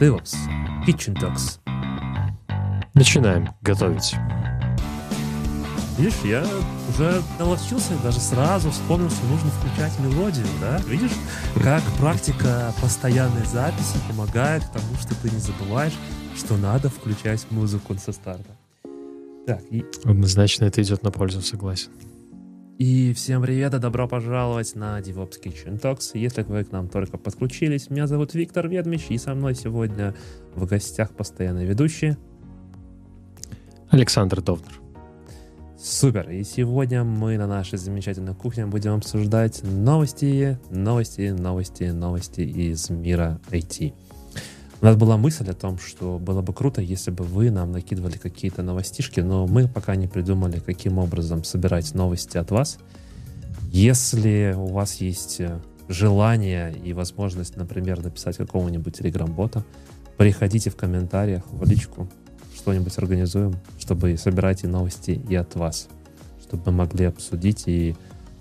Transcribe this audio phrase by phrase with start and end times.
[0.00, 0.34] DevOps
[0.86, 1.58] Kitchen Talks.
[2.94, 4.14] Начинаем готовить.
[5.98, 6.44] Видишь, я
[6.88, 10.78] уже наловчился, даже сразу вспомнил, что нужно включать мелодию, да?
[10.88, 11.12] Видишь,
[11.62, 15.94] как практика постоянной записи помогает тому, что ты не забываешь,
[16.36, 18.56] что надо включать музыку со старта.
[19.46, 19.84] Так, и...
[20.04, 21.90] Однозначно это идет на пользу, согласен.
[22.84, 26.18] И всем привет и добро пожаловать на DevOps Kitchen Talks.
[26.18, 30.16] Если вы к нам только подключились, меня зовут Виктор Ведмич, и со мной сегодня
[30.56, 32.16] в гостях постоянный ведущий
[33.88, 34.80] Александр Довнер.
[35.78, 36.28] Супер!
[36.30, 43.40] И сегодня мы на нашей замечательной кухне будем обсуждать новости, новости, новости, новости из мира
[43.52, 43.94] IT.
[44.82, 48.16] У нас была мысль о том, что было бы круто, если бы вы нам накидывали
[48.18, 52.78] какие-то новостишки, но мы пока не придумали, каким образом собирать новости от вас.
[53.70, 59.64] Если у вас есть э, желание и возможность, например, написать какого-нибудь телеграм-бота,
[60.16, 62.08] приходите в комментариях, в личку,
[62.52, 65.86] что-нибудь организуем, чтобы собирать и новости и от вас,
[66.42, 67.94] чтобы мы могли обсудить и,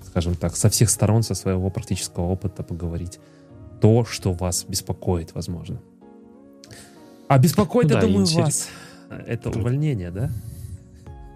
[0.08, 3.20] скажем так, со всех сторон, со своего практического опыта поговорить
[3.80, 5.80] то, что вас беспокоит, возможно.
[7.32, 8.38] А беспокоит, я думаю, интерес...
[8.38, 8.70] вас
[9.26, 10.30] это увольнение, да?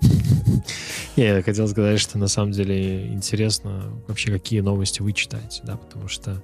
[1.16, 6.10] Я хотел сказать, что на самом деле интересно вообще, какие новости вы читаете, да, потому
[6.10, 6.44] что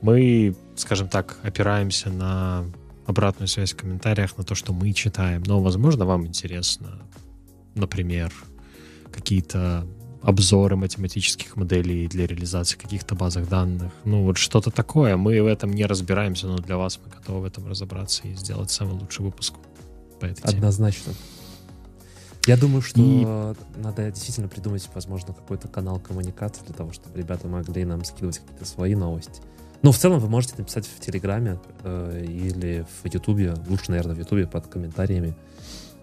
[0.00, 2.64] мы, скажем так, опираемся на
[3.04, 5.42] обратную связь в комментариях, на то, что мы читаем.
[5.42, 7.02] Но, возможно, вам интересно,
[7.74, 8.32] например,
[9.12, 9.86] какие-то
[10.22, 13.92] обзоры математических моделей для реализации каких-то базах данных.
[14.04, 15.16] Ну, вот что-то такое.
[15.16, 18.70] Мы в этом не разбираемся, но для вас мы готовы в этом разобраться и сделать
[18.70, 19.54] самый лучший выпуск
[20.20, 20.58] по этой теме.
[20.58, 21.12] Однозначно.
[22.46, 23.24] Я думаю, что и...
[23.80, 28.64] надо действительно придумать, возможно, какой-то канал коммуникации для того, чтобы ребята могли нам скидывать какие-то
[28.64, 29.42] свои новости.
[29.82, 34.18] Ну, в целом, вы можете написать в Телеграме э, или в Ютубе, лучше, наверное, в
[34.18, 35.36] Ютубе под комментариями,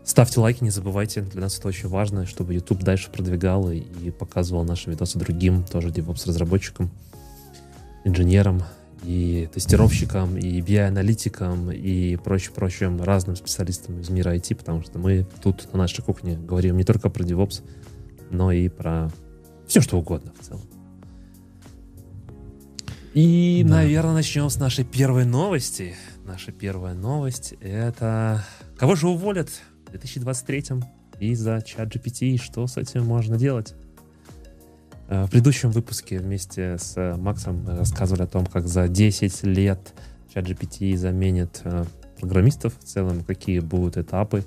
[0.06, 1.22] Ставьте лайки, не забывайте.
[1.22, 5.88] Для нас это очень важно, чтобы YouTube дальше продвигал и, показывал наши видосы другим, тоже
[5.88, 6.92] DevOps-разработчикам,
[8.04, 8.62] инженерам
[9.04, 15.74] и тестировщикам, и BI-аналитикам, и прочим-прочим разным специалистам из мира IT, потому что мы тут
[15.74, 17.64] на нашей кухне говорим не только про DevOps,
[18.30, 19.12] но и про
[19.66, 20.62] все, что угодно в целом.
[23.16, 23.78] И, да.
[23.78, 25.96] наверное, начнем с нашей первой новости.
[26.26, 28.46] Наша первая новость— это...
[28.78, 29.50] Кого же уволят
[29.98, 30.82] 2023
[31.20, 33.74] из-за чат GPT, что с этим можно делать?
[35.08, 39.94] Э, в предыдущем выпуске вместе с Максом рассказывали о том, как за 10 лет
[40.34, 41.86] чат GPT заменит э,
[42.20, 44.44] программистов в целом, какие будут этапы,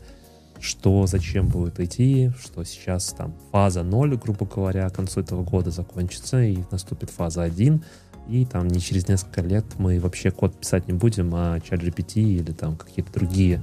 [0.60, 5.70] что зачем будет идти, что сейчас там фаза 0, грубо говоря, к концу этого года
[5.70, 7.82] закончится, и наступит фаза 1,
[8.28, 12.20] и там не через несколько лет мы вообще код писать не будем, а чат GPT
[12.20, 13.62] или там какие-то другие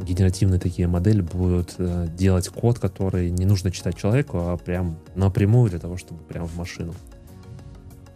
[0.00, 5.70] генеративные такие модели будут э, делать код, который не нужно читать человеку, а прям напрямую
[5.70, 6.94] для того, чтобы прям в машину.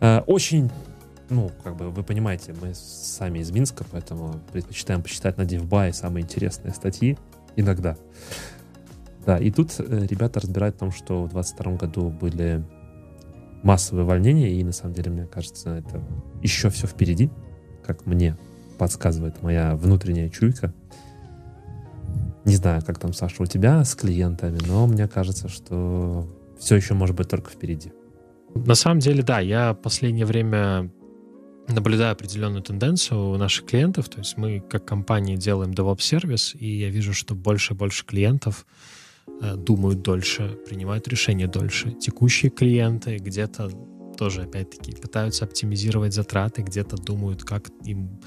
[0.00, 0.70] Э, очень,
[1.30, 6.24] ну, как бы вы понимаете, мы сами из Минска, поэтому предпочитаем почитать на DevBuy самые
[6.24, 7.16] интересные статьи
[7.56, 7.96] иногда.
[9.26, 12.64] Да, и тут э, ребята разбирают о том, что в 2022 году были
[13.62, 16.02] массовые увольнения, и на самом деле, мне кажется, это
[16.42, 17.30] еще все впереди,
[17.84, 18.36] как мне
[18.78, 20.72] подсказывает моя внутренняя чуйка.
[22.48, 26.26] Не знаю, как там, Саша, у тебя с клиентами, но мне кажется, что
[26.58, 27.92] все еще может быть только впереди.
[28.54, 30.90] На самом деле, да, я в последнее время
[31.68, 34.08] наблюдаю определенную тенденцию у наших клиентов.
[34.08, 38.64] То есть мы как компания делаем DevOps-сервис, и я вижу, что больше и больше клиентов
[39.42, 41.90] э, думают дольше, принимают решения дольше.
[41.90, 43.68] Текущие клиенты где-то
[44.16, 48.22] тоже, опять-таки, пытаются оптимизировать затраты, где-то думают, как им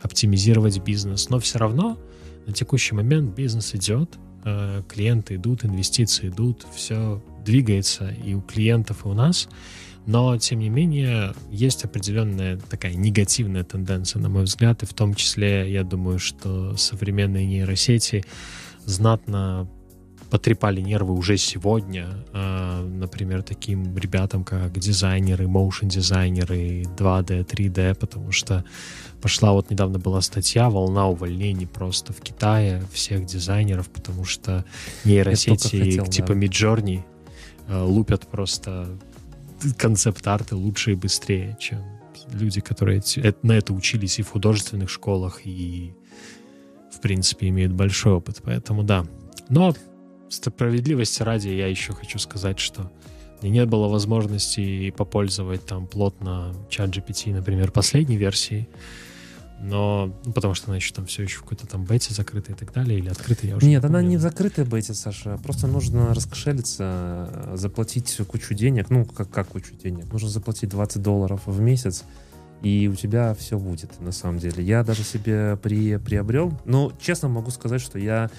[0.00, 1.28] оптимизировать бизнес.
[1.28, 1.98] Но все равно
[2.46, 9.04] на текущий момент бизнес идет, э, клиенты идут, инвестиции идут, все двигается и у клиентов,
[9.04, 9.48] и у нас.
[10.06, 15.14] Но, тем не менее, есть определенная такая негативная тенденция, на мой взгляд, и в том
[15.14, 18.24] числе, я думаю, что современные нейросети
[18.84, 19.66] знатно
[20.30, 28.64] потрепали нервы уже сегодня, э, например, таким ребятам, как дизайнеры, моушен-дизайнеры, 2D, 3D, потому что
[29.24, 34.66] пошла вот недавно была статья «Волна увольнений просто в Китае всех дизайнеров», потому что
[35.06, 36.40] нейросети хотел, типа да.
[36.40, 37.00] Midjourney
[37.68, 38.98] э, лупят просто
[39.78, 41.82] концепт-арты лучше и быстрее, чем
[42.34, 43.02] люди, которые
[43.40, 45.94] на это учились и в художественных школах, и
[46.92, 48.42] в принципе имеют большой опыт.
[48.44, 49.06] Поэтому да.
[49.48, 49.74] Но
[50.28, 52.92] справедливости ради я еще хочу сказать, что
[53.40, 58.68] мне не было возможности попользовать там плотно чат GPT, например, последней версии
[59.64, 62.54] но ну, потому что она еще там все еще в какой-то там бете закрытой и
[62.54, 65.38] так далее, или открытой, я уже Нет, не она не в закрытой бете, Саша.
[65.42, 68.90] Просто нужно раскошелиться, заплатить кучу денег.
[68.90, 70.12] Ну, как, как кучу денег?
[70.12, 72.04] Нужно заплатить 20 долларов в месяц,
[72.60, 74.62] и у тебя все будет, на самом деле.
[74.62, 78.30] Я даже себе при, приобрел, но честно могу сказать, что я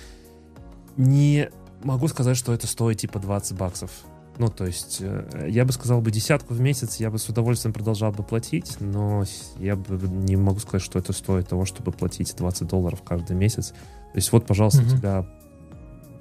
[0.96, 1.50] не
[1.84, 3.90] могу сказать, что это стоит типа 20 баксов.
[4.38, 7.74] Ну, то есть, э, я бы сказал бы десятку в месяц, я бы с удовольствием
[7.74, 9.24] продолжал бы платить, но
[9.58, 13.70] я бы не могу сказать, что это стоит того, чтобы платить 20 долларов каждый месяц.
[13.70, 14.94] То есть, вот, пожалуйста, mm-hmm.
[14.94, 15.26] у тебя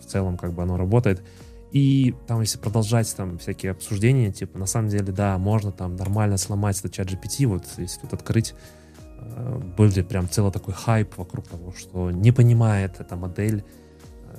[0.00, 1.24] в целом как бы оно работает.
[1.72, 6.36] И там, если продолжать там всякие обсуждения, типа, на самом деле, да, можно там нормально
[6.36, 8.54] сломать этот чат GPT, вот если тут открыть,
[9.18, 13.64] э, был ли прям целый такой хайп вокруг того, что не понимает эта модель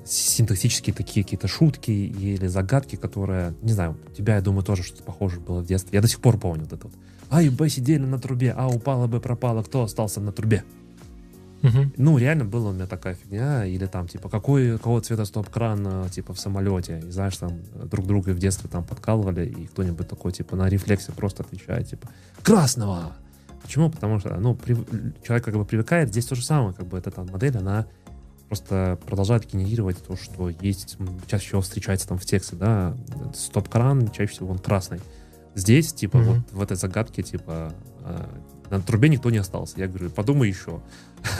[0.06, 5.04] синтаксические такие какие-то шутки или загадки, которые, не знаю, у тебя, я думаю, тоже что-то
[5.04, 5.92] похоже было в детстве.
[5.94, 6.96] Я до сих пор помню вот это вот.
[7.30, 10.63] А и Б сидели на трубе, а упала Б пропала, кто остался на трубе?
[11.63, 11.92] Угу.
[11.98, 13.66] Ну, реально была у меня такая фигня.
[13.66, 17.01] Или там, типа, какой, какого цвета стоп-кран, типа, в самолете.
[17.08, 21.12] И знаешь, там друг друга в детстве там подкалывали, и кто-нибудь такой, типа, на рефлексе
[21.12, 22.08] просто отвечает, типа,
[22.44, 23.13] красного!
[23.63, 23.90] Почему?
[23.90, 24.78] Потому что, ну, при...
[25.25, 26.10] человек как бы привыкает.
[26.10, 27.88] Здесь то же самое, как бы эта там модель, она
[28.47, 30.97] просто продолжает генерировать то, что есть,
[31.27, 32.95] чаще всего встречается там в тексте, да,
[33.33, 35.00] стоп-кран, чаще всего он красный.
[35.56, 36.24] Здесь, типа, mm-hmm.
[36.25, 38.25] вот в этой загадке, типа, э,
[38.69, 39.80] на трубе никто не остался.
[39.80, 40.81] Я говорю, подумай еще.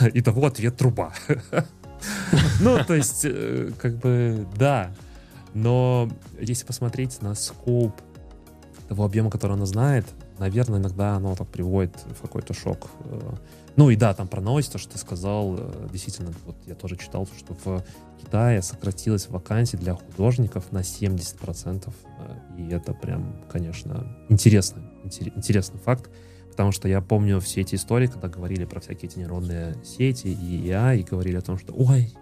[0.14, 1.12] Итого ответ труба.
[2.60, 4.94] Ну, то есть, э, как бы, да.
[5.54, 7.92] Но если посмотреть на скоп
[8.88, 10.04] того объема, который она знает,
[10.38, 12.90] наверное, иногда оно так приводит в какой-то шок.
[13.76, 16.96] Ну и да, там про новости, то, что ты сказал, э, действительно, вот я тоже
[16.96, 17.84] читал, что в
[18.18, 21.92] Китае сократилась вакансий для художников на 70%.
[22.18, 26.10] Э, и это прям, конечно, интересный, интересный факт,
[26.50, 30.68] потому что я помню все эти истории, когда говорили про всякие эти нейронные сети и
[30.68, 32.14] AI, и говорили о том, что, ой,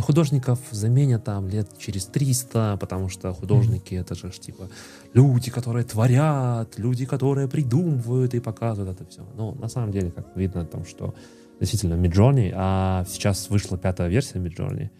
[0.00, 4.00] художников заменят там лет через 300, потому что художники mm-hmm.
[4.00, 4.68] это же типа
[5.12, 9.26] люди, которые творят, люди, которые придумывают и показывают это все.
[9.34, 11.14] Но на самом деле, как видно, там, что
[11.60, 14.90] действительно Midjourney, а сейчас вышла пятая версия Midjourney,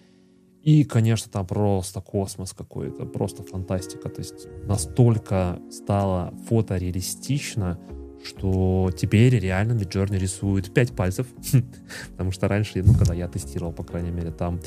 [0.63, 4.09] и, конечно, там просто космос какой-то, просто фантастика.
[4.09, 7.79] То есть настолько стало фотореалистично,
[8.25, 11.27] что теперь реально Midjourney рисует 5 пальцев,
[12.13, 14.61] потому что раньше, ну, когда я тестировал, по крайней мере, там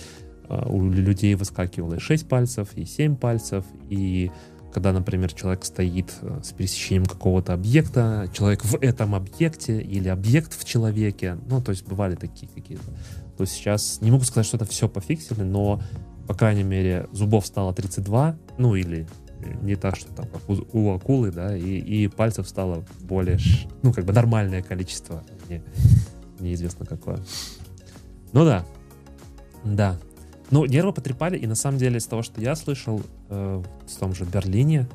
[0.43, 4.31] uh, у людей выскакивало и 6 пальцев, и 7 пальцев, и
[4.71, 10.57] когда, например, человек стоит э, с пересечением какого-то объекта, человек в этом объекте или объект
[10.57, 12.85] в человеке, ну, то есть бывали такие какие-то.
[13.37, 15.81] То есть сейчас, не могу сказать, что это все пофиксили, но,
[16.27, 19.07] по крайней мере, зубов стало 32, ну, или
[19.61, 23.37] не так, что там как у, у акулы, да, и, и пальцев стало более,
[23.83, 25.63] ну, как бы нормальное количество, не,
[26.39, 27.19] неизвестно какое.
[28.33, 28.65] Ну да,
[29.63, 29.97] да.
[30.49, 34.13] Ну, нервы потрепали, и на самом деле из того, что я слышал э, в том
[34.13, 34.87] же Берлине,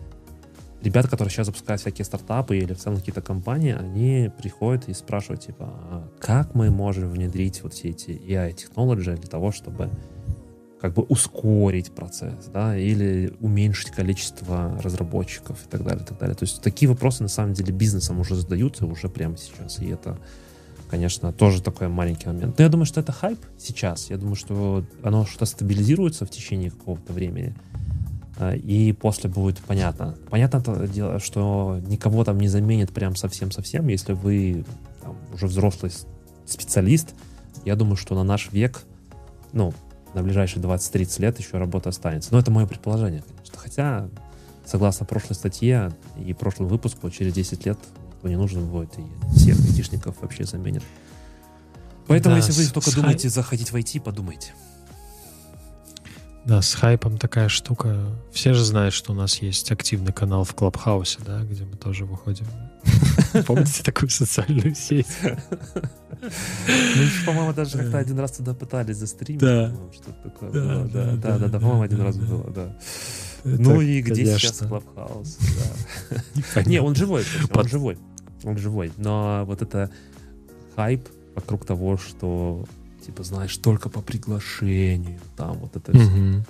[0.82, 5.43] ребята, которые сейчас запускают всякие стартапы или в целом какие-то компании, они приходят и спрашивают,
[5.43, 9.90] типа, а как мы можем внедрить вот все эти AI-технологии для того, чтобы
[10.81, 16.34] как бы ускорить процесс, да, или уменьшить количество разработчиков и так далее, и так далее.
[16.34, 20.19] То есть такие вопросы на самом деле бизнесом уже задаются уже прямо сейчас, и это,
[20.90, 22.58] конечно, тоже такой маленький момент.
[22.58, 24.11] Но я думаю, что это хайп сейчас.
[24.11, 27.55] Я думаю, что оно что-то стабилизируется в течение какого-то времени,
[28.39, 30.15] а, и после будет понятно.
[30.29, 34.65] Понятно то дело, что никого там не заменит прям совсем-совсем, если вы
[35.03, 35.91] там, уже взрослый
[36.44, 37.15] специалист.
[37.65, 38.82] Я думаю, что на наш век,
[39.53, 39.72] ну,
[40.17, 42.31] на ближайшие 20-30 лет еще работа останется.
[42.32, 43.58] Но это мое предположение, конечно.
[43.58, 44.08] Хотя,
[44.65, 47.79] согласно прошлой статье и прошлому выпуску, через 10 лет
[48.15, 50.82] никто не нужен будет, и всех айтишников вообще заменят.
[52.06, 54.55] Поэтому, да, если вы только думаете заходить в IT, подумайте.
[56.46, 57.99] Да, с хайпом такая штука.
[58.32, 62.06] Все же знают, что у нас есть активный канал в Клабхаусе, да, где мы тоже
[62.06, 62.46] выходим.
[63.46, 65.06] Помните такую социальную сеть?
[65.22, 69.40] Мы, по-моему, даже как-то один раз туда пытались застримить.
[69.40, 69.72] Да.
[69.93, 70.84] Что-то такое было.
[70.86, 72.76] Да, да, да, по-моему, один раз было, да.
[73.44, 75.38] Ну и где сейчас Клабхаус?
[76.66, 77.98] Не, он живой, он живой.
[78.43, 78.93] Он живой.
[78.96, 79.90] Но вот это
[80.74, 82.64] хайп вокруг того, что
[83.05, 86.43] типа, знаешь, только по приглашению, там вот это все.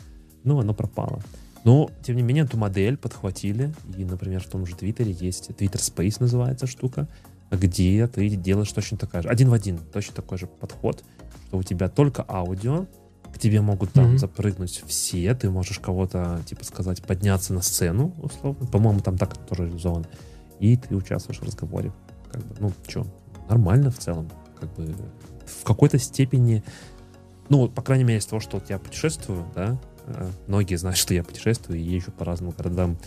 [0.44, 1.22] Ну, оно пропало.
[1.66, 5.80] Но, тем не менее, эту модель подхватили, и, например, в том же Твиттере есть Twitter
[5.80, 7.08] Space называется штука,
[7.50, 11.02] где ты делаешь точно такая же, один в один, точно такой же подход,
[11.48, 12.86] что у тебя только аудио,
[13.34, 14.18] к тебе могут там mm-hmm.
[14.18, 19.64] запрыгнуть все, ты можешь кого-то, типа сказать, подняться на сцену, условно, по-моему, там так тоже
[19.64, 20.06] реализовано,
[20.60, 21.92] и ты участвуешь в разговоре.
[22.30, 23.04] Как бы, ну, что,
[23.48, 24.30] нормально в целом,
[24.60, 24.94] как бы
[25.44, 26.62] в какой-то степени,
[27.48, 29.76] ну, по крайней мере, из того, что вот я путешествую, да,
[30.46, 32.98] многие знают, что я путешествую и езжу по разным городам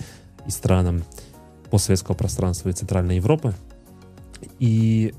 [0.45, 1.03] и странам
[1.69, 3.53] постсоветского пространства и Центральной Европы.
[4.59, 5.13] И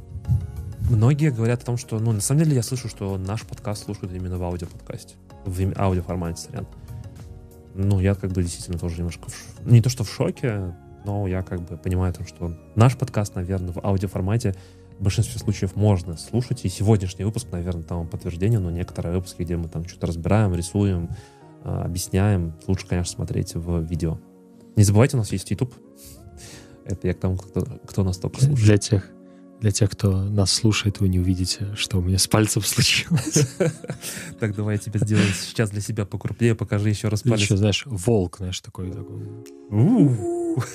[0.91, 4.13] многие говорят о том, что, ну, на самом деле я слышу, что наш подкаст слушают
[4.13, 6.67] именно в аудиоподкасте, в аудиоформате, сорян.
[7.75, 9.71] Ну, я как бы действительно тоже немножко, в...
[9.71, 13.73] не то что в шоке, но я как бы понимаю, том, что наш подкаст, наверное,
[13.73, 14.55] в аудиоформате
[14.99, 16.65] в большинстве случаев можно слушать.
[16.65, 21.09] И сегодняшний выпуск, наверное, там подтверждение, но некоторые выпуски, где мы там что-то разбираем, рисуем,
[21.65, 24.19] объясняем, лучше, конечно, смотреть в видео.
[24.77, 25.75] Не забывайте, у нас есть YouTube.
[26.85, 28.65] Это я к тому, кто, кто нас только слушает.
[28.65, 29.11] Для тех,
[29.61, 33.47] для тех, кто нас слушает, вы не увидите, что у меня с пальцем случилось.
[34.41, 37.41] Так, давай я тебе сделаю сейчас для себя покрупнее, покажи еще раз палец.
[37.41, 38.91] Еще, знаешь, волк, знаешь, такой.
[38.91, 39.29] такой.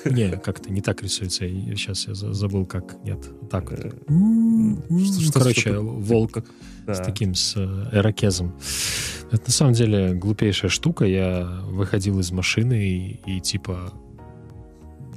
[0.05, 1.47] Не, как-то не так рисуется.
[1.47, 3.03] Сейчас я забыл, как.
[3.03, 3.95] Нет, так вот.
[5.33, 6.43] Короче, волк
[6.87, 8.55] с таким, с э, эракезом.
[9.31, 11.05] Это на самом деле глупейшая штука.
[11.05, 13.91] Я выходил из машины и типа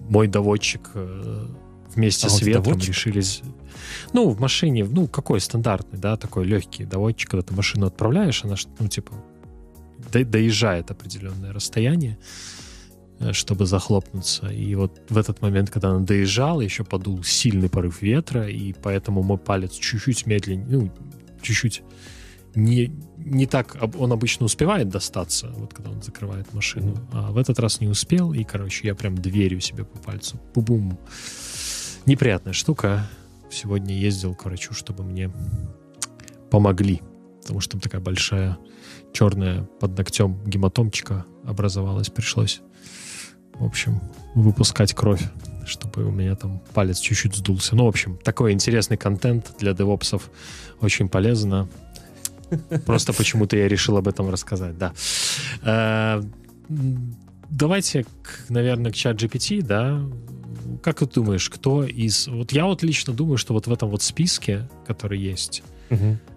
[0.09, 1.47] мой доводчик э,
[1.95, 3.43] вместе а с ветром решились...
[4.13, 8.57] Ну, в машине, ну, какой стандартный, да, такой легкий доводчик, когда ты машину отправляешь, она,
[8.79, 9.13] ну, типа,
[10.13, 12.58] доезжает определенное расстояние, э,
[13.33, 14.49] чтобы захлопнуться.
[14.49, 19.23] И вот в этот момент, когда она доезжала, еще подул сильный порыв ветра, и поэтому
[19.23, 20.93] мой палец чуть-чуть медленнее, ну,
[21.43, 21.83] чуть-чуть
[22.55, 27.09] не, не так он обычно успевает достаться, вот когда он закрывает машину, mm-hmm.
[27.13, 30.41] а в этот раз не успел, и, короче, я прям дверью себе по пальцу.
[30.55, 30.99] Бу-бум.
[32.07, 33.09] Неприятная штука.
[33.51, 35.31] Сегодня ездил к врачу, чтобы мне
[36.51, 37.01] помогли,
[37.43, 38.59] потому что там такая большая
[39.13, 42.61] черная под ногтем гематомчика образовалась, пришлось,
[43.59, 44.01] в общем,
[44.35, 45.23] выпускать кровь,
[45.67, 47.77] чтобы у меня там палец чуть-чуть сдулся.
[47.77, 50.31] Ну, в общем, такой интересный контент для девопсов
[50.81, 51.69] очень полезно.
[52.87, 54.93] Просто почему-то я решил об этом рассказать, да.
[55.63, 56.23] Э,
[57.51, 58.07] давайте,
[58.49, 60.01] наверное, к чат GPT, да.
[60.83, 62.29] Как ты думаешь, кто из...
[62.29, 65.63] Вот я вот лично думаю, что вот в этом вот списке, который есть.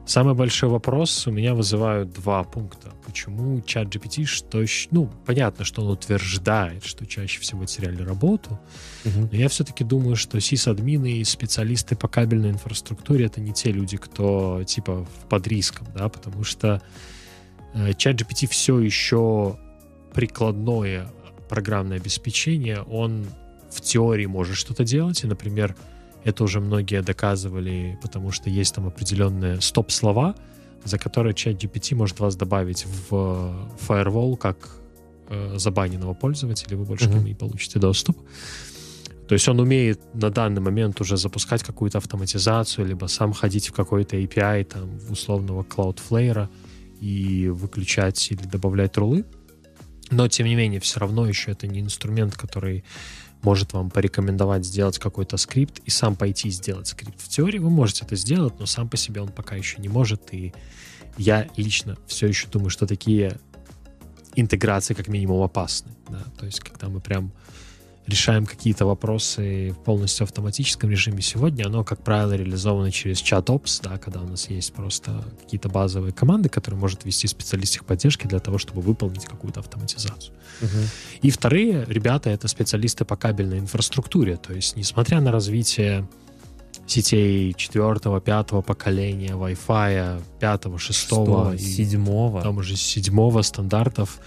[0.05, 2.91] Самый большой вопрос у меня вызывают два пункта.
[3.05, 4.65] Почему чат GPT, что...
[4.89, 8.59] Ну, понятно, что он утверждает, что чаще всего теряли работу,
[9.05, 9.29] угу.
[9.31, 13.97] но я все-таки думаю, что сисадмины и специалисты по кабельной инфраструктуре это не те люди,
[13.97, 16.81] кто типа под риском, да, потому что
[17.73, 19.57] э, чат GPT все еще
[20.13, 21.07] прикладное
[21.47, 23.27] программное обеспечение, он
[23.69, 25.75] в теории может что-то делать, и, например,
[26.23, 30.35] это уже многие доказывали, потому что есть там определенные стоп-слова,
[30.83, 34.57] за которые чат GPT может вас добавить в firewall как
[35.29, 37.11] э, забаненного пользователя, вы больше uh-huh.
[37.11, 38.17] к нему не получите доступ.
[39.27, 43.73] То есть он умеет на данный момент уже запускать какую-то автоматизацию, либо сам ходить в
[43.73, 46.49] какой-то API там, условного Cloudflare
[46.99, 49.23] и выключать или добавлять рулы.
[50.09, 52.83] Но, тем не менее, все равно еще это не инструмент, который
[53.43, 57.19] может вам порекомендовать сделать какой-то скрипт и сам пойти сделать скрипт.
[57.19, 60.33] В теории вы можете это сделать, но сам по себе он пока еще не может.
[60.33, 60.53] И
[61.17, 63.39] я лично все еще думаю, что такие
[64.35, 65.91] интеграции как минимум опасны.
[66.09, 66.23] Да?
[66.37, 67.31] То есть, когда мы прям
[68.07, 73.97] решаем какие-то вопросы в полностью автоматическом режиме сегодня, оно, как правило, реализовано через чат-опс, да,
[73.97, 78.57] когда у нас есть просто какие-то базовые команды, которые может вести специалист техподдержки для того,
[78.57, 80.33] чтобы выполнить какую-то автоматизацию.
[80.61, 80.87] Uh-huh.
[81.21, 86.07] И вторые ребята— это специалисты по кабельной инфраструктуре, то есть, несмотря на развитие
[86.87, 94.19] сетей четвертого, пятого поколения, Wi-Fi, пятого, шестого, седьмого, там уже седьмого стандартов,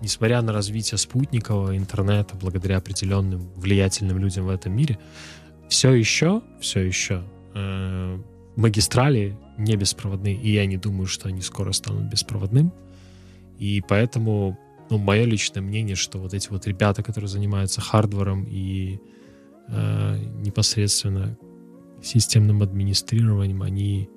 [0.00, 4.98] несмотря на развитие спутникового интернета, благодаря определенным влиятельным людям в этом мире,
[5.68, 7.22] все еще, все еще
[7.54, 8.18] э,
[8.56, 12.72] магистрали не беспроводные, и я не думаю, что они скоро станут беспроводным.
[13.58, 18.98] И поэтому, ну, мое личное мнение, что вот эти вот ребята, которые занимаются хардвером и
[19.68, 21.36] э, непосредственно
[22.02, 24.08] системным администрированием, они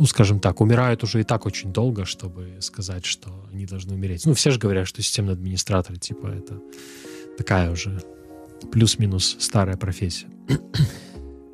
[0.00, 4.24] ну, скажем так, умирают уже и так очень долго, чтобы сказать, что они должны умереть.
[4.24, 6.58] Ну, все же говорят, что системный администратор, типа, это
[7.36, 8.02] такая уже
[8.72, 10.28] плюс-минус старая профессия.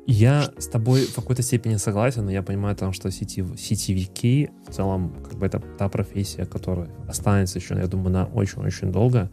[0.05, 4.73] Я с тобой в какой-то степени согласен, но я понимаю, там, что сетев, сетевики в
[4.73, 9.29] целом, как бы это та профессия, которая останется еще, я думаю, на очень-очень долго.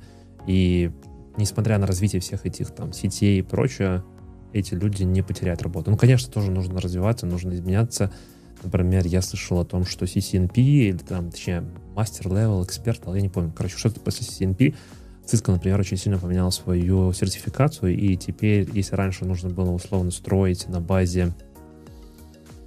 [0.49, 0.90] И
[1.37, 4.02] несмотря на развитие всех этих там сетей и прочее,
[4.52, 5.92] эти люди не потеряют работу.
[5.92, 8.11] Ну, конечно, тоже нужно развиваться, нужно изменяться,
[8.64, 11.64] Например, я слышал о том, что CCNP, или там, точнее,
[11.95, 14.75] master level, expert, я не помню, короче, что-то после CCNP,
[15.26, 20.68] Cisco, например, очень сильно поменял свою сертификацию, и теперь, если раньше нужно было условно строить
[20.68, 21.33] на базе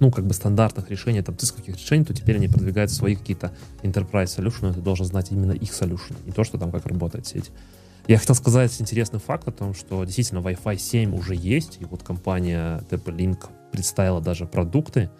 [0.00, 3.52] ну, как бы стандартных решений, там, цисковских решений, то теперь они продвигают свои какие-то
[3.82, 7.50] enterprise solution, ты должен знать именно их solution, не то, что там как работает сеть.
[8.06, 12.02] Я хотел сказать интересный факт о том, что действительно Wi-Fi 7 уже есть, и вот
[12.02, 15.10] компания TP-Link представила даже продукты,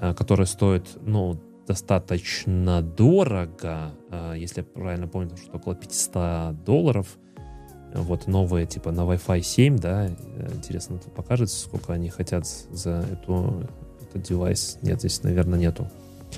[0.00, 7.18] э, которые стоят, ну, достаточно дорого, э, если я правильно помню, что около 500 долларов.
[7.94, 10.08] Вот новые, типа на Wi-Fi 7, да,
[10.52, 13.68] интересно, это покажет, сколько они хотят за эту,
[14.02, 14.78] этот девайс.
[14.82, 15.88] Нет, здесь, наверное, нету.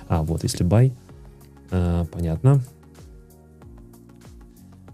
[0.06, 0.92] А, вот, если buy,
[1.70, 2.60] э, понятно.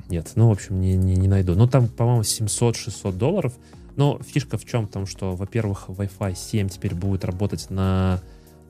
[0.08, 1.54] Нет, ну, в общем, не, не, не найду.
[1.54, 3.54] Ну, там, по-моему, 700-600 долларов.
[3.96, 4.86] Но фишка в чем?
[4.86, 8.20] Потому что, во-первых, Wi-Fi 7 теперь будет работать на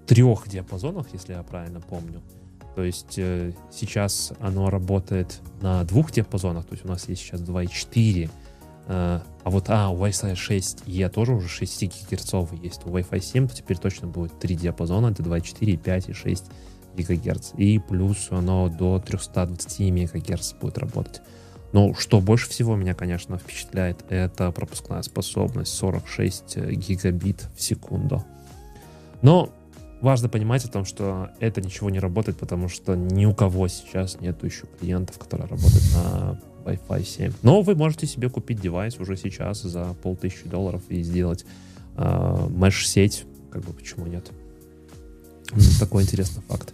[0.07, 2.23] трех диапазонах, если я правильно помню.
[2.75, 7.41] То есть э, сейчас оно работает на двух диапазонах, то есть у нас есть сейчас
[7.43, 8.31] 2.4, э,
[8.89, 12.33] а вот а, у Wi-Fi 6E тоже уже 6 ГГц
[12.63, 16.45] есть, у Wi-Fi 7 то теперь точно будет три диапазона, это 2.4, 5 и 6
[16.97, 21.21] ГГц, и плюс оно до 320 МГц будет работать.
[21.73, 28.23] Но что больше всего меня, конечно, впечатляет, это пропускная способность 46 гигабит в секунду.
[29.23, 29.51] Но
[30.03, 34.21] важно понимать о том, что это ничего не работает, потому что ни у кого сейчас
[34.21, 37.33] нет еще клиентов, которые работают на Wi-Fi 7.
[37.43, 41.45] Но вы можете себе купить девайс уже сейчас за полтысячи долларов и сделать
[41.97, 43.25] э, mesh-сеть.
[43.51, 44.31] Как бы почему нет?
[45.79, 46.73] Такой интересный факт.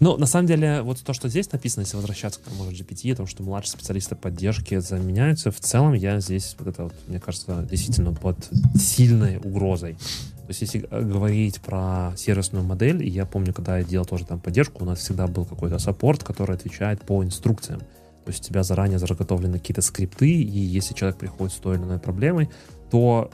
[0.00, 3.12] Ну, на самом деле, вот то, что здесь написано, если возвращаться к тому же GPT,
[3.12, 7.20] о том, что младшие специалисты поддержки заменяются, в целом я здесь, вот это вот, мне
[7.20, 8.36] кажется, действительно под
[8.76, 9.96] сильной угрозой.
[10.42, 14.40] То есть, если э, говорить про сервисную модель, я помню, когда я делал тоже там
[14.40, 17.80] поддержку, у нас всегда был какой-то саппорт, который отвечает по инструкциям.
[17.80, 21.82] То есть у тебя заранее заготовлены какие-то скрипты, и если человек приходит с той или
[21.82, 22.50] иной проблемой,
[22.90, 23.30] то,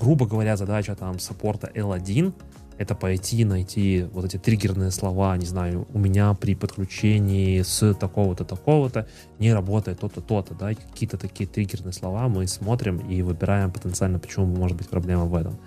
[0.00, 2.32] грубо говоря, задача там саппорта L1
[2.80, 8.46] это пойти найти вот эти триггерные слова, не знаю, у меня при подключении с такого-то,
[8.46, 9.06] такого-то
[9.38, 14.46] не работает то-то, то-то, да, какие-то такие триггерные слова мы смотрим и выбираем потенциально, почему
[14.46, 15.58] может быть проблема в этом.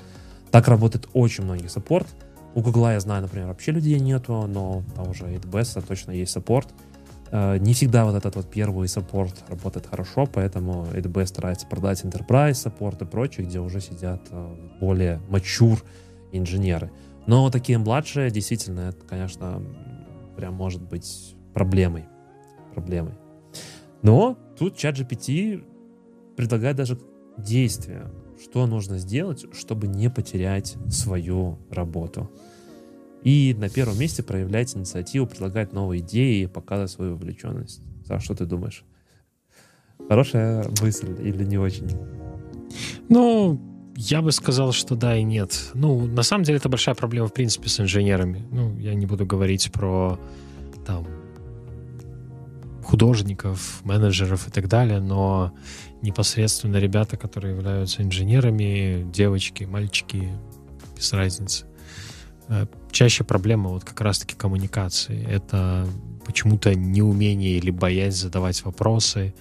[0.54, 2.06] Так работает очень многих саппорт.
[2.54, 6.68] У Гугла, я знаю, например, вообще людей нету, но там уже AWS точно есть саппорт.
[7.32, 12.54] Э, не всегда вот этот вот первый саппорт работает хорошо, поэтому AWS старается продать enterprise
[12.54, 15.82] support и прочее, где уже сидят э, более mature
[16.32, 16.92] инженеры.
[17.26, 19.60] Но такие младшие, действительно, это, конечно,
[20.38, 22.06] прям может быть проблемой.
[22.76, 23.16] Проблемой.
[24.04, 25.66] Но тут чат GPT
[26.36, 27.00] предлагает даже
[27.40, 28.12] действия,
[28.44, 32.30] что нужно сделать, чтобы не потерять свою работу.
[33.24, 37.82] И на первом месте проявлять инициативу, предлагать новые идеи и показывать свою вовлеченность.
[38.06, 38.84] Саш, что ты думаешь?
[40.10, 41.90] Хорошая мысль или не очень?
[43.08, 43.62] Ну,
[43.96, 45.72] я бы сказал, что да и нет.
[45.74, 48.46] Ну, на самом деле это большая проблема, в принципе, с инженерами.
[48.52, 50.20] Ну, я не буду говорить про
[50.86, 51.08] там
[52.84, 55.54] художников, менеджеров и так далее, но
[56.02, 60.30] непосредственно ребята, которые являются инженерами, девочки, мальчики,
[60.96, 61.66] без разницы.
[62.50, 65.26] Э, чаще проблема вот как раз-таки коммуникации.
[65.28, 65.88] Это
[66.26, 69.34] почему-то неумение или боязнь задавать вопросы,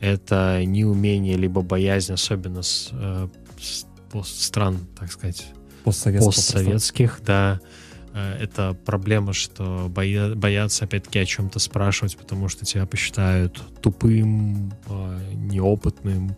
[0.00, 3.28] это неумение либо боязнь, особенно с, э,
[3.60, 3.86] с
[4.24, 5.46] стран, так сказать,
[5.84, 7.85] постсоветских, да, Э,
[8.16, 15.18] это проблема, что боя, боятся опять-таки о чем-то спрашивать, потому что тебя посчитают тупым, э,
[15.34, 16.34] неопытным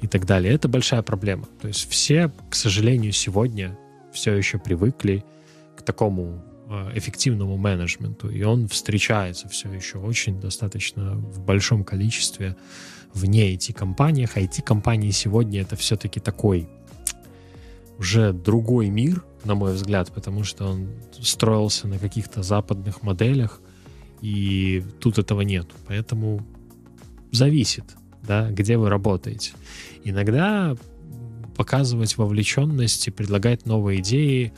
[0.00, 0.54] и так далее.
[0.54, 1.48] Это большая проблема.
[1.60, 3.76] То есть все, к сожалению, сегодня
[4.12, 5.24] все еще привыкли
[5.76, 12.56] к такому э, эффективному менеджменту, и он встречается все еще очень достаточно в большом количестве
[13.14, 14.36] вне IT-компаниях.
[14.36, 16.68] А IT-компании сегодня это все-таки такой
[17.98, 20.88] уже другой мир, на мой взгляд, потому что он
[21.20, 23.60] строился на каких-то западных моделях,
[24.20, 25.66] и тут этого нет.
[25.86, 26.44] Поэтому
[27.32, 27.84] зависит,
[28.22, 29.52] да, где вы работаете.
[30.04, 30.76] Иногда
[31.56, 34.52] показывать вовлеченность и предлагать новые идеи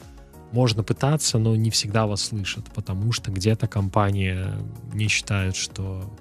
[0.52, 4.54] можно пытаться, но не всегда вас слышат, потому что где-то компания
[4.94, 6.18] не считает, что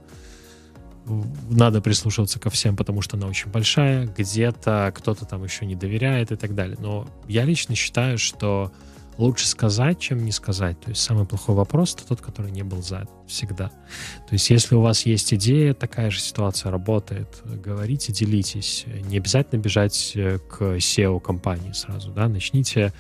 [1.50, 6.32] надо прислушиваться ко всем, потому что она очень большая, где-то кто-то там еще не доверяет
[6.32, 6.78] и так далее.
[6.80, 8.72] Но я лично считаю, что
[9.18, 10.80] лучше сказать, чем не сказать.
[10.80, 13.70] То есть самый плохой вопрос— это тот, который не был за всегда.
[13.70, 18.86] То есть если у вас есть идея, такая же ситуация работает, говорите, делитесь.
[19.10, 22.94] Не обязательно бежать э, к SEO компании сразу, да, начните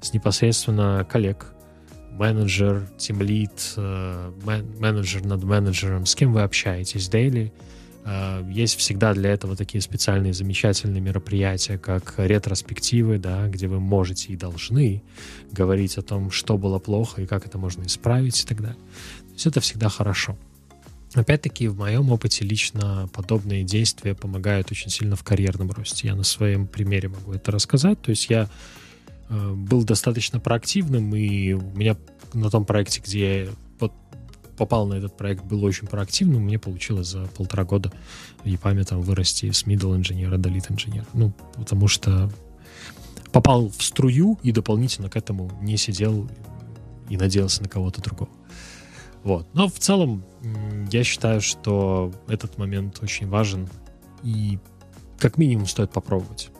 [0.00, 1.54] с непосредственно коллег,
[2.12, 4.32] менеджер, тимлид, э,
[4.78, 7.52] менеджер над менеджером, с кем вы общаетесь daily,
[8.04, 14.32] Э, есть всегда для этого такие специальные замечательные мероприятия, как ретроспективы, да, где вы можете
[14.32, 15.02] и должны
[15.52, 18.78] говорить о том, что было плохо и как это можно исправить и так далее.
[19.26, 20.36] То есть это всегда хорошо.
[21.14, 26.06] Опять-таки, в моем опыте лично подобные действия помогают очень сильно в карьерном росте.
[26.06, 28.00] Я на своем примере могу это рассказать.
[28.00, 28.48] То есть я
[29.30, 31.96] был достаточно проактивным, и у меня
[32.34, 33.48] на том проекте, где я
[34.56, 36.42] попал на этот проект, был очень проактивным.
[36.42, 37.90] Мне получилось за полтора года
[38.44, 41.06] ЕПАМе там вырасти с middle инженера до lead инженера.
[41.14, 42.30] Ну, потому что
[43.32, 46.28] попал в струю и дополнительно к этому не сидел
[47.08, 48.30] и надеялся на кого-то другого.
[49.22, 49.46] Вот.
[49.54, 50.24] Но в целом
[50.92, 53.66] я считаю, что этот момент очень важен
[54.22, 54.58] и
[55.18, 56.50] как минимум стоит попробовать.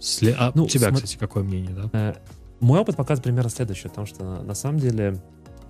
[0.00, 0.34] Сле...
[0.38, 0.96] А ну, у тебя, см...
[0.96, 1.90] кстати, какое мнение, да?
[1.92, 2.14] Э,
[2.60, 5.20] мой опыт показывает примерно следующее, потому что на самом деле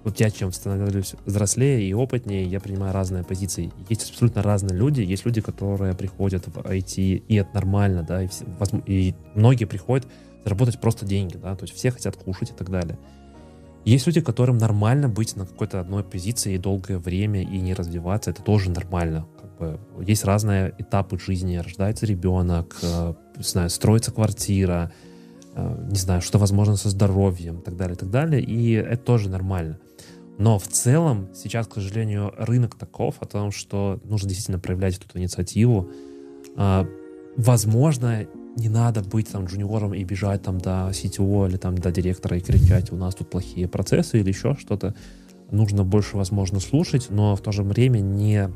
[0.04, 3.72] вот я чем становлюсь взрослее и опытнее, я принимаю разные позиции.
[3.88, 5.00] Есть абсолютно разные люди.
[5.00, 8.44] Есть люди, которые приходят в IT, и это нормально, да, и, все,
[8.86, 10.06] и многие приходят
[10.44, 12.98] заработать просто деньги, да, то есть все хотят кушать и так далее.
[13.84, 18.42] Есть люди, которым нормально быть на какой-то одной позиции долгое время и не развиваться, это
[18.42, 19.26] тоже нормально.
[19.40, 24.92] Как бы есть разные этапы жизни, рождается ребенок, э, не знаю, строится квартира,
[25.54, 29.30] э, не знаю, что возможно со здоровьем и так далее, так далее, и это тоже
[29.30, 29.78] нормально.
[30.38, 35.18] Но в целом сейчас, к сожалению, рынок таков о том, что нужно действительно проявлять эту
[35.18, 35.90] инициативу.
[36.56, 36.86] А,
[37.36, 38.24] возможно,
[38.56, 42.40] не надо быть там джуниором и бежать там до CTO или там до директора и
[42.40, 44.94] кричать, у нас тут плохие процессы или еще что-то.
[45.50, 48.50] Нужно больше, возможно, слушать, но в то же время не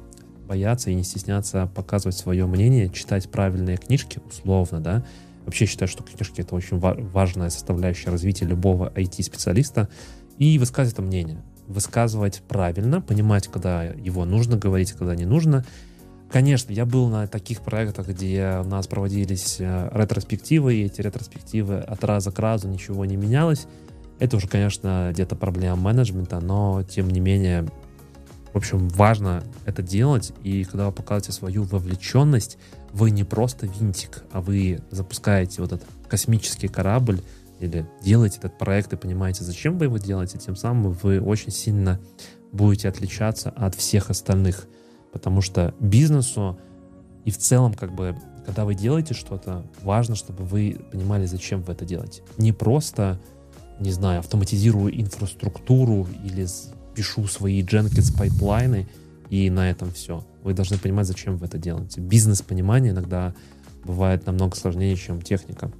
[0.47, 5.05] бояться и не стесняться показывать свое мнение, читать правильные книжки, условно, да.
[5.45, 9.89] Вообще считаю, что книжки— это очень важная составляющая развития любого IT-специалиста.
[10.39, 11.43] И высказывать это мнение.
[11.67, 15.65] Высказывать правильно, понимать, когда его нужно говорить, когда не нужно—
[16.33, 21.77] Конечно, я был на таких проектах, где у нас проводились э, ретроспективы, и эти ретроспективы
[21.77, 23.67] от раза к разу ничего не менялось.
[24.19, 27.69] Это уже, конечно, где-то проблема менеджмента, но тем не менее,
[28.53, 30.33] в общем, важно это делать.
[30.43, 32.59] И когда вы показываете свою вовлеченность,
[32.93, 37.23] вы не просто винтик, а вы запускаете вот этот космический корабль
[37.61, 41.99] или делаете этот проект и понимаете, зачем вы его делаете, тем самым вы очень сильно
[42.51, 44.67] будете отличаться от всех остальных.
[45.13, 46.59] Потому что бизнесу
[47.25, 51.73] и в целом, как бы, когда вы делаете что-то, важно, чтобы вы понимали, зачем вы
[51.73, 52.23] это делаете.
[52.37, 53.19] Не просто,
[53.81, 56.47] не знаю, автоматизирую инфраструктуру или
[56.95, 58.87] пишу свои Jenkins пайплайны,
[59.31, 60.25] и на этом все.
[60.43, 62.01] Вы должны понимать, зачем вы это делаете.
[62.01, 63.35] Бизнес-понимание иногда
[63.85, 65.73] бывает намного сложнее, чем техника.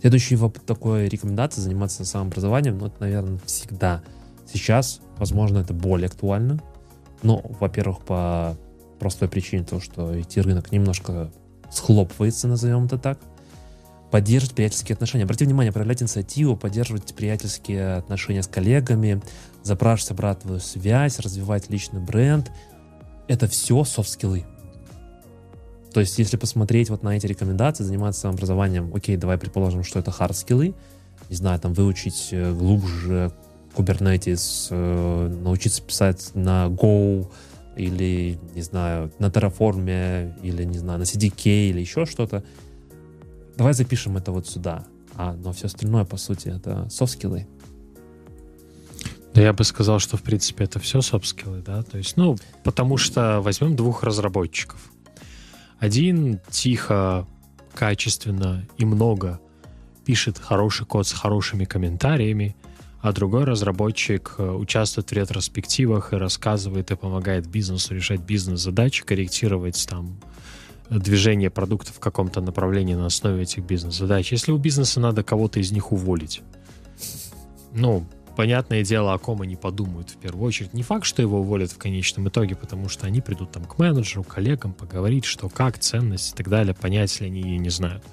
[0.00, 4.02] Следующий такой рекомендация заниматься самообразованием, ну, это, наверное, всегда.
[4.52, 6.60] Сейчас, возможно, это более актуально,
[7.22, 8.56] ну, во-первых, по
[8.98, 11.30] простой причине того, что IT-рынок немножко
[11.70, 13.18] схлопывается, назовем это так.
[14.10, 15.24] Поддерживать приятельские отношения.
[15.24, 19.20] Обратите внимание, проявлять инициативу, поддерживать приятельские отношения с коллегами,
[19.66, 22.50] запрашивать обратную связь, развивать личный бренд.
[23.28, 24.44] Это все софт-скиллы.
[25.92, 30.10] То есть, если посмотреть вот на эти рекомендации, заниматься самообразованием, окей, давай предположим, что это
[30.10, 30.74] хард-скиллы,
[31.30, 33.32] не знаю, там выучить э, глубже
[33.74, 37.30] Kubernetes, э, научиться писать на Go
[37.76, 42.44] или, не знаю, на Terraform или, не знаю, на CDK или еще что-то.
[43.56, 44.84] Давай запишем это вот сюда.
[45.14, 47.46] А, но все остальное, по сути, это софт-скиллы.
[49.36, 51.82] Да я бы сказал, что, в принципе, это все софт-скиллы, да?
[51.82, 54.80] То есть, ну, потому что возьмем двух разработчиков.
[55.78, 57.26] Один тихо,
[57.74, 59.38] качественно и много
[60.06, 62.56] пишет хороший код с хорошими комментариями,
[63.02, 69.86] а другой разработчик э, участвует в ретроспективах и рассказывает и помогает бизнесу решать бизнес-задачи, корректировать
[69.86, 70.18] там
[70.88, 74.32] движение продукта в каком-то направлении на основе этих бизнес-задач.
[74.32, 76.40] Если у бизнеса надо кого-то из них уволить,
[77.74, 80.74] ну, понятное дело, о ком они подумают в первую очередь.
[80.74, 84.22] Не факт, что его уволят в конечном итоге, потому что они придут там к менеджеру,
[84.22, 88.04] коллегам, поговорить, что как, ценность и так далее, понять ли они ее не знают.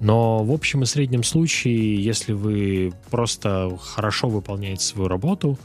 [0.00, 5.58] Но в общем и среднем случае, если вы просто хорошо выполняете свою работу,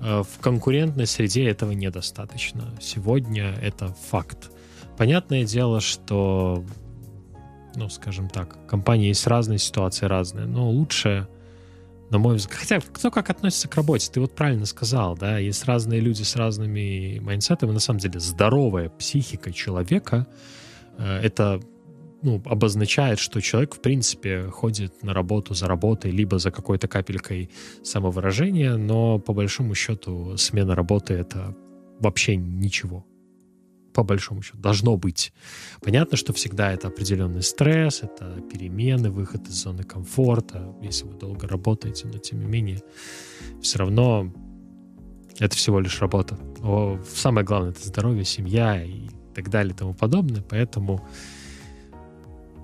[0.00, 2.74] э, в конкурентной среде этого недостаточно.
[2.80, 4.50] Сегодня это факт.
[4.96, 6.64] Понятное дело, что,
[7.74, 11.28] ну, скажем так, компании есть разные ситуации, разные, но лучше,
[12.12, 15.64] на мой взгляд, хотя кто как относится к работе, ты вот правильно сказал, да, есть
[15.64, 20.26] разные люди с разными майндсетами, на самом деле здоровая психика человека
[20.98, 21.62] э,— это
[22.20, 27.48] ну, обозначает, что человек, в принципе, ходит на работу за работой, либо за какой-то капелькой
[27.82, 31.56] самовыражения, но по большому счету смена работы— это
[31.98, 33.06] вообще ничего.
[33.92, 35.32] По большому счету, должно быть.
[35.80, 41.46] Понятно, что всегда это определенный стресс, это перемены, выход из зоны комфорта, если вы долго
[41.46, 42.82] работаете, но тем не менее,
[43.60, 44.32] все равно
[45.38, 46.38] это всего лишь работа.
[46.62, 51.06] О, самое главное— это здоровье, семья и так далее и тому подобное, поэтому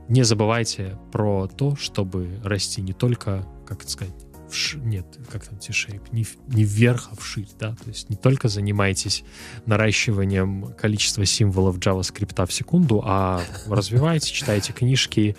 [0.09, 4.15] не забывайте про то, чтобы расти не только, как это сказать,
[4.51, 4.77] вш...
[4.77, 9.25] нет, как там T-shape, не, не вверх, а вширь, да, то есть не только занимайтесь
[9.67, 15.37] наращиванием количества символов JavaScript в секунду, а развивайте, читайте книжки,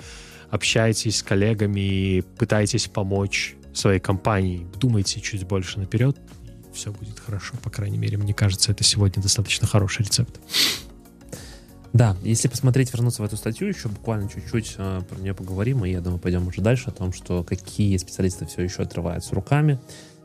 [0.50, 6.18] общайтесь с коллегами, пытайтесь помочь своей компании, думайте чуть больше наперед,
[6.70, 10.40] и все будет хорошо, по крайней мере, мне кажется, это сегодня достаточно хороший рецепт.
[11.94, 15.92] Да, если посмотреть, вернуться в эту статью, еще буквально чуть-чуть э, про нее поговорим, и
[15.92, 19.80] я думаю, пойдем уже дальше о том, что какие специалисты все еще отрываются руками.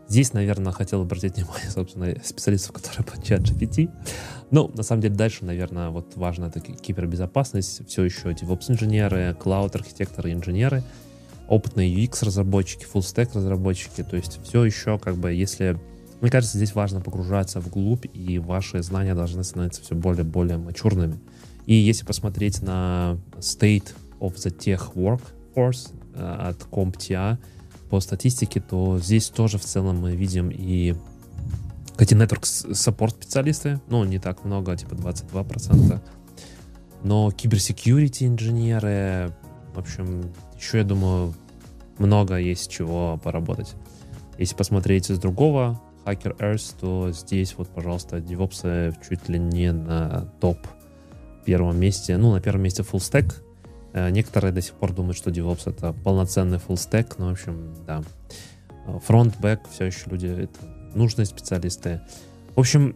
[0.07, 3.90] Здесь, наверное, хотел обратить внимание, собственно, специалистов, которые под чат GPT.
[4.50, 7.88] Ну, на самом деле, дальше, наверное, вот важно это кибербезопасность.
[7.88, 10.83] Все еще DevOps-инженеры, клауд-архитекторы, инженеры,
[11.48, 14.03] опытные UX-разработчики, full-stack разработчики.
[14.03, 15.79] То есть все еще, как бы, если...
[16.20, 21.18] Мне кажется, здесь важно погружаться вглубь, и ваши знания должны становиться все более-более мачурными.
[21.66, 27.38] И если посмотреть на State of the Tech Workforce э, от CompTIA
[27.90, 30.94] по статистике, то здесь тоже в целом мы видим и
[31.96, 36.00] эти network support специалисты, ну, не так много, типа 22%,
[37.05, 39.33] но киберсекьюрити инженеры,
[39.74, 41.35] в общем, еще, я думаю,
[41.98, 43.74] много есть чего поработать.
[44.38, 50.29] Если посмотреть с другого Hacker Earth, то здесь вот, пожалуйста, DevOps чуть ли не на
[50.40, 50.59] топ
[51.45, 53.35] первом месте, ну, на первом месте full stack.
[53.93, 57.75] Э, некоторые до сих пор думают, что DevOps это полноценный full stack, но, в общем,
[57.87, 58.03] да.
[59.07, 60.59] Фронт, бэк, все еще люди, это
[60.95, 62.03] нужные специалисты.
[62.55, 62.95] В общем,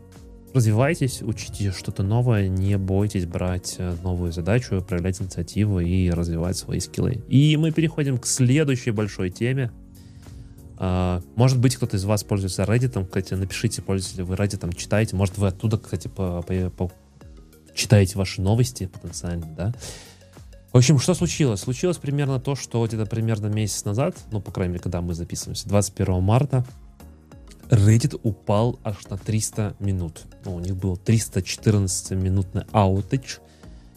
[0.54, 6.80] развивайтесь, учите что-то новое, не бойтесь брать э, новую задачу, проявлять инициативу и развивать свои
[6.80, 7.22] скиллы.
[7.28, 9.70] И мы переходим к следующей большой теме.
[10.76, 15.16] Uh, может быть, кто-то из вас пользуется Reddit, кстати, напишите, пользуетесь ли вы Reddit, читаете,
[15.16, 16.92] может, вы оттуда, кстати, по, по, по,
[17.78, 19.72] читаете ваши новости потенциально, да.
[20.72, 21.60] В общем, что случилось?
[21.60, 25.66] Случилось примерно то, что где-то примерно месяц назад, ну, по крайней мере, когда мы записываемся,
[25.68, 26.64] 21 марта,
[27.70, 30.22] Reddit упал аж на 300 минут.
[30.44, 33.38] Ну, у них был 314-минутный аутич,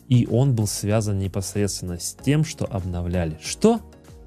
[0.08, 3.38] и он был связан непосредственно с тем, что обновляли.
[3.42, 3.82] Что?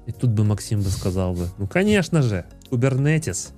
[0.05, 3.49] И тут бы Максим бы сказал бы, ну, конечно же, Kubernetes.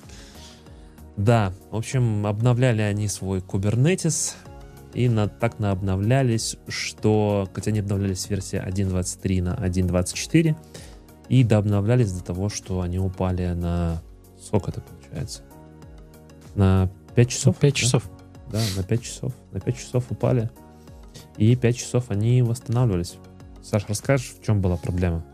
[1.17, 4.33] Да, в общем, обновляли они свой Kubernetes,
[4.93, 10.55] и на, так на обновлялись, что, хотя они обновлялись с версии 1.23 на 1.24,
[11.29, 14.01] и дообновлялись до того, что они упали на...
[14.41, 15.41] Сколько это получается?
[16.55, 17.57] На 5 часов?
[17.57, 17.79] 5 да?
[17.79, 18.09] часов.
[18.51, 19.33] Да, на 5 часов.
[19.51, 20.49] На 5 часов упали.
[21.37, 23.17] И 5 часов они восстанавливались.
[23.61, 25.25] Саш, расскажешь, в чем была проблема?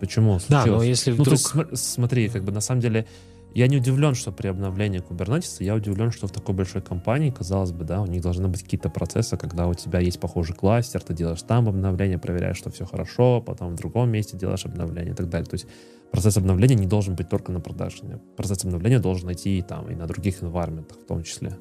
[0.00, 0.38] Почему?
[0.38, 0.64] Случилось?
[0.64, 1.38] Да, но если вдруг...
[1.54, 3.06] Ну, есть, смотри, как бы на самом деле
[3.54, 7.72] я не удивлен, что при обновлении Kubernetes, я удивлен, что в такой большой компании, казалось
[7.72, 11.14] бы, да, у них должны быть какие-то процессы, когда у тебя есть похожий кластер, ты
[11.14, 15.28] делаешь там обновление, проверяешь, что все хорошо, потом в другом месте делаешь обновление и так
[15.28, 15.46] далее.
[15.46, 15.66] То есть
[16.12, 18.20] процесс обновления не должен быть только на продакшене.
[18.36, 21.56] Процесс обновления должен найти и там, и на других environment в том числе.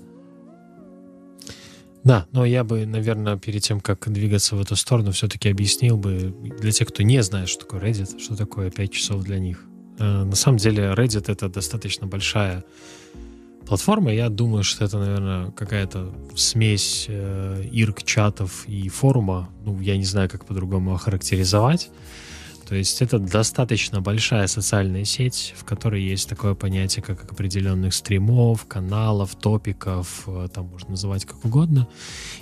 [2.03, 6.33] Да, но я бы, наверное, перед тем, как двигаться в эту сторону, все-таки объяснил бы
[6.59, 9.65] для тех, кто не знает, что такое Reddit, что такое 5 часов для них.
[9.99, 12.63] Э, на самом деле Reddit это достаточно большая
[13.67, 14.11] платформа.
[14.11, 19.49] Я думаю, что это, наверное, какая-то смесь э, ирк, чатов и форума.
[19.65, 21.89] Ну, я не знаю, как по-другому охарактеризовать.
[22.69, 28.67] То есть это достаточно большая социальная сеть, в которой есть такое понятие, как определенных стримов,
[28.67, 31.87] каналов, топиков, э, там можно называть как угодно.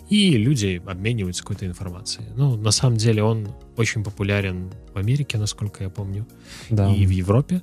[0.10, 2.28] И люди обмениваются какой-то информацией.
[2.36, 6.28] Ну, на самом деле он очень популярен в Америке, насколько я помню,
[6.70, 6.94] да.
[6.94, 7.62] и в Европе.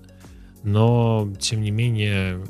[0.63, 2.43] Но, тем не менее,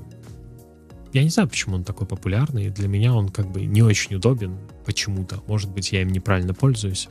[1.13, 2.71] я не знаю, почему он такой популярный.
[2.71, 5.43] Для меня он как бы не очень удобен почему-то.
[5.47, 7.09] Может быть, я им неправильно пользуюсь.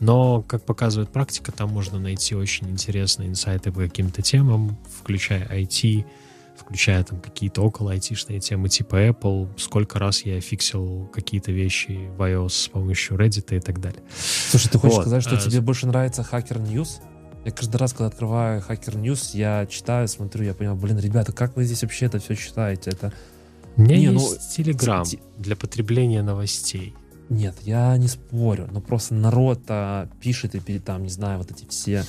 [0.00, 6.04] Но, как показывает практика, там можно найти очень интересные инсайты по каким-то темам, включая IT,
[6.58, 12.22] включая там какие-то около айтишные темы типа Apple, сколько раз я фиксил какие-то вещи в
[12.22, 14.02] iOS с помощью Reddit и так далее.
[14.50, 15.02] Слушай, ты хочешь вот.
[15.02, 17.00] сказать, что а, тебе больше нравится Hacker News?
[17.44, 21.56] Я каждый раз, когда открываю Hacker News, я читаю, смотрю, я понимаю, блин, ребята, как
[21.56, 22.90] вы здесь вообще это все читаете?
[22.90, 23.12] Это
[23.76, 26.94] у меня не, ну, есть ну, Telegram для потребления новостей.
[27.28, 29.60] Нет, я не спорю, но просто народ
[30.20, 32.04] пишет и перед там, не знаю, вот эти все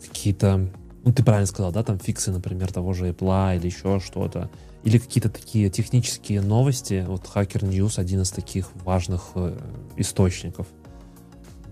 [0.00, 0.68] какие-то,
[1.04, 4.50] ну ты правильно сказал, да, там фиксы, например, того же Apple или еще что-то.
[4.82, 7.04] или какие-то такие технические новости.
[7.08, 9.58] Вот Hacker News один из таких важных э,
[9.96, 10.68] источников.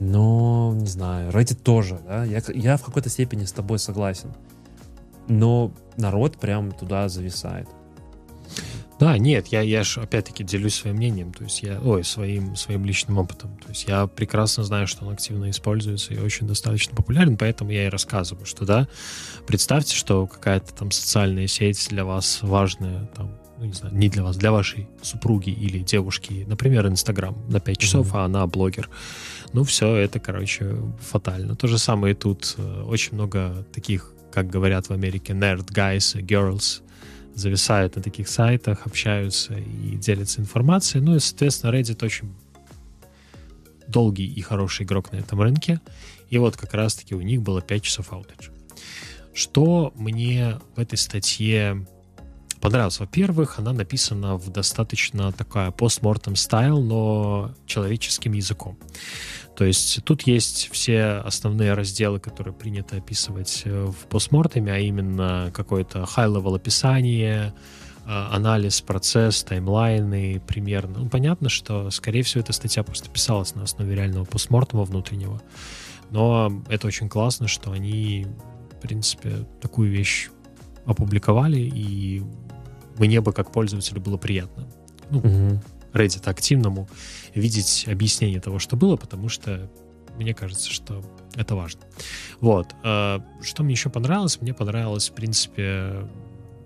[0.01, 4.33] Но, не знаю, Reddit тоже, да, я, я в какой-то степени с тобой согласен.
[5.29, 7.69] Но народ прям туда зависает.
[8.99, 12.85] Да, нет, я, я же опять-таки делюсь своим мнением, то есть я, ой, своим, своим
[12.85, 13.57] личным опытом.
[13.59, 17.87] То есть я прекрасно знаю, что он активно используется и очень достаточно популярен, поэтому я
[17.87, 18.89] и рассказываю, что да,
[19.47, 24.23] представьте, что какая-то там социальная сеть для вас важная, там, ну, не знаю, не для
[24.23, 28.19] вас, для вашей супруги или девушки, например, Инстаграм на 5 часов, mm-hmm.
[28.21, 28.89] а она блогер.
[29.53, 31.57] Ну, все, это, короче, фатально.
[31.57, 32.55] То же самое и тут.
[32.59, 36.83] Э, очень много таких, как говорят в Америке, nerd guys, girls,
[37.35, 41.03] зависают на таких сайтах, общаются и делятся информацией.
[41.03, 42.33] Ну и, соответственно, Reddit очень
[43.89, 45.81] долгий и хороший игрок на этом рынке.
[46.31, 48.49] И вот как раз-таки у них было 5 часов аутедж.
[49.33, 51.87] Что мне в этой статье
[52.65, 52.99] понравилось?
[52.99, 58.79] Во-первых, она написана в достаточно такая постмортем стайл, но человеческим языком.
[59.55, 65.51] То есть тут есть все основные разделы, которые принято описывать э, в постмортеме, а именно
[65.53, 67.53] какое-то high-level описание,
[68.07, 71.01] э, анализ, процесс, таймлайны примерно.
[71.01, 75.43] Ну, понятно, что, скорее всего, эта статья просто писалась на основе реального постмортема внутреннего.
[76.11, 78.27] Но это очень классно, что они,
[78.73, 80.31] в принципе, такую вещь
[80.87, 82.23] опубликовали, и
[82.99, 84.67] мне бы как пользователю было приятно.
[85.11, 85.61] Ну, угу.
[85.93, 86.89] Reddit активному
[87.35, 89.71] видеть объяснение того, что было, потому что
[90.17, 91.03] мне кажется, что
[91.35, 91.83] это важно.
[92.41, 92.75] Вот.
[92.83, 94.41] А, что мне еще понравилось?
[94.41, 96.09] Мне понравилась, в принципе,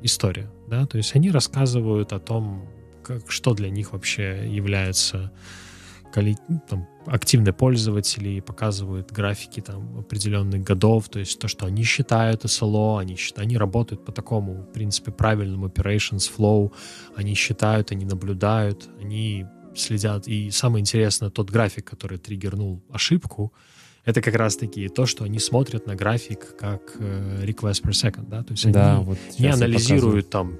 [0.02, 0.50] история.
[0.68, 0.86] Да?
[0.86, 2.68] То есть они рассказывают о том,
[3.02, 5.32] как, что для них вообще является
[6.14, 12.44] ну, там, активные пользователи показывают графики там определенных годов, то есть то, что они считают
[12.44, 16.72] SLO, они, считают, они работают по такому, в принципе, правильному operations flow,
[17.16, 20.28] они считают, они наблюдают, они следят.
[20.28, 23.52] И самое интересное, тот график, который триггернул ошибку,
[24.04, 28.42] это как раз-таки то, что они смотрят на график как э, request per second, да,
[28.42, 30.54] то есть да, они вот не анализируют там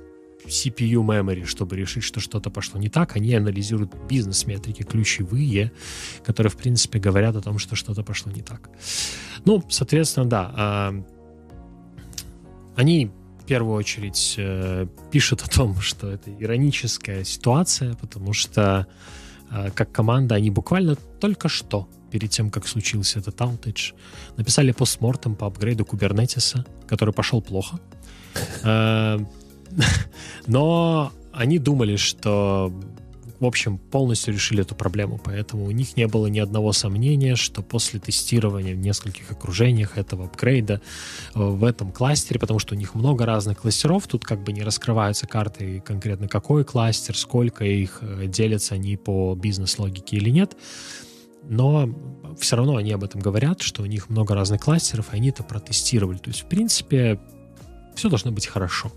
[0.46, 3.16] CPU memory, чтобы решить, что что-то пошло не так.
[3.16, 5.72] Они анализируют бизнес-метрики ключевые,
[6.24, 8.70] которые, в принципе, говорят о том, что что-то пошло не так.
[9.44, 10.52] Ну, соответственно, да.
[10.56, 11.04] А,
[12.76, 18.86] они в первую очередь э, пишут о том, что это ироническая ситуация, потому что
[19.50, 23.92] э, как команда они буквально только что перед тем, как случился этот аутедж,
[24.36, 27.80] написали постмортем по апгрейду кубернетиса, который пошел плохо.
[30.46, 32.72] Но они думали, что
[33.40, 37.62] в общем, полностью решили эту проблему, поэтому у них не было ни одного сомнения, что
[37.62, 40.80] после тестирования в нескольких окружениях этого апгрейда
[41.34, 44.62] э, в этом кластере, потому что у них много разных кластеров, тут как бы не
[44.62, 50.56] раскрываются карты конкретно какой кластер, сколько их, э, делятся они по бизнес-логике или нет,
[51.44, 51.88] но
[52.40, 55.44] все равно они об этом говорят, что у них много разных кластеров, и они это
[55.44, 56.18] протестировали.
[56.18, 57.20] То есть, в принципе,
[57.94, 58.92] все должно быть хорошо.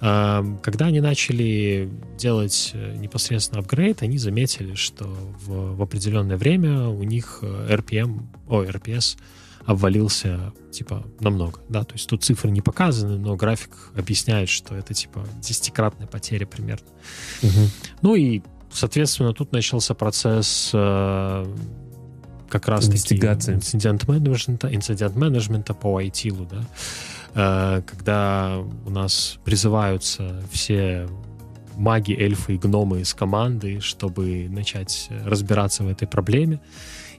[0.00, 7.02] Когда они начали делать э, непосредственно апгрейд, они заметили, что в, в определенное время у
[7.02, 9.18] них RPM, о, RPS
[9.64, 14.94] обвалился, типа, намного, да, то есть тут цифры не показаны, но график объясняет, что это,
[14.94, 16.86] типа, десятикратная потеря примерно.
[17.42, 17.68] Угу.
[18.02, 21.56] Ну и, соответственно, тут начался процесс э,
[22.48, 30.42] как раз таки инцидент менеджмента, инцидент менеджмента по ITIL, да, Э, когда у нас призываются
[30.50, 31.08] все
[31.76, 36.60] маги, эльфы и гномы из команды, чтобы начать разбираться в этой проблеме.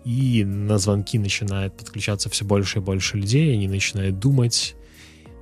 [0.05, 4.75] И на звонки начинает подключаться все больше и больше людей, они начинают думать.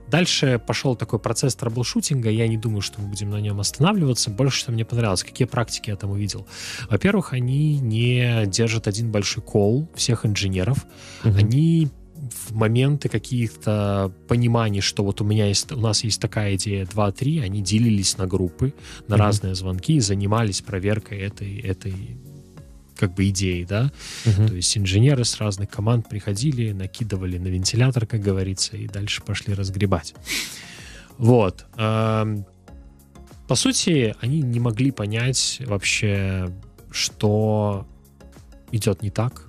[0.07, 4.29] Дальше пошел такой процесс траблшутинга, я не думаю, что мы будем на нем останавливаться.
[4.29, 6.47] Больше, что мне понравилось, какие практики я там увидел.
[6.89, 10.85] Во-первых, они не держат один большой кол всех инженеров.
[11.25, 11.37] Угу.
[11.37, 11.89] Они
[12.31, 17.41] в моменты каких-то пониманий, что вот у меня есть, у нас есть такая идея 2-3,
[17.43, 18.73] они делились на группы,
[19.07, 19.17] на mm-hmm.
[19.17, 22.17] разные звонки и занимались проверкой этой, этой
[22.95, 23.91] как бы идеи, да.
[24.25, 24.47] Uh-huh.
[24.47, 29.53] То есть инженеры с разных команд приходили, накидывали на вентилятор, как говорится, и дальше пошли
[29.53, 30.15] разгребать.
[31.17, 31.65] Вот.
[31.75, 36.49] По сути, они не могли понять вообще,
[36.91, 37.87] что
[38.71, 39.43] идет не так.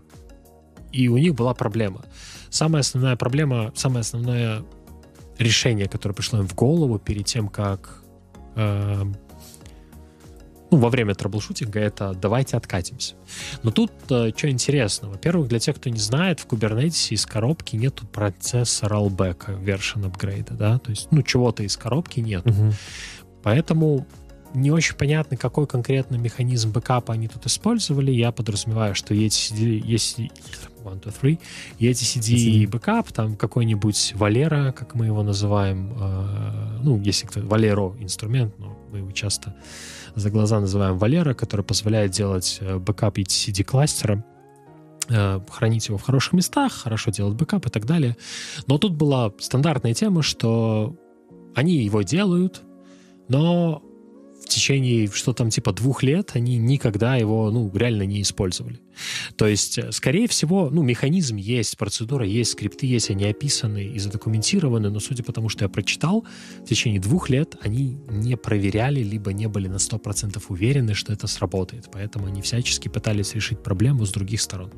[0.92, 2.05] И у них была проблема.
[2.51, 4.62] Самая основная проблема, самое основное
[5.38, 8.03] решение, которое пришло им в голову перед тем, как
[8.57, 9.05] э,
[10.70, 13.14] ну, во время troubleshooting а, это давайте откатимся.
[13.62, 15.09] Но тут э, что интересно.
[15.09, 20.55] Во-первых, для тех, кто не знает, в Kubernetes из коробки нету процесса rollback version upgrade,
[20.57, 22.46] да, то есть, ну, чего-то из коробки нет.
[22.46, 22.72] Угу.
[23.42, 24.07] Поэтому
[24.55, 28.11] не очень понятно, какой конкретно механизм бэкапа они тут использовали.
[28.11, 30.20] Я подразумеваю, что есть, есть
[30.85, 31.39] one, two, three,
[31.78, 38.55] etcd бэкап, там какой-нибудь Валера, как мы его называем, э, ну, если кто Velero инструмент,
[38.59, 39.55] но мы его часто
[40.14, 44.24] за глаза называем Валера, который позволяет делать э, бэкап etcd кластера,
[45.09, 48.16] э, хранить его в хороших местах, хорошо делать бэкап и так далее.
[48.66, 50.97] Но тут была стандартная тема, что
[51.55, 52.62] они его делают,
[53.29, 53.83] но
[54.49, 58.80] в течение, что там, типа двух лет они никогда его, ну, реально не использовали.
[59.36, 63.99] То есть, э, скорее всего, ну, механизм есть, процедура есть, скрипты есть, они описаны и
[63.99, 66.26] задокументированы, но судя по тому, что я прочитал,
[66.64, 71.26] в течение двух лет они не проверяли, либо не были на 100% уверены, что это
[71.26, 71.88] сработает.
[71.92, 74.72] Поэтому они всячески пытались решить проблему с других сторон.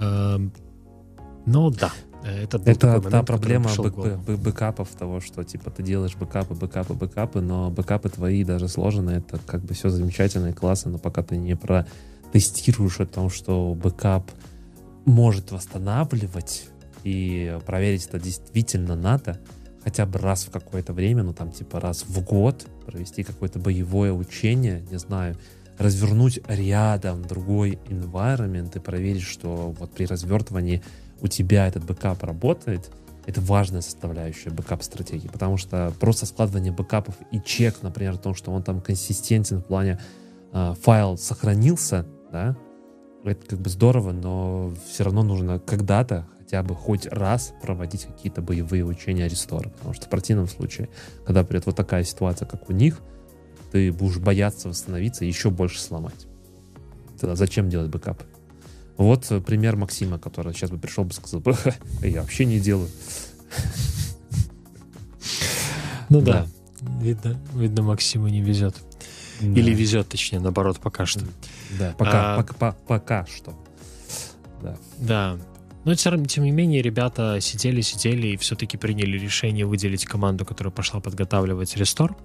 [0.00, 0.52] Эм,
[1.46, 1.92] но да,
[2.24, 7.40] это, это момент, та проблема бэк, бэкапов того, что типа ты делаешь бэкапы, бэкапы, бэкапы,
[7.40, 11.36] но бэкапы твои даже сложные, это как бы все замечательно и классно, но пока ты
[11.36, 14.30] не протестируешь о том, что бэкап
[15.04, 16.68] может восстанавливать
[17.04, 19.40] и проверить это действительно надо,
[19.82, 24.12] хотя бы раз в какое-то время, ну там типа раз в год провести какое-то боевое
[24.12, 25.36] учение, не знаю,
[25.78, 30.82] развернуть рядом другой environment и проверить, что вот при развертывании
[31.22, 32.90] у тебя этот бэкап работает,
[33.24, 38.50] это важная составляющая бэкап-стратегии, потому что просто складывание бэкапов и чек, например, о том, что
[38.50, 40.00] он там консистентен в плане
[40.52, 42.56] э, файл сохранился, да,
[43.24, 48.42] это как бы здорово, но все равно нужно когда-то хотя бы хоть раз проводить какие-то
[48.42, 50.88] боевые учения рестора, потому что в противном случае,
[51.24, 53.00] когда придет вот такая ситуация, как у них,
[53.70, 56.26] ты будешь бояться восстановиться и еще больше сломать.
[57.20, 58.24] Тогда зачем делать бэкапы?
[58.96, 61.42] Вот э, пример Максима, который сейчас бы пришел бы сказал
[62.02, 62.90] я вообще не делаю.
[66.08, 66.46] Ну да,
[67.00, 68.76] видно, видно Максиму не везет.
[69.40, 71.24] Или везет, точнее, наоборот, пока что.
[71.78, 73.54] Да, пока, а, пока, пока что.
[74.62, 74.76] Да.
[74.98, 75.38] Да.
[75.84, 80.72] Но тем, тем не менее, ребята сидели, сидели и все-таки приняли решение выделить команду, которая
[80.72, 82.16] пошла подготавливать рестор.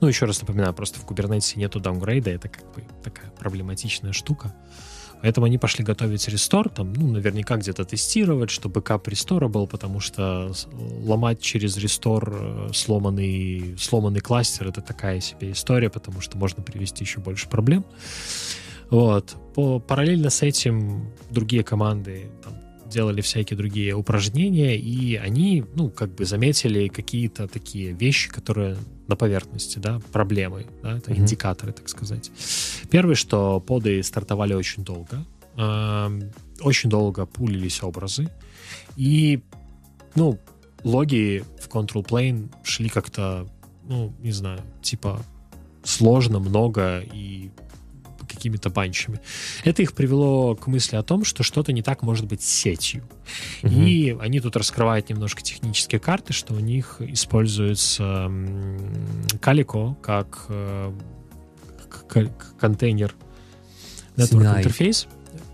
[0.00, 4.52] Ну, еще раз напоминаю, просто в Kubernetes нету даунгрейда, это как бы такая проблематичная штука.
[5.22, 10.00] Поэтому они пошли готовить рестор, там, ну, наверняка где-то тестировать, чтобы кап рестора был, потому
[10.00, 16.62] что ломать через рестор э, сломанный, сломанный кластер— это такая себе история, потому что можно
[16.62, 17.84] привести еще больше проблем.
[18.90, 19.36] Вот.
[19.54, 22.54] По, параллельно с этим другие команды там,
[22.90, 28.76] делали всякие другие упражнения, и они, ну, как бы заметили какие-то такие вещи, которые
[29.06, 31.18] на поверхности, да, проблемы, да, это mm-hmm.
[31.18, 32.30] индикаторы, так сказать.
[32.90, 35.24] Первый, что поды стартовали очень долго,
[35.56, 36.20] э,
[36.60, 38.28] очень долго пулились образы,
[38.96, 39.40] и,
[40.14, 40.38] ну,
[40.84, 43.48] логи в Control Plane шли как-то,
[43.88, 45.22] ну, не знаю, типа
[45.82, 47.50] сложно, много, и
[48.30, 49.20] какими-то банчами.
[49.64, 53.02] Это их привело к мысли о том, что что-то не так может быть с сетью.
[53.62, 53.72] Угу.
[53.72, 58.30] И они тут раскрывают немножко технические карты, что у них используется
[59.40, 60.92] Calico как э,
[62.58, 63.14] контейнер
[64.16, 65.06] Network интерфейс.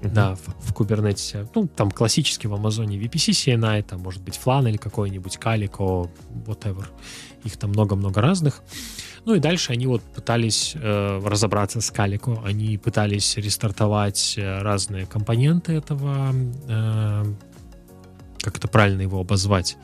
[0.02, 0.12] Uh-huh.
[0.12, 1.48] Да, в, в Kubernetes.
[1.54, 6.10] Ну, там классически в Амазоне VPC CNI, там может быть Flan или какой-нибудь Calico,
[6.46, 6.86] whatever.
[7.44, 8.62] Их там много-много разных.
[9.26, 15.04] Ну и дальше они вот пытались э, разобраться с Calico, они пытались рестартовать э, разные
[15.04, 16.32] компоненты этого,
[16.68, 17.24] э,
[18.38, 19.76] как это правильно его обозвать,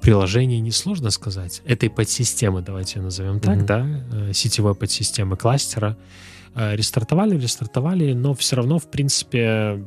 [0.00, 3.66] приложение несложно сказать, этой подсистемы, давайте назовем так, mm-hmm.
[3.66, 5.98] да, э, сетевой подсистемы кластера,
[6.54, 9.84] э, рестартовали, рестартовали, но все равно, в принципе,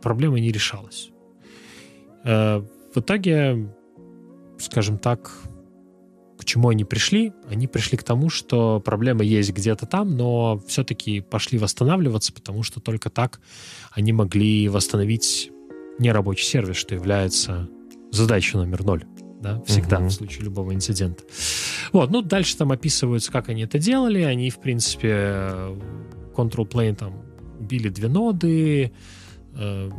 [0.00, 1.10] проблема не решалась.
[2.24, 2.64] В
[2.96, 3.68] итоге,
[4.58, 5.30] скажем так,
[6.48, 7.32] чему они пришли?
[7.48, 12.80] Они пришли к тому, что проблема есть где-то там, но все-таки пошли восстанавливаться, потому что
[12.80, 13.40] только так
[13.92, 15.50] они могли восстановить
[15.98, 17.68] нерабочий сервис, что является
[18.10, 19.04] задачей номер ноль.
[19.40, 20.08] Да, всегда, uh-huh.
[20.08, 21.22] в случае любого инцидента.
[21.92, 24.22] Вот, ну, дальше там описываются, как они это делали.
[24.22, 25.08] Они, в принципе,
[26.34, 27.22] control plane там
[27.60, 28.90] убили две ноды,
[29.54, 29.90] э,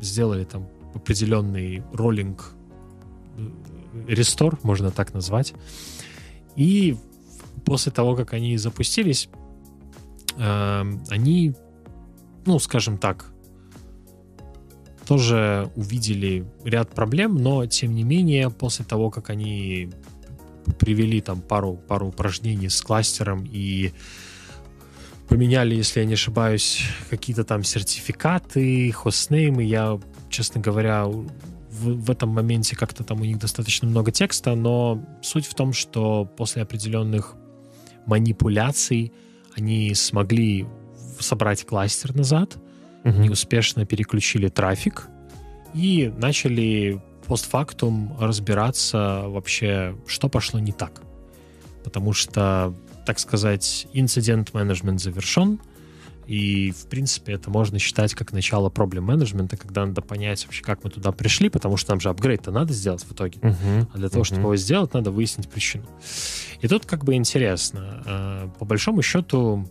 [0.00, 2.54] сделали там определенный роллинг
[4.06, 5.54] рестор, можно так назвать.
[6.56, 6.96] И
[7.64, 9.28] после того, как они запустились,
[10.36, 11.54] э, они,
[12.46, 13.32] ну, скажем так,
[15.06, 19.90] тоже увидели ряд проблем, но тем не менее, после того, как они
[20.78, 23.92] привели там пару, пару упражнений с кластером и
[25.28, 31.06] поменяли, если я не ошибаюсь, какие-то там сертификаты, хостнеймы, я честно говоря,
[31.80, 35.72] в, в этом моменте как-то там у них достаточно много текста, но суть в том,
[35.72, 37.36] что после определенных
[38.06, 39.12] манипуляций
[39.56, 40.66] они смогли
[41.18, 42.56] собрать кластер назад,
[43.04, 43.18] угу.
[43.18, 45.08] они успешно переключили трафик
[45.74, 51.02] и начали постфактум разбираться вообще, что пошло не так.
[51.84, 52.74] Потому что,
[53.06, 55.60] так сказать, инцидент-менеджмент завершен,
[56.30, 60.84] и, в принципе, это можно считать как начало проблем менеджмента, когда надо понять вообще, как
[60.84, 63.40] мы туда пришли, потому что нам же апгрейд-то надо сделать в итоге.
[63.40, 64.26] Uh-huh, а для того, uh-huh.
[64.26, 65.86] чтобы его сделать, надо выяснить причину.
[66.60, 68.02] И тут как бы интересно.
[68.06, 69.68] А, по большому счету,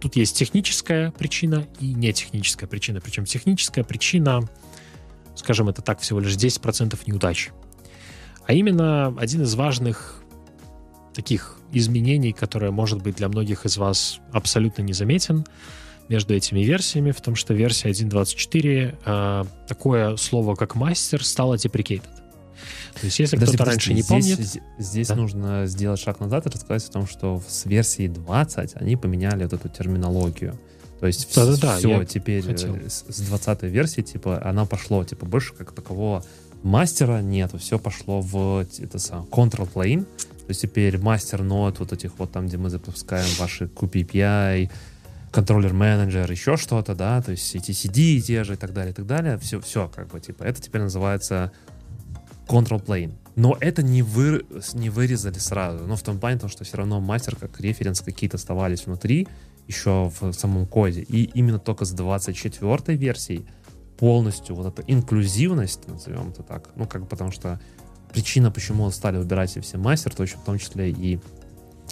[0.00, 3.02] тут есть техническая причина и нетехническая причина.
[3.02, 4.48] Причем техническая причина,
[5.34, 7.50] скажем это так, всего лишь 10% неудач.
[8.46, 10.22] А именно один из важных
[11.12, 15.44] таких изменений, которое может быть для многих из вас абсолютно незаметен
[16.08, 22.02] между этими версиями, в том, что версия 1.24 э, такое слово, как мастер, стало deprecated.
[23.00, 24.38] То есть, если кто-то раньше не помнит...
[24.38, 25.16] Здесь, здесь да?
[25.16, 29.52] нужно сделать шаг назад и рассказать о том, что с версии 20 они поменяли вот
[29.52, 30.58] эту терминологию.
[31.00, 32.76] То есть да, все, да, все теперь хотел.
[32.86, 36.24] с 20 версии, типа, она пошло, типа, больше как такового
[36.62, 40.06] мастера нету, все пошло в это сам control plane,
[40.46, 44.70] то есть теперь мастер нот вот этих вот там, где мы запускаем ваши QPPI,
[45.32, 48.94] контроллер менеджер, еще что-то, да, то есть эти CD те же и так далее, и
[48.94, 51.50] так далее, все, все как бы, типа, это теперь называется
[52.46, 53.12] control plane.
[53.34, 57.34] Но это не, вы, не вырезали сразу, но в том плане, что все равно мастер
[57.34, 59.26] как референс какие-то оставались внутри,
[59.66, 61.02] еще в самом коде.
[61.02, 63.46] И именно только с 24 версией
[63.98, 67.60] полностью вот эта инклюзивность, назовем это так, ну, как потому что
[68.16, 71.20] причина, почему стали выбирать все мастер, то в том числе и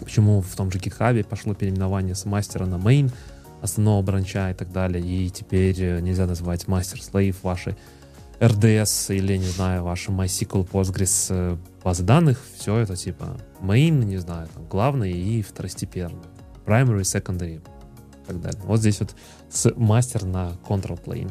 [0.00, 3.12] почему в том же GitHub пошло переименование с мастера на main,
[3.60, 7.76] основного бранча и так далее, и теперь э, нельзя называть мастер-слейв ваши
[8.40, 14.16] RDS или, не знаю, ваши MySQL, Postgres э, базы данных, все это типа main, не
[14.16, 16.24] знаю, там, главный и второстепенный,
[16.64, 18.62] primary, secondary и так далее.
[18.64, 19.14] Вот здесь вот
[19.50, 21.30] с мастер на control plane.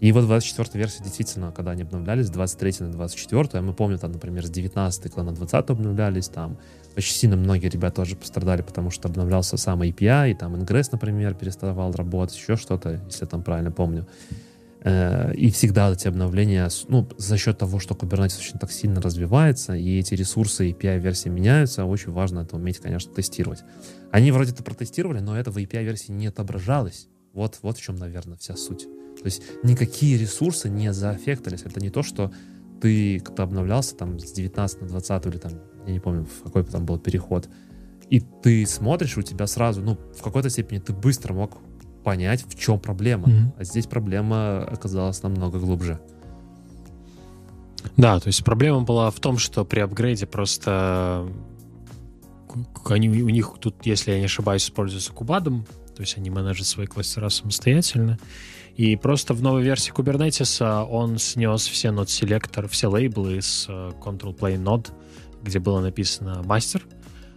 [0.00, 3.98] И вот 24 версия действительно, когда они обновлялись, с 23 на 24, а мы помним,
[3.98, 6.56] там, например, с 19 когда на 20 обновлялись, там
[6.96, 11.34] очень сильно многие ребята тоже пострадали, потому что обновлялся сам API, и там Ingress, например,
[11.34, 14.06] переставал работать, еще что-то, если я там правильно помню.
[14.82, 19.74] Э, и всегда эти обновления, ну, за счет того, что Kubernetes очень так сильно развивается,
[19.74, 23.62] и эти ресурсы API-версии меняются, очень важно это уметь, конечно, тестировать.
[24.10, 27.08] Они вроде это протестировали, но это в API-версии не отображалось.
[27.34, 28.88] Вот, вот в чем, наверное, вся суть.
[29.20, 31.62] То есть никакие ресурсы не заэффектились.
[31.62, 32.32] Это не то, что
[32.80, 35.52] ты когда обновлялся там с 19 на 20 или там,
[35.86, 37.48] я не помню, в какой там был переход,
[38.08, 41.58] и ты смотришь, у тебя сразу, ну, в какой-то степени ты быстро мог
[42.02, 43.28] понять, в чем проблема.
[43.28, 43.52] Mm-hmm.
[43.58, 46.00] А здесь проблема оказалась намного глубже.
[47.96, 51.28] Да, то есть проблема была в том, что при апгрейде просто
[52.86, 55.64] они, у них тут, если я не ошибаюсь, используется кубадом,
[55.94, 58.18] то есть они менеджат свои кластера самостоятельно.
[58.80, 63.90] И просто в новой версии Kubernetes он снес все node селектор, все лейблы с э,
[64.00, 64.90] control plane node,
[65.42, 66.86] где было написано мастер,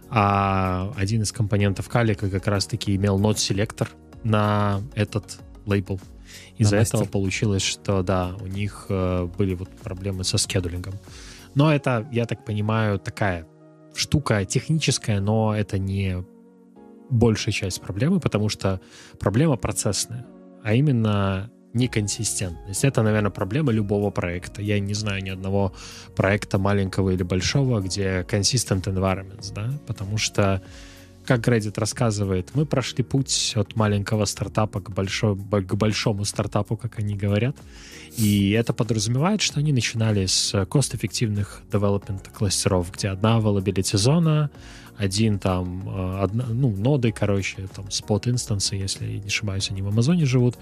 [0.08, 3.90] а один из компонентов калика как раз-таки имел node селектор
[4.22, 6.00] на этот лейбл.
[6.56, 10.94] Из-за этого получилось, что да, у них э, были вот проблемы со скедулингом.
[11.54, 13.46] Но это, я так понимаю, такая
[13.94, 16.24] штука техническая, но это не
[17.10, 18.80] большая часть проблемы, потому что
[19.20, 20.26] проблема процессная
[20.64, 22.84] а именно неконсистентность.
[22.84, 24.62] Это, наверное, проблема любого проекта.
[24.62, 25.74] Я не знаю ни одного
[26.16, 30.62] проекта маленького или большого, где consistent environments, да, потому что
[31.26, 36.98] как Reddit рассказывает, мы прошли путь от маленького стартапа к, большой, к большому стартапу, как
[36.98, 37.56] они говорят.
[38.16, 44.50] И это подразумевает, что они начинали с кост-эффективных development кластеров, где одна availability зона,
[44.96, 49.82] один там, э, одна, ну, ноды, короче, там, спот инстансы, если я не ошибаюсь, они
[49.82, 50.56] в Амазоне живут,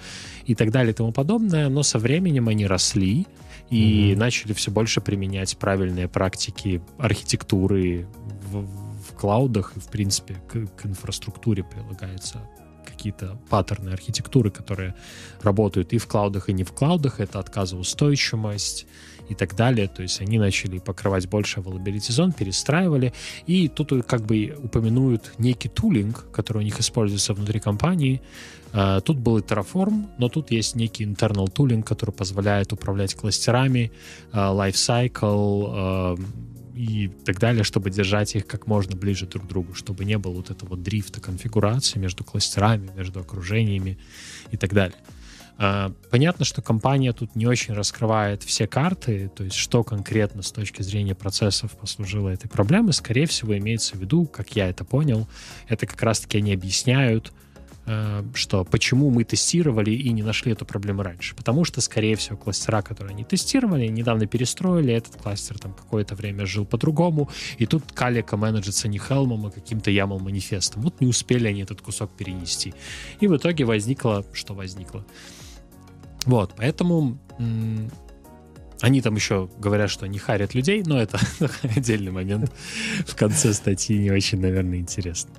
[0.47, 3.27] и так далее и тому подобное, но со временем они росли
[3.71, 4.17] и mm-hmm.
[4.19, 8.07] начали все больше применять правильные практики архитектуры
[8.51, 12.39] в, в клаудах, и, в принципе, к, к инфраструктуре прилагаются
[12.85, 14.95] какие-то паттерны архитектуры, которые
[15.43, 17.21] работают и в клаудах, и не в клаудах.
[17.21, 18.87] Это отказоустойчивость,
[19.29, 19.89] и так далее.
[19.89, 23.13] То есть они начали покрывать больше availability зон, перестраивали.
[23.47, 28.21] И тут как бы упомянуют некий тулинг, который у них используется внутри компании.
[28.73, 33.93] А, тут был и Terraform, но тут есть некий internal тулинг, который позволяет управлять кластерами,
[34.33, 36.17] а, lifecycle а,
[36.75, 40.33] и так далее, чтобы держать их как можно ближе друг к другу, чтобы не было
[40.33, 43.99] вот этого дрифта конфигурации между кластерами, между окружениями
[44.51, 44.97] и так далее.
[45.59, 50.51] А, понятно, что компания тут не очень раскрывает все карты, то есть что конкретно с
[50.51, 55.29] точки зрения процессов послужило этой проблемой, скорее всего, имеется в виду, как я это понял,
[55.69, 57.33] это как раз-таки они объясняют,
[58.35, 61.35] что почему мы тестировали и не нашли эту проблему раньше.
[61.35, 66.47] Потому что, скорее всего, кластера, которые они тестировали, недавно перестроили, этот кластер там какое-то время
[66.47, 67.29] жил по-другому,
[67.59, 70.83] и тут калика менеджится не Хелмом, а каким-то YAML манифестом.
[70.83, 72.73] Вот не успели они этот кусок перенести.
[73.21, 75.05] И в итоге возникло, что возникло.
[76.25, 77.19] Вот, поэтому
[78.81, 81.19] они там еще говорят, что не харят людей, но это
[81.63, 82.53] отдельный момент
[83.07, 85.31] в конце статьи не очень, наверное, интересно.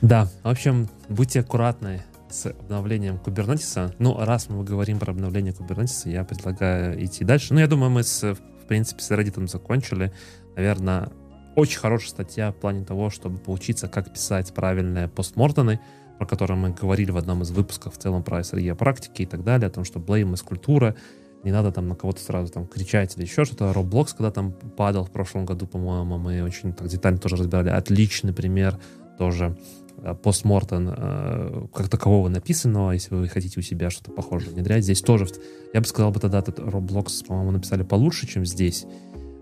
[0.00, 3.94] Да, в общем, будьте аккуратны с обновлением Kubernetes.
[3.98, 7.52] Ну, раз мы говорим про обновление Kubernetes, я предлагаю идти дальше.
[7.52, 10.12] Ну, я думаю, мы, с, в принципе, с Reddit закончили.
[10.54, 11.10] Наверное,
[11.56, 15.80] очень хорошая статья в плане того, чтобы поучиться, как писать правильные постмортоны,
[16.18, 19.42] про которые мы говорили в одном из выпусков в целом про SRE практики и так
[19.42, 20.94] далее, о том, что blame из культура,
[21.42, 23.72] не надо там на кого-то сразу там кричать или еще что-то.
[23.72, 27.70] Roblox, когда там падал в прошлом году, по-моему, мы очень так детально тоже разбирали.
[27.70, 28.78] Отличный пример
[29.18, 29.56] тоже
[30.02, 34.84] Э, постмортем э, как такового написанного, если вы хотите у себя что-то похожее внедрять.
[34.84, 35.26] Здесь тоже,
[35.74, 38.86] я бы сказал, бы тогда этот Roblox, по-моему, написали получше, чем здесь.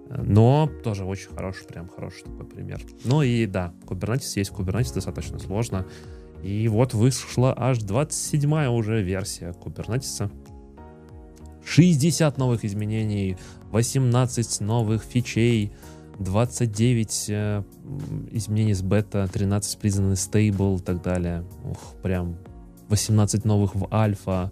[0.09, 2.80] Но тоже очень хороший, прям хороший такой пример.
[3.04, 5.84] Ну и да, Kubernetes есть Kubernetes, достаточно сложно.
[6.42, 10.30] И вот вышла аж 27-я уже версия Kubernetes.
[11.64, 13.36] 60 новых изменений,
[13.72, 15.72] 18 новых фичей,
[16.18, 17.62] 29 э,
[18.30, 21.44] изменений с бета, 13 признаны стейбл и так далее.
[21.64, 22.36] Ух, прям
[22.88, 24.50] 18 новых в альфа.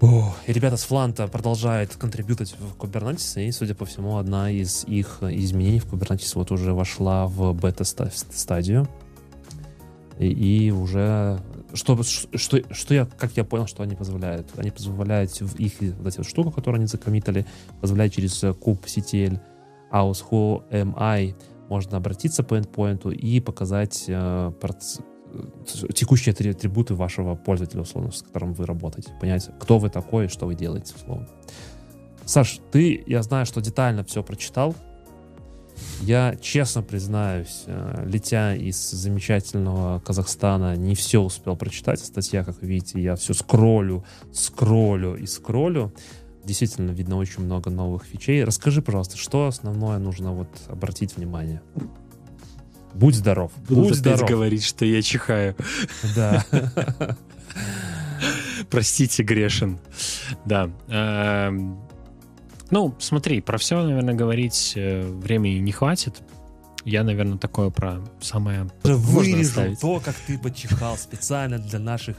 [0.00, 4.84] О, и ребята с Фланта продолжают контрибьютить в Kubernetes, и, судя по всему, одна из
[4.84, 8.88] их изменений в Kubernetes вот уже вошла в бета-стадию.
[10.18, 10.26] И,
[10.66, 11.40] и уже
[11.74, 14.48] что, что, что я, как я понял, что они позволяют?
[14.56, 17.46] Они позволяют в их вот эти вот штуку, которую они закоммитали,
[17.80, 19.40] позволяют через куб CTL
[19.92, 21.34] aus who am I
[21.68, 24.52] можно обратиться по endpoint и показать э,
[25.94, 29.12] текущие атрибуты вашего пользователя, условно, с которым вы работаете.
[29.20, 31.28] Понять, кто вы такой, что вы делаете, условно.
[32.24, 34.74] Саш, ты, я знаю, что детально все прочитал.
[36.02, 42.00] Я честно признаюсь, э, летя из замечательного Казахстана, не все успел прочитать.
[42.00, 45.92] Статья, как видите, я все скроллю, скроллю и скроллю
[46.44, 48.44] действительно видно очень много новых фичей.
[48.44, 51.62] Расскажи, пожалуйста, что основное нужно вот обратить внимание?
[52.94, 53.52] Будь здоров.
[53.68, 54.28] Буду Будь здоров.
[54.28, 55.56] говорить, что я чихаю.
[56.14, 56.44] Да.
[58.70, 59.78] Простите, грешен.
[60.44, 60.70] Да.
[60.88, 61.78] Эм,
[62.70, 66.22] ну, смотри, про все, наверное, говорить э, времени не хватит.
[66.84, 68.68] Я, наверное, такое про самое...
[68.82, 72.16] Вырежу то, как ты почихал специально для наших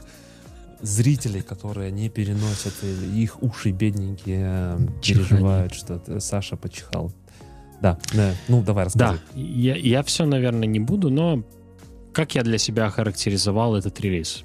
[0.84, 2.74] зрителей, которые не переносят,
[3.14, 5.28] их уши бедненькие Чихание.
[5.28, 7.12] переживают, что Саша почихал.
[7.80, 9.18] Да, да, ну давай расскажи.
[9.34, 11.42] Да, я, я все, наверное, не буду, но
[12.12, 14.44] как я для себя характеризовал этот релиз?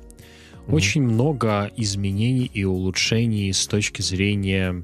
[0.68, 0.76] Угу.
[0.76, 4.84] Очень много изменений и улучшений с точки зрения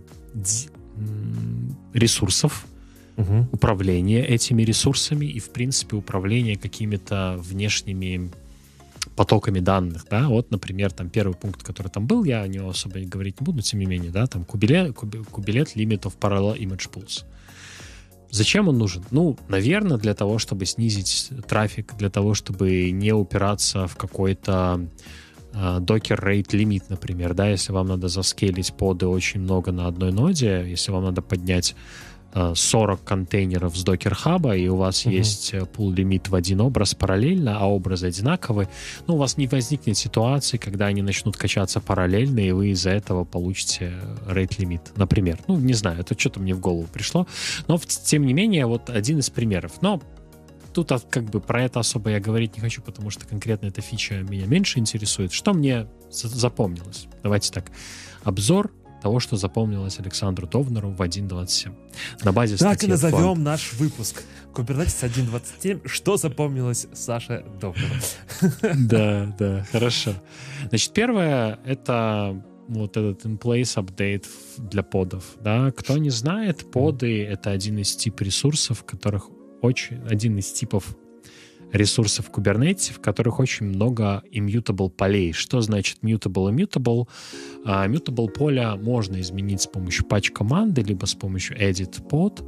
[1.94, 2.66] ресурсов,
[3.18, 3.48] угу.
[3.52, 8.30] управления этими ресурсами и, в принципе, управления какими-то внешними
[9.16, 13.00] потоками данных, да, вот, например, там первый пункт, который там был, я о него особо
[13.00, 16.90] говорить не буду, но тем не менее, да, там кубилет, кубилет limit of parallel image
[16.92, 17.24] pools.
[18.30, 19.06] Зачем он нужен?
[19.12, 24.90] Ну, наверное, для того, чтобы снизить трафик, для того, чтобы не упираться в какой-то
[25.54, 30.66] Docker Rate Limit, например, да, если вам надо заскейлить поды очень много на одной ноде,
[30.68, 31.76] если вам надо поднять
[32.36, 35.16] 40 контейнеров с Docker Hub, и у вас угу.
[35.16, 38.68] есть пул э, лимит в один образ параллельно, а образы одинаковые,
[39.08, 43.24] ну, у вас не возникнет ситуации, когда они начнут качаться параллельно, и вы из-за этого
[43.24, 43.94] получите
[44.28, 45.40] rate лимит, например.
[45.48, 47.26] Ну, не знаю, это что-то мне в голову пришло.
[47.68, 49.82] Но, тем не менее, вот один из примеров.
[49.82, 50.02] Но
[50.74, 54.16] тут как бы про это особо я говорить не хочу, потому что конкретно эта фича
[54.16, 55.32] меня меньше интересует.
[55.32, 57.08] Что мне запомнилось?
[57.24, 57.72] Давайте так.
[58.24, 58.72] Обзор
[59.06, 61.72] того, что запомнилось Александру Довнеру в 1.27.
[62.24, 63.44] На базе Так и назовем фон.
[63.44, 64.24] наш выпуск.
[64.52, 65.88] Kubernetes 1.27.
[65.88, 67.94] Что запомнилось Саше Довнеру?
[68.90, 70.14] Да, да, хорошо.
[70.70, 74.26] Значит, первое— это вот этот in-place update
[74.58, 75.24] для подов.
[75.40, 75.72] Да?
[75.72, 79.30] Кто не знает, поды— это один из тип ресурсов, которых
[79.62, 80.02] очень...
[80.10, 80.96] Один из типов
[81.72, 85.34] ресурсы в Kubernetes, в которых очень много immutable полей.
[85.34, 87.08] Что значит mutable immutable?
[87.66, 92.44] Uh, mutable поля можно изменить с помощью patch команды, либо с помощью edit pod,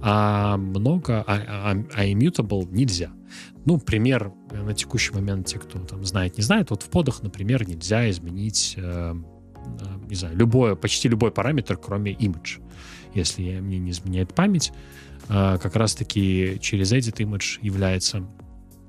[0.00, 3.12] а много, а, а, а immutable нельзя.
[3.64, 7.66] Ну, пример на текущий момент, те, кто там знает, не знает, вот в подах, например,
[7.68, 12.60] нельзя изменить, э, э, не знаю, любое, почти любой параметр, кроме image.
[13.14, 14.72] Если мне не изменяет память,
[15.28, 18.26] э, как раз-таки через edit image является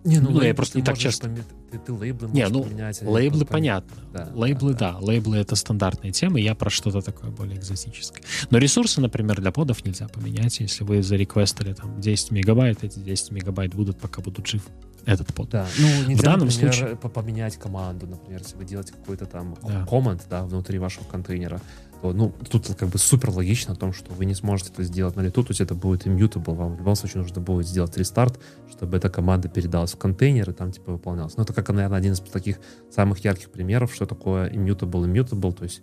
[0.04, 1.28] не, ну, ну я просто не так часто...
[1.28, 1.44] Поме...
[1.72, 3.02] Ты, ты лейблы не, ну, поменять.
[3.02, 3.96] Лейблы понятно.
[4.12, 4.98] Да, лейблы, да, да.
[5.00, 8.24] Лейблы— это стандартная тема, я про что-то такое более экзотическое.
[8.50, 10.60] Но ресурсы, например, для подов нельзя поменять.
[10.60, 14.64] Если вы зареквестили там 10 мегабайт, эти 10 мегабайт будут, пока будут жив
[15.06, 15.50] этот под.
[15.50, 16.96] Да, ну нельзя, в данном например, случае...
[16.96, 19.86] поменять команду, например, если вы делаете какой-то там да.
[19.86, 21.62] команд, да, внутри вашего контейнера,
[22.04, 25.16] то, ну, тут как бы супер логично о том, что вы не сможете это сделать
[25.16, 28.42] на лету, то есть это будет immutable, вам в любом случае нужно будет сделать рестарт,
[28.70, 31.38] чтобы эта команда передалась в контейнер и там типа выполнялась.
[31.38, 32.60] Ну, это как, наверное, один из таких
[32.92, 35.82] самых ярких примеров, что такое immutable, immutable, то есть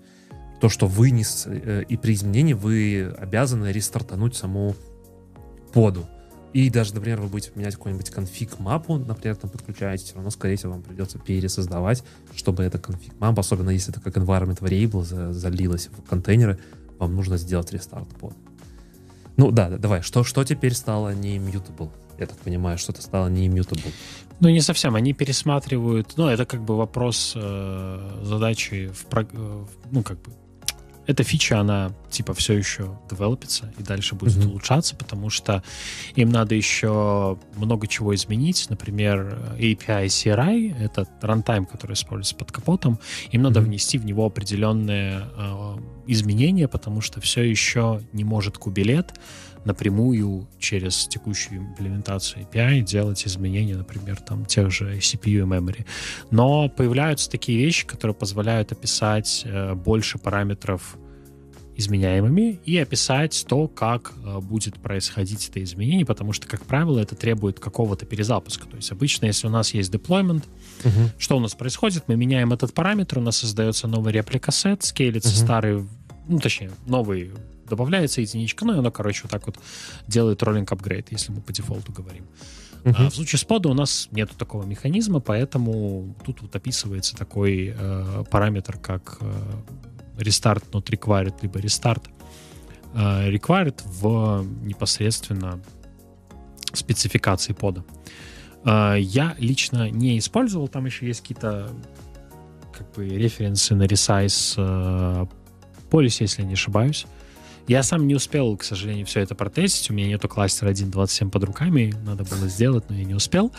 [0.60, 1.24] то, что вы не...
[1.46, 4.76] Э, и при изменении вы обязаны рестартануть саму
[5.72, 6.06] поду.
[6.52, 10.72] И даже, например, вы будете менять какую-нибудь конфиг-мапу, например, там подключаете, все равно, скорее всего,
[10.72, 12.02] вам придется пересоздавать,
[12.34, 16.58] чтобы эта конфиг-мапа, особенно если это как environment variable за, залилась в контейнеры,
[16.98, 18.34] вам нужно сделать рестарт под.
[19.36, 21.90] Ну да, давай, что, что теперь стало не immutable?
[22.18, 23.92] Я так понимаю, что-то стало не immutable.
[24.40, 24.94] Ну, не совсем.
[24.94, 26.14] Они пересматривают...
[26.16, 30.32] Ну, это как бы вопрос э, задачи в, э, ну, как бы
[31.10, 34.48] эта фича, она типа все еще девелопится и дальше будет mm-hmm.
[34.48, 35.62] улучшаться, потому что
[36.14, 38.66] им надо еще много чего изменить.
[38.68, 42.98] Например, API CRI, это рантайм, который используется под капотом,
[43.30, 43.64] им надо mm-hmm.
[43.64, 49.14] внести в него определенные э, изменения, потому что все еще не может кубилет
[49.64, 55.86] напрямую через текущую имплементацию API делать изменения, например, там тех же CPU и memory.
[56.30, 60.96] Но появляются такие вещи, которые позволяют описать э, больше параметров
[61.80, 67.16] изменяемыми и описать то, как э, будет происходить это изменение, потому что, как правило, это
[67.16, 68.68] требует какого-то перезапуска.
[68.68, 70.44] То есть обычно, если у нас есть deployment,
[70.84, 71.10] uh-huh.
[71.18, 72.04] что у нас происходит?
[72.06, 75.44] Мы меняем этот параметр, у нас создается новый репликасет, скейлится uh-huh.
[75.44, 75.86] старый,
[76.28, 77.32] ну, точнее, новый
[77.68, 79.56] добавляется единичка, ну и оно, короче, вот так вот
[80.06, 82.26] делает роллинг апгрейд, если мы по дефолту говорим.
[82.84, 82.94] Uh-huh.
[82.96, 87.74] А в случае с подом у нас нет такого механизма, поэтому тут вот описывается такой
[87.76, 89.32] э, параметр, как э,
[90.20, 92.02] restart not required, либо restart
[92.94, 95.60] э, required в непосредственно
[96.72, 97.84] спецификации пода.
[98.64, 101.70] Э, я лично не использовал, там еще есть какие-то
[102.72, 105.26] как бы референсы на resize э,
[105.90, 107.06] полисе, если не ошибаюсь.
[107.66, 109.90] Я сам не успел, к сожалению, все это протестить.
[109.90, 111.94] У меня нету кластера 1.27 под руками.
[112.04, 113.52] Надо было сделать, но я не успел.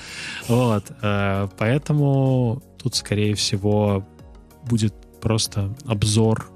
[0.50, 0.92] Вот.
[1.00, 4.06] Поэтому тут, скорее всего,
[4.68, 6.52] будет просто обзор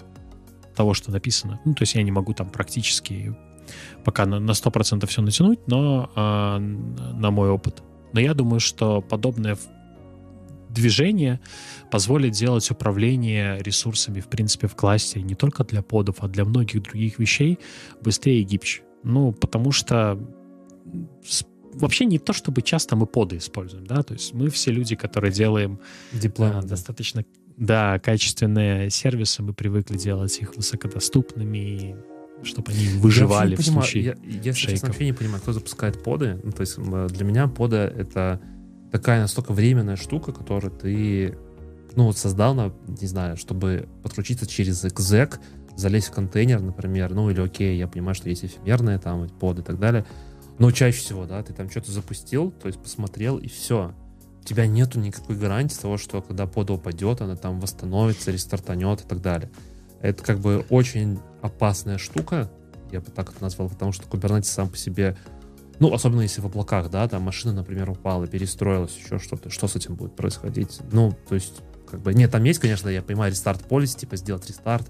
[0.75, 1.59] того, что написано.
[1.65, 3.35] Ну, то есть я не могу там практически
[4.03, 7.81] пока на, на 100% все натянуть, но э, на мой опыт.
[8.13, 9.57] Но я думаю, что подобное
[10.69, 11.39] движение
[11.89, 16.83] позволит делать управление ресурсами, в принципе, в классе не только для подов, а для многих
[16.83, 17.59] других вещей
[18.01, 18.83] быстрее и гибче.
[19.03, 20.19] Ну, потому что
[21.73, 25.31] вообще не то, чтобы часто мы поды используем, да, то есть мы все люди, которые
[25.31, 25.79] делаем
[26.11, 27.25] Диплом, а, достаточно
[27.57, 31.95] да, качественные сервисы, мы привыкли делать их высокодоступными,
[32.43, 36.03] чтобы они выживали я в понимаю, случае я, я, честно, вообще не понимаю, кто запускает
[36.03, 36.39] поды.
[36.43, 38.41] Ну, то есть для меня поды— это
[38.91, 41.37] такая настолько временная штука, которую ты
[41.95, 45.39] ну, вот создал, на, не знаю, чтобы подключиться через exec,
[45.77, 49.65] залезть в контейнер, например, ну или окей, я понимаю, что есть эфемерные там поды и
[49.65, 50.05] так далее,
[50.59, 53.93] но чаще всего, да, ты там что-то запустил, то есть посмотрел и все
[54.45, 59.21] тебя нету никакой гарантии того, что когда пода упадет, она там восстановится, рестартанет и так
[59.21, 59.49] далее.
[60.01, 62.49] Это как бы очень опасная штука,
[62.91, 65.17] я бы так это назвал, потому что Kubernetes сам по себе,
[65.79, 69.75] ну, особенно если в облаках, да, там машина, например, упала, перестроилась, еще что-то, что с
[69.75, 70.79] этим будет происходить?
[70.91, 74.47] Ну, то есть, как бы, нет, там есть, конечно, я понимаю, рестарт полис, типа сделать
[74.47, 74.87] рестарт,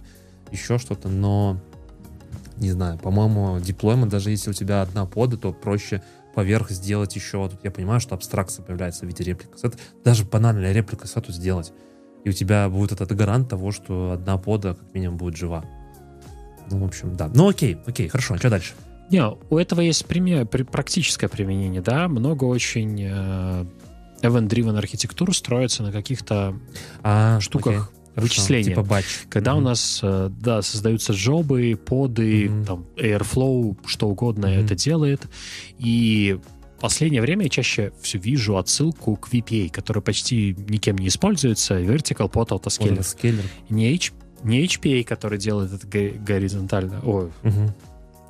[0.51, 1.59] еще что-то, но
[2.57, 6.01] не знаю, по-моему, деплоймент, даже если у тебя одна пода, то проще
[6.35, 10.73] поверх сделать еще, тут я понимаю, что абстракция появляется в виде реплика сета, даже банальная
[10.73, 11.73] реплика сету сделать,
[12.23, 15.63] и у тебя будет этот гарант того, что одна пода как минимум будет жива.
[16.69, 17.29] Ну, в общем, да.
[17.33, 18.73] Ну, окей, окей, хорошо, что дальше?
[19.09, 23.65] Не, у этого есть пример, практическое применение, да, много очень э,
[24.21, 26.59] event-driven архитектур строится на каких-то
[27.03, 28.69] а, штуках, вычисления.
[28.69, 29.05] Типа батч.
[29.29, 29.57] Когда mm-hmm.
[29.57, 32.65] у нас, э, да, создаются джобы, поды, mm-hmm.
[32.65, 34.65] там, Airflow, что угодно mm-hmm.
[34.65, 35.27] это делает.
[35.77, 36.39] И
[36.79, 42.31] последнее время я чаще все вижу отсылку к VPA, который почти никем не используется, Vertical
[42.31, 42.99] Pot Autoscaler.
[42.99, 43.43] Autoscaler.
[43.69, 44.11] Не, H,
[44.43, 47.01] не HPA, который делает это горизонтально.
[47.03, 47.73] Ой, Угу.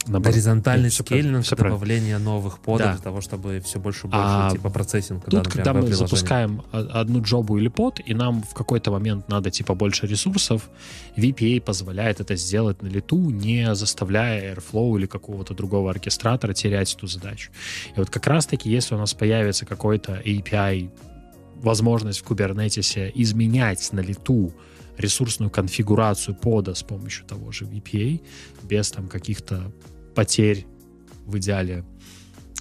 [0.07, 0.33] Наоборот.
[0.33, 1.77] Горизонтальный Все правильно, скейлинг, все правильно.
[1.77, 2.93] добавление новых подов Да.
[2.93, 5.25] для того, чтобы все больше и больше А типа процессинг.
[5.25, 9.73] Тут, когда мы запускаем одну джобу или под, и нам в какой-то момент надо типа
[9.75, 10.69] больше ресурсов,
[11.17, 17.07] VPA позволяет это сделать на лету, не заставляя Airflow или какого-то другого оркестратора терять эту
[17.07, 17.51] задачу.
[17.95, 20.89] И вот как раз-таки, если у нас появится какой-то API,
[21.55, 24.53] возможность в Kubernetes изменять на лету
[24.97, 28.21] ресурсную конфигурацию пода с помощью того же VPA,
[28.63, 29.71] без там каких-то
[30.15, 30.65] потерь
[31.25, 31.83] в идеале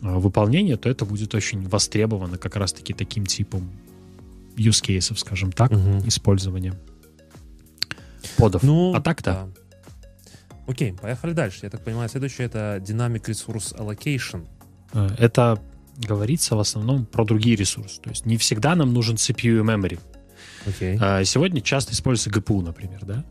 [0.02, 3.70] а, выполнения, то это будет очень востребовано как раз-таки таким типом
[4.56, 6.06] use cases, скажем так, Мгм.
[6.06, 6.74] использования
[8.36, 8.62] подов.
[8.62, 9.48] Ну, а так да.
[10.66, 11.60] Окей, поехали дальше.
[11.62, 14.46] Я так понимаю, следующее это Dynamic Resource Allocation.
[14.92, 15.60] Э, Это
[15.98, 18.00] говорится в основном про другие ресурсы.
[18.00, 20.00] То есть не всегда нам нужен CPU и memory.
[20.66, 20.98] Окей.
[21.00, 23.24] А Сегодня часто используется GPU, например, да?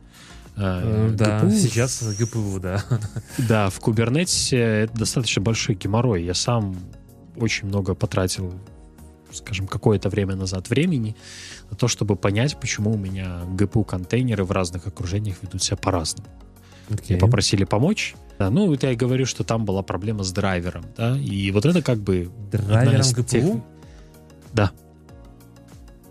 [0.56, 2.84] Э, Э, Да, GPU сейчас GPU, да.
[3.38, 6.24] Да, в Kubernetes это достаточно большой геморрой.
[6.24, 6.76] Я сам
[7.36, 8.54] очень много потратил,
[9.32, 11.16] скажем, какое-то время назад времени
[11.72, 16.30] на то, чтобы понять, почему у меня GPU-контейнеры в разных окружениях ведут себя по-разному.
[16.90, 17.16] Окей.
[17.18, 18.14] Меня попросили помочь.
[18.38, 21.66] Да, ну, вот я и говорю, что там была проблема с драйвером, да, и вот
[21.66, 22.30] это как бы...
[22.52, 23.24] Драйвером GPU?
[23.24, 23.62] тех-
[24.54, 24.72] Да.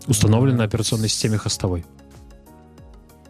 [0.07, 1.85] Установлен на А, операционной системе хостовой.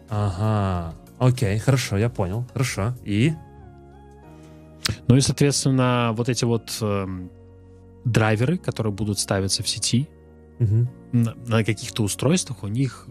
[0.08, 0.94] Ага.
[1.24, 2.44] Окей, хорошо, я понял.
[2.52, 2.94] Хорошо.
[3.02, 3.32] И?
[5.08, 7.30] Ну и, соответственно, вот эти вот эм,
[8.04, 10.06] драйверы, которые будут ставиться в сети,
[10.58, 10.90] Мгм.
[11.12, 13.08] на, на каких-то устройствах у них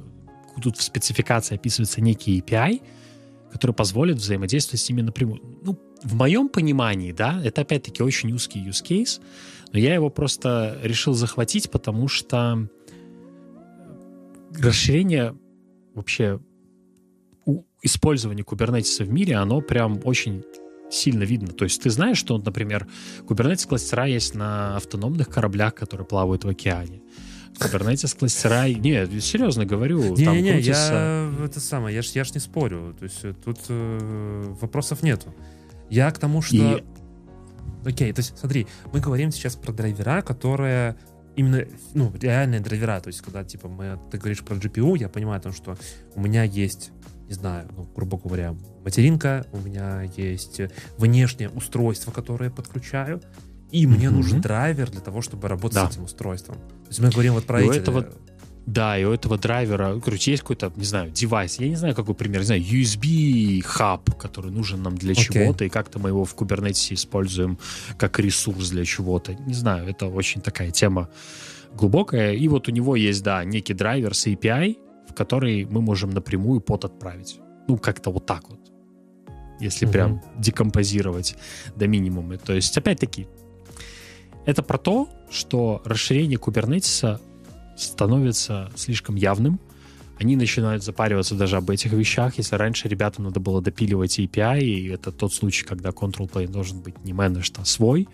[0.61, 2.83] тут в спецификации описывается некий API,
[3.51, 5.41] который позволит взаимодействовать с ними напрямую.
[5.63, 9.21] Ну, в моем понимании, да, это опять-таки очень узкий use case,
[9.71, 12.67] но я его просто решил захватить, потому что
[14.59, 15.35] расширение
[15.95, 16.39] вообще
[17.83, 20.43] использования кубернетиса в мире, оно прям очень
[20.89, 21.49] сильно видно.
[21.49, 22.87] То есть ты знаешь, что, например,
[23.27, 27.01] Kubernetes кластера есть на автономных кораблях, которые плавают в океане.
[27.59, 28.67] Kubernetes кластера...
[28.67, 31.31] Нет, серьезно говорю, там Не-не-не, крутится...
[31.39, 32.95] я это самое, я ж, я ж не спорю.
[32.97, 35.33] То есть э, тут э, вопросов нету.
[35.89, 36.55] Я к тому, что...
[36.55, 36.83] И-
[37.85, 40.95] Окей, то есть смотри, мы говорим сейчас про драйвера, которые
[41.35, 42.99] именно, ну, реальные драйвера.
[43.01, 45.77] То есть когда, типа, мы, ты говоришь про GPU, я понимаю, о том, что
[46.15, 46.91] у меня есть,
[47.33, 48.55] не знаю, ну, грубо говоря,
[48.85, 50.61] материнка, у меня есть
[50.97, 53.21] внешнее устройство, которое я подключаю,
[53.71, 54.17] и мне Мгм.
[54.17, 55.89] нужен драйвер для того, чтобы работать Да.
[55.89, 56.55] с этим устройством.
[56.55, 57.77] То есть мы говорим вот про И эти...
[57.79, 58.07] этого
[58.65, 62.15] Да, и у этого драйвера, короче, есть какой-то, не знаю, девайс, я не знаю, какой
[62.15, 65.23] пример, не знаю, USB-хаб, который нужен нам для Окей.
[65.25, 67.57] чего-то, и как-то мы его в Kubernetes используем
[67.97, 69.33] как ресурс для чего-то.
[69.33, 71.09] Не знаю, это очень такая тема
[71.75, 72.33] глубокая.
[72.33, 74.77] И вот у него есть, да, некий драйвер с API,
[75.09, 77.39] в который мы можем напрямую под отправить.
[77.67, 78.59] Ну, как-то вот так вот.
[79.59, 79.91] Если Мгм.
[79.93, 81.35] прям декомпозировать
[81.75, 82.37] до минимума.
[82.37, 83.27] То есть, опять-таки,
[84.45, 87.21] это про то, что расширение кубернетиса
[87.77, 89.59] становится слишком явным.
[90.19, 92.37] Они начинают запариваться даже об этих вещах.
[92.37, 96.81] Если раньше ребятам надо было допиливать API, и это тот случай, когда control plane должен
[96.81, 98.07] быть не managed, а свой,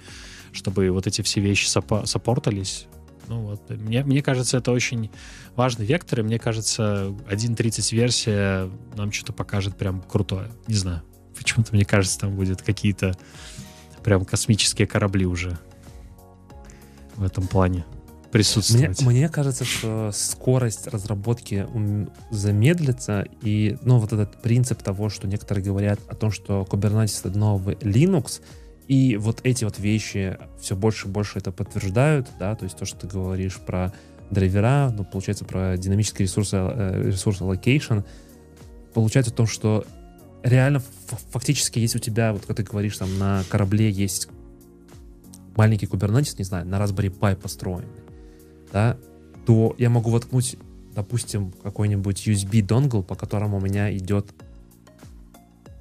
[0.52, 2.88] чтобы вот эти все вещи саппортались.
[3.30, 5.12] Ну вот, мне, мне кажется, это очень
[5.56, 10.50] важный вектор, и мне кажется, 1.30 версия нам что-то покажет прям крутое.
[10.66, 11.04] Не знаю.
[11.38, 13.16] Почему-то мне кажется, там будет какие-то
[14.04, 15.60] прям космические корабли уже
[17.18, 19.02] в этом плане Мне, присутствовать.
[19.04, 21.68] мне кажется, что скорость разработки
[22.32, 27.38] замедлится, и, ну, вот этот принцип того, что некоторые говорят о том, что Kubernetes— это
[27.38, 28.42] новый Linux,
[28.90, 32.86] и вот эти вот вещи все больше и больше это подтверждают, да, то есть то,
[32.86, 33.94] что ты говоришь про
[34.32, 38.04] драйвера, ну, получается, про динамический ресурс, э, ресурс allocation,
[38.96, 39.86] получается в том, что
[40.42, 40.82] реально
[41.30, 44.28] фактически, если у тебя, вот как ты говоришь, там на корабле есть
[45.56, 47.88] маленький Kubernetes, не знаю, на Raspberry Pi построенный,
[48.74, 48.98] да,
[49.46, 50.58] то я могу воткнуть,
[50.96, 54.34] допустим, какой-нибудь USB донгл, по которому у меня идет,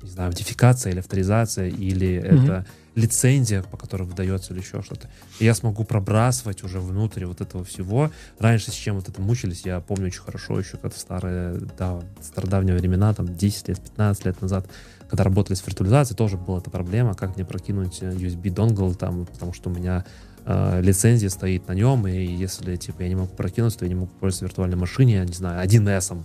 [0.02, 2.44] не знаю, модификация или авторизация, или Мгм.
[2.44, 2.66] это
[2.98, 5.08] лицензия, по которой выдается или еще что-то.
[5.38, 8.10] И я смогу пробрасывать уже внутрь вот этого всего.
[8.38, 12.00] Раньше с чем вот это мучились, я помню очень хорошо, еще как в старые, да,
[12.20, 14.68] стародавние времена, там 10 лет, 15 лет назад,
[15.08, 19.26] когда работали с виртуализацией, тоже была эта проблема, как мне прокинуть э, USB донгл там,
[19.26, 20.04] потому что у меня
[20.44, 23.94] э, лицензия стоит на нем, и если типа я не могу прокинуть, то я не
[23.94, 26.20] могу пользоваться виртуальной машиной, я не знаю, 1С,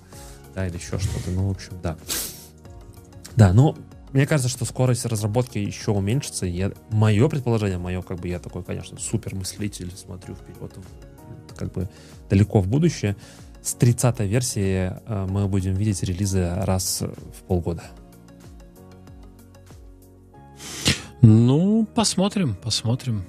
[0.56, 1.32] да, или еще что-то.
[1.32, 1.98] Ну, в общем, да.
[3.36, 3.76] Да, ну,
[4.14, 6.46] Мне кажется, что скорость разработки еще уменьшится.
[6.46, 10.72] Я, мое предположение, мое, как бы я такой, конечно, супер мыслитель, смотрю вперед,
[11.58, 11.90] как бы
[12.30, 13.16] далеко в будущее.
[13.64, 17.84] С 30 версии э, мы будем видеть релизы раз в полгода.
[21.22, 23.24] Ну, посмотрим, посмотрим.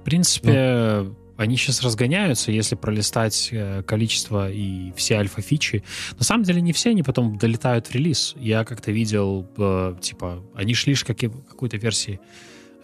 [0.00, 1.16] В принципе, ну.
[1.36, 5.84] Они сейчас разгоняются, если пролистать э, количество и все альфа-фичи.
[6.18, 8.34] На самом деле не все они потом долетают в релиз.
[8.38, 12.20] Я как-то видел, э, типа, они шли в какой-то версии.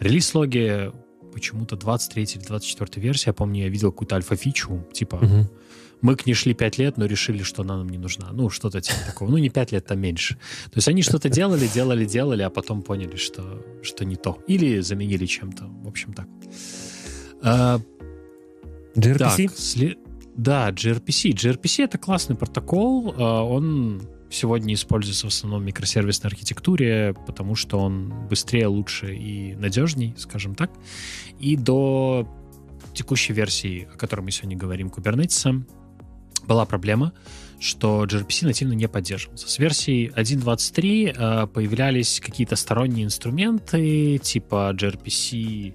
[0.01, 0.93] Релиз-логи
[1.33, 5.51] почему-то 23 или 24 версия, я помню, я видел какую-то альфа-фичу, типа, угу.
[6.03, 8.29] мы к ней шли 5 лет, но решили, что она нам не нужна.
[8.33, 9.31] Ну, что-то типа такого.
[9.31, 10.35] Ну, не 5 лет, а меньше.
[10.65, 14.39] То есть они что-то делали, делали, делали, а потом поняли, что, что не то.
[14.47, 15.65] Или заменили чем-то.
[15.65, 16.29] В общем, так.
[18.97, 19.49] GRPC?
[19.49, 19.99] Так, сли...
[20.37, 21.33] Да, gRPC.
[21.33, 23.15] gRPC— это классный протокол.
[23.17, 29.55] А, он сегодня используется в основном в микросервисной архитектуре, потому что он быстрее, лучше и
[29.55, 30.71] надежней, скажем так.
[31.39, 32.27] И до
[32.95, 35.65] текущей версии, о которой мы сегодня говорим, Kubernetes,
[36.47, 37.13] была проблема,
[37.61, 39.49] что gRPC нативно не поддерживался.
[39.49, 45.75] С версии 1.23 э, появлялись какие-то сторонние инструменты, типа gRPC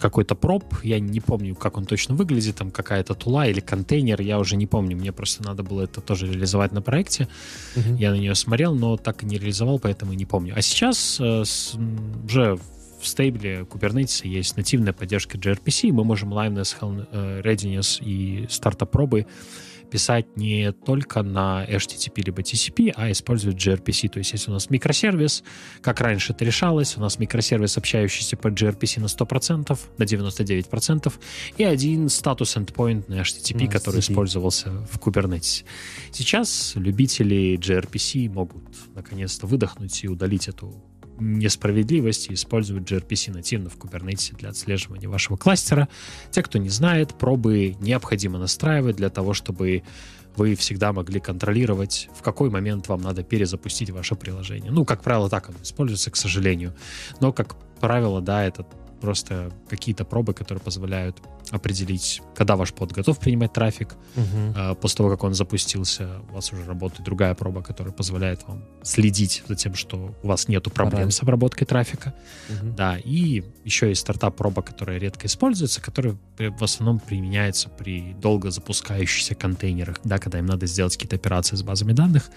[0.00, 4.38] какой-то проб, я не помню, как он точно выглядит, там какая-то тула или контейнер, я
[4.38, 7.28] уже не помню, мне просто надо было это тоже реализовать на проекте,
[7.74, 7.96] uh-huh.
[7.98, 10.54] я на нее смотрел, но так и не реализовал, поэтому не помню.
[10.56, 11.74] А сейчас э, с,
[12.24, 12.58] уже
[13.00, 16.74] в стейбле Kubernetes есть нативная поддержка gRPC, мы можем liveness,
[17.12, 19.26] э, readiness и стартап пробы
[19.90, 24.08] писать не только на HTTP либо TCP, а использовать gRPC.
[24.08, 25.42] То есть если у нас микросервис,
[25.80, 31.12] как раньше это решалось, у нас микросервис, общающийся по gRPC на 100%, на 99%,
[31.56, 35.64] и один статус endpoint на HTTP, на который использовался в Kubernetes.
[36.12, 38.64] Сейчас любители gRPC могут
[38.94, 40.82] наконец-то выдохнуть и удалить эту
[41.18, 45.88] несправедливости использовать gRPC нативно в Kubernetes для отслеживания вашего кластера.
[46.30, 49.82] Те, кто не знает, пробы необходимо настраивать для того, чтобы
[50.36, 54.70] вы всегда могли контролировать, в какой момент вам надо перезапустить ваше приложение.
[54.70, 56.74] Ну, как правило, так оно используется, к сожалению.
[57.20, 58.66] Но, как правило, да, это
[59.00, 61.16] просто какие-то пробы, которые позволяют
[61.50, 63.94] определить, когда ваш под готов принимать трафик.
[64.16, 64.76] Угу.
[64.80, 69.44] После того, как он запустился, у вас уже работает другая проба, которая позволяет вам следить
[69.46, 71.12] за тем, что у вас нету проблем Правильно.
[71.12, 72.14] с обработкой трафика.
[72.48, 72.72] Угу.
[72.76, 79.36] Да, и еще есть стартап-проба, которая редко используется, которая в основном применяется при долго запускающихся
[79.36, 82.28] контейнерах, да, когда им надо сделать какие-то операции с базами данных,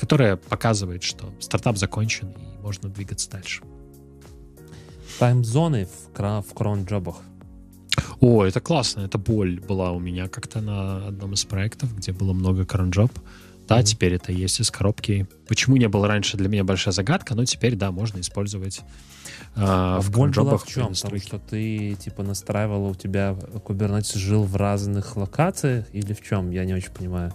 [0.00, 3.62] которая показывает, что стартап закончен и можно двигаться дальше.
[5.18, 7.16] Таймзоны в, в кронджобах.
[8.20, 12.32] О, это классно, это боль была у меня как-то на одном из проектов, где было
[12.32, 13.12] много кронджоб.
[13.68, 13.84] Да, mm-hmm.
[13.84, 15.26] теперь это есть из коробки.
[15.46, 18.82] Почему не было раньше, для меня большая загадка, но теперь, да, можно использовать э,
[19.56, 20.94] а в была в чем?
[20.94, 26.50] Потому что ты, типа, настраивал, у тебя Kubernetes жил в разных локациях или в чем?
[26.50, 27.34] Я не очень понимаю.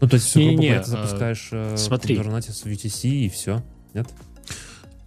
[0.00, 2.16] Ну, то есть, грубо говоря, ты запускаешь э, смотри.
[2.16, 3.62] Kubernetes в UTC и все,
[3.92, 4.08] нет?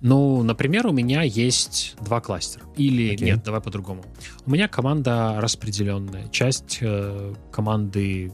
[0.01, 2.65] Ну, например, у меня есть два кластера.
[2.75, 3.23] Или okay.
[3.23, 4.03] нет, давай по-другому.
[4.45, 6.27] У меня команда распределенная.
[6.29, 8.31] Часть э, команды...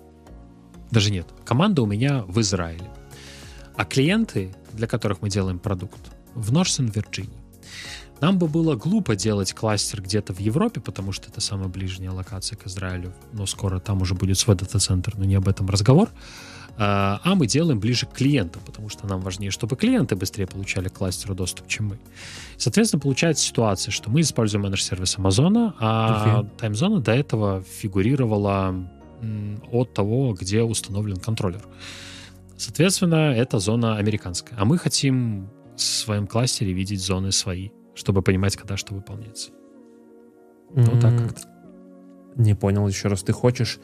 [0.91, 1.28] Даже нет.
[1.45, 2.91] Команда у меня в Израиле.
[3.76, 7.41] А клиенты, для которых мы делаем продукт, в Норсен, Вирджинии.
[8.20, 12.57] Нам бы было глупо делать кластер где-то в Европе, потому что это самая ближняя локация
[12.57, 13.14] к Израилю.
[13.32, 16.09] Но скоро там уже будет свой дата-центр, но не об этом разговор.
[16.09, 20.88] А, а мы делаем ближе к клиенту, потому что нам важнее, чтобы клиенты быстрее получали
[20.90, 22.00] к кластеру доступ, чем мы.
[22.58, 26.58] Соответственно, получается ситуация, что мы используем менедж-сервис Амазона, а okay.
[26.58, 28.76] таймзона до этого фигурировала
[29.72, 31.64] от того, где установлен контроллер.
[32.58, 34.58] Соответственно, это зона американская.
[34.60, 39.52] А мы хотим в своем кластере видеть зоны свои, чтобы понимать, когда что выполняется.
[40.72, 40.90] Mm-hmm.
[40.92, 41.42] Вот так как-то.
[42.36, 43.24] Не понял еще раз.
[43.24, 43.80] Ты хочешь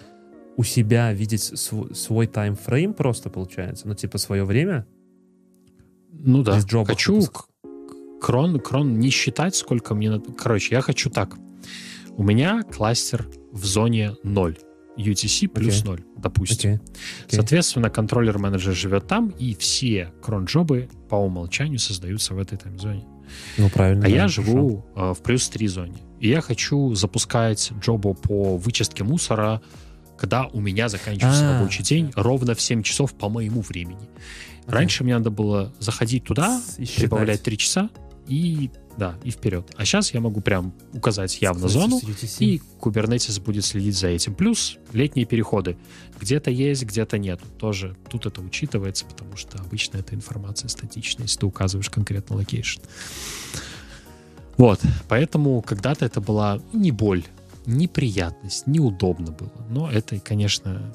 [0.57, 3.87] у себя видеть свой, свой таймфрейм просто получается?
[3.87, 4.85] Ну, типа свое время?
[6.11, 6.59] Ну да.
[6.85, 7.21] Хочу
[8.19, 10.31] крон, крон не считать, сколько мне надо.
[10.33, 11.37] Короче, я хочу так.
[12.17, 14.57] У меня кластер в зоне 0.
[14.97, 15.85] UTC плюс okay.
[15.85, 16.71] 0, допустим.
[16.71, 16.75] Okay.
[16.75, 17.27] Okay.
[17.29, 23.05] Соответственно, контроллер-менеджер живет там, и все крон-джобы по умолчанию создаются в этой тайм-зоне.
[23.57, 24.05] Ну, правильно.
[24.05, 25.97] А да, я живу э, в плюс 3 зоне.
[26.19, 29.61] И я хочу запускать job у по вычистке мусора
[30.19, 31.59] когда у меня заканчивается А-а-а.
[31.59, 34.09] рабочий день ровно в 7 часов по моему времени.
[34.67, 36.61] Раньше мне надо было заходить туда,
[36.97, 37.89] прибавлять 3 часа
[38.27, 39.71] и да, и вперед.
[39.77, 42.01] А сейчас я могу прям указать явно зону,
[42.39, 44.35] и Kubernetes будет следить за этим.
[44.35, 45.77] Плюс летние переходы.
[46.19, 47.39] Где-то есть, где-то нет.
[47.57, 52.81] Тоже тут это учитывается, потому что обычно эта информация статичная, если ты указываешь конкретно location.
[54.57, 57.23] Вот, поэтому когда-то это была не боль,
[57.69, 59.65] неприятность, неудобно было.
[59.69, 60.93] Но это, конечно...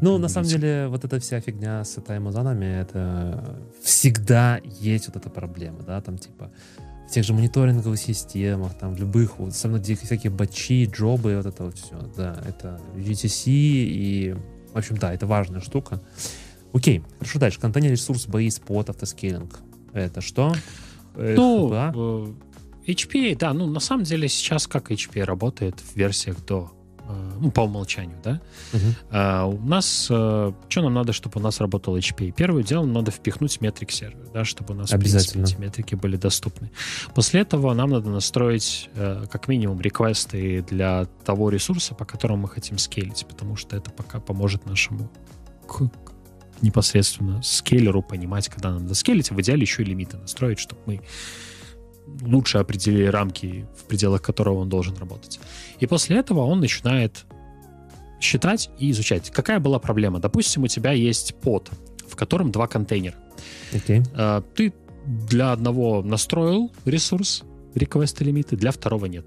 [0.00, 5.30] Ну, на самом деле, вот эта вся фигня с таймозанами, это всегда есть вот эта
[5.30, 6.50] проблема, да, там типа
[7.08, 11.64] в тех же мониторинговых системах, там, в любых, вот, особенно всякие бачи, джобы, вот это
[11.64, 14.36] вот все, да, это GTC и,
[14.72, 16.00] в общем, да, это важная штука.
[16.72, 17.58] Окей, хорошо, дальше.
[17.58, 19.58] Контейнер ресурс base под автоскейлинг.
[19.92, 20.54] Это что?
[21.16, 22.36] Ну,
[22.92, 26.72] HPA, да, ну на самом деле сейчас как HPA работает в версиях до,
[27.08, 28.40] э, ну по умолчанию, да.
[28.72, 28.94] Uh-huh.
[29.10, 32.32] А, у нас, э, что нам надо, чтобы у нас работал HPA?
[32.32, 35.94] Первое дело, нам надо впихнуть метрик сервер, да, чтобы у нас в принципе, эти метрики
[35.94, 36.70] были доступны.
[37.14, 42.48] После этого нам надо настроить э, как минимум реквесты для того ресурса, по которому мы
[42.48, 45.10] хотим скейлить, потому что это пока поможет нашему
[46.62, 50.80] непосредственно скейлеру понимать, когда нам надо скейлить, а в идеале еще и лимиты настроить, чтобы
[50.86, 51.00] мы
[52.22, 55.40] лучше определили рамки, в пределах которого он должен работать.
[55.78, 57.24] И после этого он начинает
[58.20, 59.30] считать и изучать.
[59.30, 60.20] Какая была проблема?
[60.20, 61.70] Допустим, у тебя есть под,
[62.06, 63.16] в котором два контейнера.
[63.72, 64.06] Okay.
[64.14, 64.72] А, ты
[65.06, 67.42] для одного настроил ресурс,
[67.74, 69.26] request лимиты, для второго нет.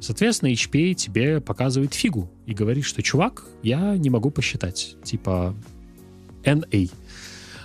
[0.00, 4.96] Соответственно, HPA тебе показывает фигу и говорит, что, чувак, я не могу посчитать.
[5.02, 5.54] Типа
[6.42, 6.90] NA.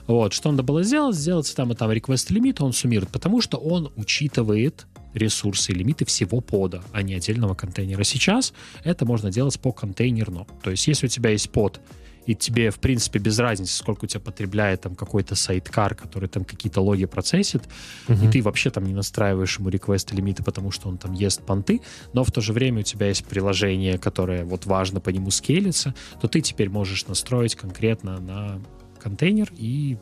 [0.09, 1.15] Вот, что надо было сделать?
[1.15, 6.03] Сделать там и там request лимит, он суммирует, потому что он учитывает ресурсы и лимиты
[6.03, 8.03] всего пода, а не отдельного контейнера.
[8.03, 8.53] Сейчас
[8.83, 10.47] это можно делать по контейнерно.
[10.63, 11.79] То есть, если у тебя есть под,
[12.25, 16.43] и тебе, в принципе, без разницы, сколько у тебя потребляет там какой-то сайткар, который там
[16.43, 17.61] какие-то логи процессит,
[18.07, 18.27] uh-huh.
[18.27, 21.81] и ты вообще там не настраиваешь ему реквесты лимиты, потому что он там ест понты,
[22.13, 25.93] но в то же время у тебя есть приложение, которое вот важно по нему скейлиться,
[26.19, 28.59] то ты теперь можешь настроить конкретно на
[28.99, 29.97] контейнер и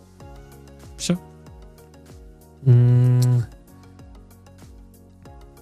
[0.98, 1.18] все.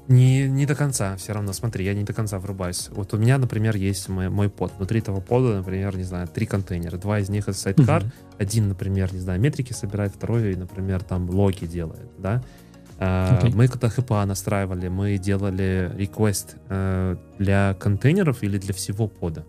[0.08, 2.90] Не, не до конца, все равно, смотри, я не до конца врубаюсь.
[2.92, 4.76] Вот у меня, например, есть мой, мой под.
[4.78, 6.98] Внутри этого пода, например, не знаю, три контейнера.
[6.98, 8.12] Два из них это сайткар, uh-huh.
[8.38, 12.44] один, например, не знаю, метрики собирает, второй, например, там логи делает, да.
[13.00, 13.50] Okay.
[13.50, 19.44] Uh, мы когда HPA настраивали, мы делали request uh, для контейнеров или для всего пода?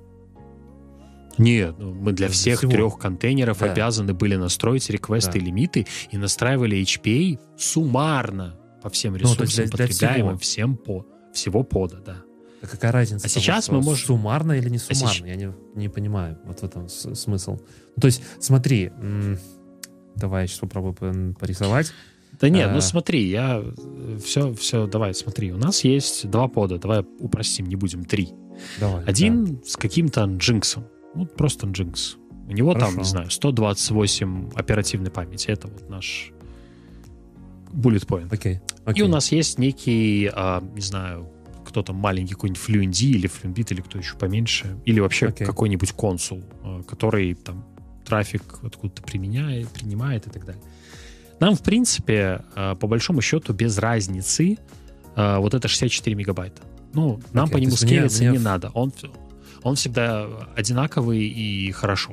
[1.39, 2.73] Нет, ну, мы для всех всего.
[2.73, 3.73] трех контейнеров да.
[3.73, 5.39] обязаны были настроить реквесты да.
[5.39, 10.77] и лимиты и настраивали HPA суммарно по всем ну, ресурсам, ну, для, потребляемым, для всем
[10.77, 12.17] по всего пода, да.
[12.63, 13.27] А какая разница?
[13.27, 14.07] А того, сейчас мы можем...
[14.07, 15.11] Суммарно или не суммарно?
[15.11, 15.27] А сейчас...
[15.27, 16.39] Я не, не понимаю.
[16.45, 17.59] Вот в этом смысл.
[17.97, 18.91] Ну, то есть, смотри,
[20.15, 21.93] давай я сейчас попробую порисовать.
[22.41, 22.73] Да нет, а...
[22.73, 23.65] ну смотри, я
[24.23, 28.31] все, все, давай, смотри, у нас есть два пода, давай упростим, не будем, три.
[28.79, 29.63] Давай, Один да.
[29.67, 30.87] с каким-то джинксом,
[31.17, 32.17] ну, просто Nginx.
[32.49, 32.87] У него Хорошо.
[32.87, 35.49] там, не знаю, 128 оперативной памяти.
[35.49, 36.31] Это вот наш
[37.73, 38.29] bullet point.
[38.31, 38.61] Okay.
[38.85, 38.99] Okay.
[38.99, 41.29] И у нас есть некий, а, не знаю,
[41.65, 45.45] кто там маленький какой-нибудь FluentD или FluentBit или кто еще поменьше, или вообще okay.
[45.45, 47.65] какой-нибудь консул, а, который там
[48.05, 50.63] трафик откуда-то применяет, принимает и так далее.
[51.41, 54.59] Нам, в принципе, а, по большому счету, без разницы
[55.17, 56.63] а, вот это 64 мегабайта.
[56.95, 58.33] Ну, нам okay, по нему скейлиться мне...
[58.33, 58.71] не надо.
[58.73, 58.93] Он,
[59.67, 62.13] он всегда одинаковый и хорошо.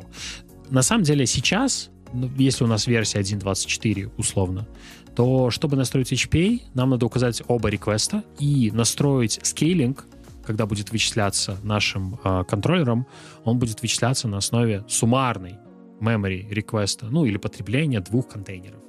[0.71, 4.67] На самом деле сейчас, ну, если у нас версия 1.24 условно,
[5.15, 10.05] то чтобы настроить HPA, нам надо указать оба реквеста и настроить скейлинг,
[10.43, 13.05] когда будет вычисляться нашим э, контроллером,
[13.43, 15.57] он будет вычисляться на основе суммарной
[16.01, 18.81] memory реквеста, ну или потребления двух контейнеров.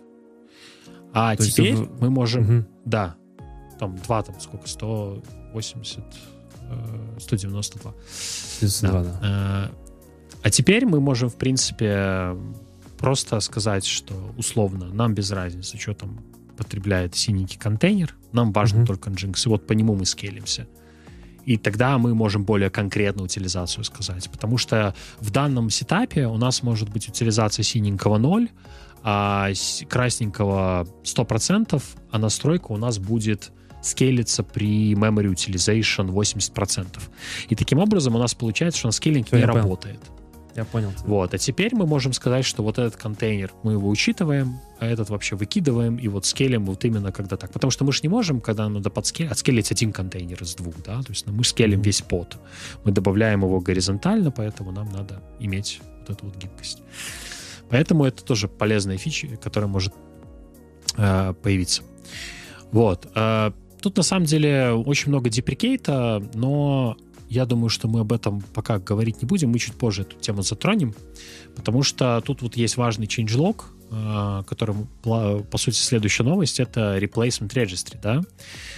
[1.13, 1.91] А то теперь есть...
[2.01, 2.67] мы можем, угу.
[2.87, 3.17] да,
[3.79, 6.03] там два, там сколько, 180
[7.19, 7.95] 192.
[8.59, 9.19] 192, да.
[9.21, 9.71] да.
[10.43, 12.37] А теперь мы можем, в принципе,
[12.99, 16.21] просто сказать, что условно нам без разницы, что там
[16.57, 18.87] потребляет синенький контейнер, нам важен uh-huh.
[18.87, 20.67] только Nginx, и вот по нему мы скейлимся.
[21.45, 24.31] И тогда мы можем более конкретную утилизацию сказать.
[24.31, 28.49] Потому что в данном сетапе у нас может быть утилизация синенького 0,
[29.03, 29.51] а
[29.89, 33.53] красненького 100%, а настройка у нас будет
[33.85, 36.87] скейлится при memory utilization 80%.
[37.49, 40.01] И таким образом у нас получается, что на скейлинг не работает.
[40.55, 40.93] Я понял.
[41.05, 45.11] Вот, а теперь мы можем сказать, что вот этот контейнер мы его учитываем, а этот
[45.11, 47.53] вообще выкидываем, и вот скелим вот именно когда так.
[47.53, 51.03] Потому что мы же не можем, когда надо подскелить, отскелить один контейнер из двух, да,
[51.03, 51.85] то есть ну, мы скелим mm-hmm.
[51.85, 52.37] весь под.
[52.85, 56.83] Мы добавляем его горизонтально, поэтому нам надо иметь вот эту вот гибкость.
[57.69, 59.93] Поэтому это тоже полезная фича, которая может
[60.97, 61.83] э, появиться.
[62.71, 63.09] Вот.
[63.17, 63.51] Э,
[63.85, 66.97] тут на самом деле очень много деприкейта, но
[67.29, 70.41] я думаю, что мы об этом пока говорить не будем, мы чуть позже эту тему
[70.41, 70.95] затронем,
[71.55, 73.65] потому что тут вот есть важный changelog,
[74.47, 78.23] которым, по сути, следующая новость, это replacement registry, да?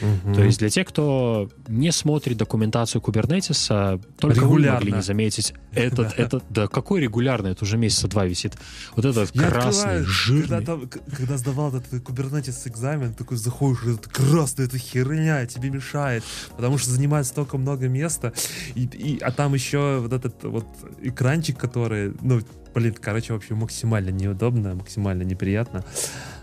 [0.00, 0.34] Угу.
[0.34, 4.70] То есть для тех, кто не смотрит документацию Kubernetes, только Регулярно.
[4.70, 5.54] вы могли не заметить.
[5.72, 7.48] Этот, этот, да какой регулярно?
[7.48, 8.54] Это уже месяца два висит.
[8.94, 10.48] Вот этот Я красный, жирный.
[10.48, 16.24] Когда, там, когда сдавал этот Kubernetes экзамен, такой заходишь, этот красный, эта херня тебе мешает,
[16.56, 18.32] потому что занимает столько много места,
[18.74, 20.66] и, и, а там еще вот этот вот
[21.02, 22.40] экранчик, который, ну,
[22.76, 25.82] блин, короче, вообще максимально неудобно, максимально неприятно.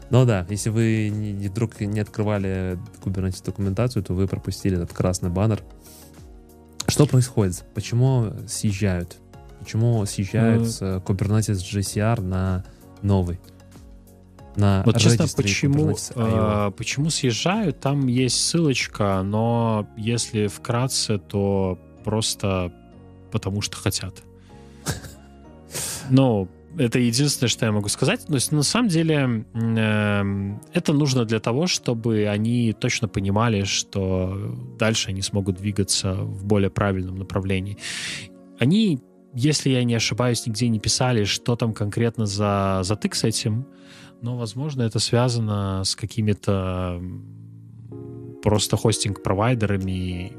[0.09, 4.91] Но да, если вы не, не, вдруг не открывали Kubernetes документацию, то вы пропустили этот
[4.93, 5.61] красный баннер.
[6.87, 7.63] Что происходит?
[7.75, 9.17] Почему съезжают?
[9.59, 12.65] Почему съезжают с Kubernetes GCR на
[13.03, 13.39] новый?
[14.55, 17.79] На вот честно, почему, э, почему съезжают?
[17.79, 22.73] Там есть ссылочка, но если вкратце, то просто
[23.31, 24.23] потому что хотят.
[26.09, 26.47] Ну,
[26.77, 28.25] это единственное, что я могу сказать.
[28.25, 34.55] То есть, на самом деле, э, это нужно для того, чтобы они точно понимали, что
[34.79, 37.77] дальше они смогут двигаться в более правильном направлении.
[38.59, 38.99] Они,
[39.33, 43.67] если я не ошибаюсь, нигде не писали, что там конкретно за затык с этим,
[44.21, 47.01] но, возможно, это связано с какими-то
[48.41, 50.33] просто хостинг-провайдерами,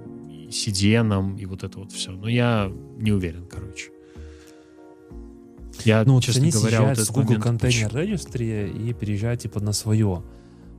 [0.49, 2.13] CDN и вот это вот все.
[2.13, 3.94] Но я не уверен, короче.
[5.85, 10.23] Я, ну, честно они говоря, вот с Google Container Registry и переезжают типа на свое.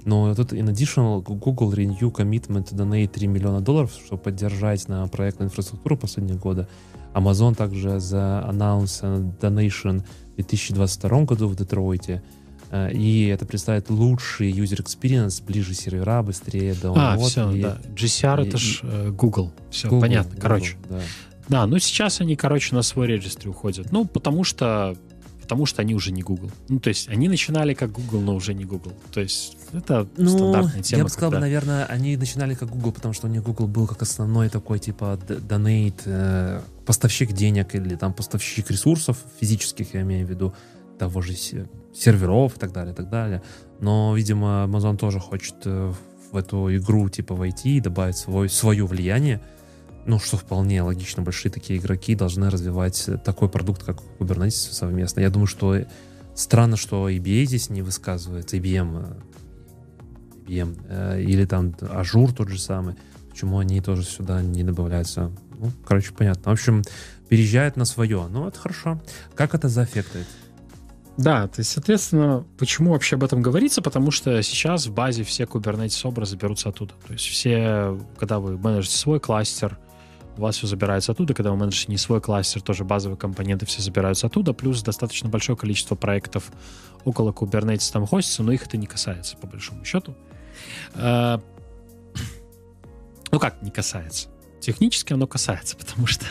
[0.05, 5.49] Но тут in additional Google renew commitment donate 3 миллиона долларов, чтобы поддержать на проектную
[5.49, 6.67] инфраструктуру последние года.
[7.13, 9.01] Amazon также за announce
[9.39, 10.03] donation
[10.33, 12.21] в 2022 году в Детройте.
[12.71, 16.95] Э, и это представляет лучший user experience, ближе сервера, быстрее download.
[16.97, 17.77] А, все, и, да.
[17.95, 19.51] GCR и, это ж э, Google.
[19.71, 20.31] Все, Google, понятно.
[20.31, 20.75] Google, короче.
[20.89, 20.99] Да.
[21.47, 23.91] Да, но сейчас они, короче, на свой регистр уходят.
[23.91, 24.95] Ну, потому что
[25.45, 26.49] потому что они уже не Google.
[26.69, 28.93] Ну, то есть они начинали как Google, но уже не Google.
[29.13, 30.97] То есть это ну, стандартная тема.
[30.97, 31.41] Я бы сказал, когда...
[31.41, 35.19] наверное, они начинали как Google, потому что у них Google был как основной такой, типа,
[35.27, 40.55] донейт, э, поставщик денег или там поставщик ресурсов физических, я имею в виду,
[40.97, 43.43] того же серверов и так далее, и так далее.
[43.79, 45.93] Но, видимо, Amazon тоже хочет э,
[46.31, 49.41] в эту игру, типа, войти и добавить свой, свое влияние
[50.05, 55.21] ну, что вполне логично, большие такие игроки должны развивать такой продукт, как Kubernetes совместно.
[55.21, 55.77] Я думаю, что
[56.35, 59.17] странно, что IBA здесь не высказывается, IBM,
[60.45, 62.95] IBM э, или там Azure тот же самый,
[63.29, 65.31] почему они тоже сюда не добавляются.
[65.57, 66.51] Ну, короче, понятно.
[66.51, 66.83] В общем,
[67.29, 68.27] переезжают на свое.
[68.29, 69.01] Ну, это хорошо.
[69.33, 70.27] Как это заэффектует?
[71.17, 73.81] Да, то есть, соответственно, почему вообще об этом говорится?
[73.81, 76.93] Потому что сейчас в базе все Kubernetes образы берутся оттуда.
[77.07, 79.77] То есть все, когда вы менеджите свой кластер,
[80.37, 83.81] у вас все забирается оттуда, когда вы менеджите не свой кластер, тоже базовые компоненты все
[83.81, 86.51] забираются оттуда, плюс достаточно большое количество проектов
[87.03, 90.15] около Kubernetes там хостится, но их это не касается, по большому счету.
[90.95, 91.41] А,
[93.31, 94.29] ну как не касается?
[94.59, 96.25] Технически оно касается, потому что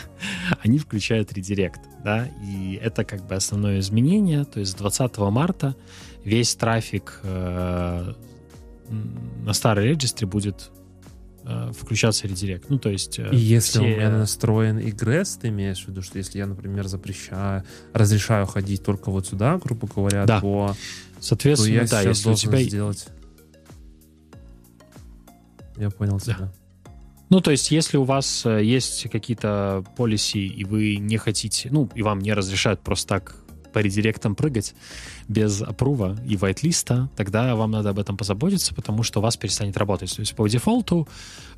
[0.61, 5.75] они включают редирект, да, и это как бы основное изменение, то есть 20 марта
[6.23, 8.13] весь трафик э,
[8.89, 10.71] на старой регистре будет
[11.45, 12.69] э, включаться редирект.
[12.69, 13.19] Ну, то есть...
[13.19, 13.81] Э, и если все...
[13.81, 17.63] у меня настроен игрес, ты имеешь в виду, что если я, например, запрещаю,
[17.93, 20.41] разрешаю ходить только вот сюда, грубо говоря, да.
[20.41, 20.75] то...
[21.19, 22.61] Соответственно, то я да, если у тебя...
[22.61, 23.07] сделать...
[25.77, 26.37] Я понял тебя.
[26.39, 26.53] Да.
[27.29, 31.89] Ну, то есть, если у вас э, есть какие-то полиси, и вы не хотите, ну,
[31.95, 33.35] и вам не разрешают просто так
[33.73, 34.73] по редиректам прыгать
[35.27, 39.77] без опрува и вайтлиста, тогда вам надо об этом позаботиться, потому что у вас перестанет
[39.77, 40.15] работать.
[40.15, 41.07] То есть по дефолту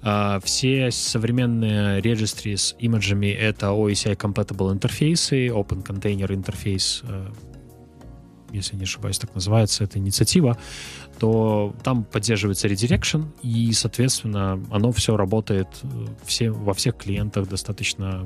[0.01, 7.27] э, все современные регистры с имиджами— это OSI compatible интерфейсы, Open Container интерфейс, э,
[8.53, 10.57] если не ошибаюсь, так называется эта инициатива,
[11.19, 15.87] то там поддерживается redirection, и, соответственно, оно все работает э,
[16.25, 18.25] все, во всех клиентах достаточно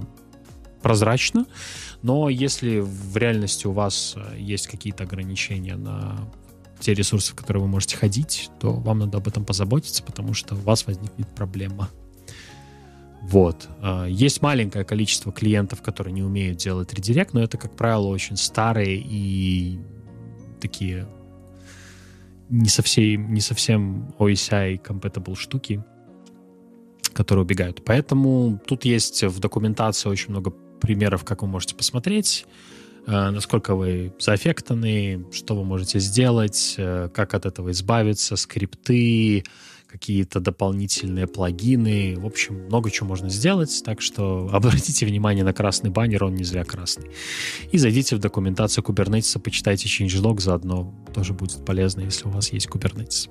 [0.82, 1.46] прозрачно,
[2.02, 6.28] но если в реальности у вас э, есть какие-то ограничения на
[6.80, 10.56] те ресурсы, в которые вы можете ходить, то вам надо об этом позаботиться, потому что
[10.56, 11.90] у вас возникнет проблема.
[13.22, 13.70] Вот.
[13.82, 18.36] А, есть маленькое количество клиентов, которые не умеют делать редирект, но это, как правило, очень
[18.36, 19.80] старые и
[20.60, 21.08] такие
[22.50, 25.84] не совсем, не совсем OSI compatible штуки,
[27.14, 27.84] которые убегают.
[27.86, 30.52] Поэтому тут есть в документации очень много
[30.82, 32.46] примеров, как вы можете посмотреть,
[33.08, 39.44] э, насколько вы заэффектаны, что вы можете сделать, э, как от этого избавиться, скрипты,
[39.92, 42.16] какие-то дополнительные плагины.
[42.18, 46.44] В общем, много чего можно сделать, так что обратите внимание на красный баннер, он не
[46.44, 47.12] зря красный.
[47.72, 52.68] И зайдите в документацию Kubernetes, почитайте changelog заодно, тоже будет полезно, если у вас есть
[52.68, 53.30] Kubernetes.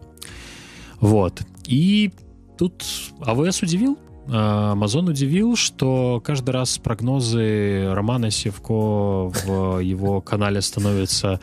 [1.01, 1.41] Вот.
[1.67, 2.13] И
[2.59, 2.85] тут
[3.21, 11.41] AWS удивил, а, Amazon удивил, что каждый раз прогнозы Романа Севко в его канале становятся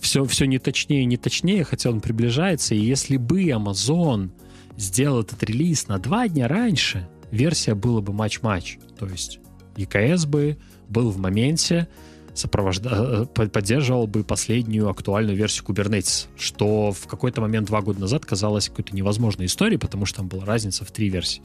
[0.00, 2.74] все, все не точнее и не точнее, хотя он приближается.
[2.74, 4.30] И если бы Amazon
[4.76, 8.78] сделал этот релиз на два дня раньше, версия была бы матч-матч.
[8.98, 9.40] То есть
[9.76, 10.58] EKS бы
[10.88, 11.88] был в моменте,
[12.34, 13.26] сопровожда...
[13.36, 18.68] Э, поддерживал бы последнюю актуальную версию Kubernetes, что в какой-то момент два года назад казалось
[18.68, 21.42] какой-то невозможной историей, потому что там была разница в три версии.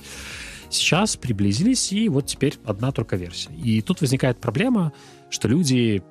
[0.70, 3.52] Сейчас приблизились, и вот теперь одна только версия.
[3.54, 4.94] И тут возникает проблема,
[5.30, 6.04] что люди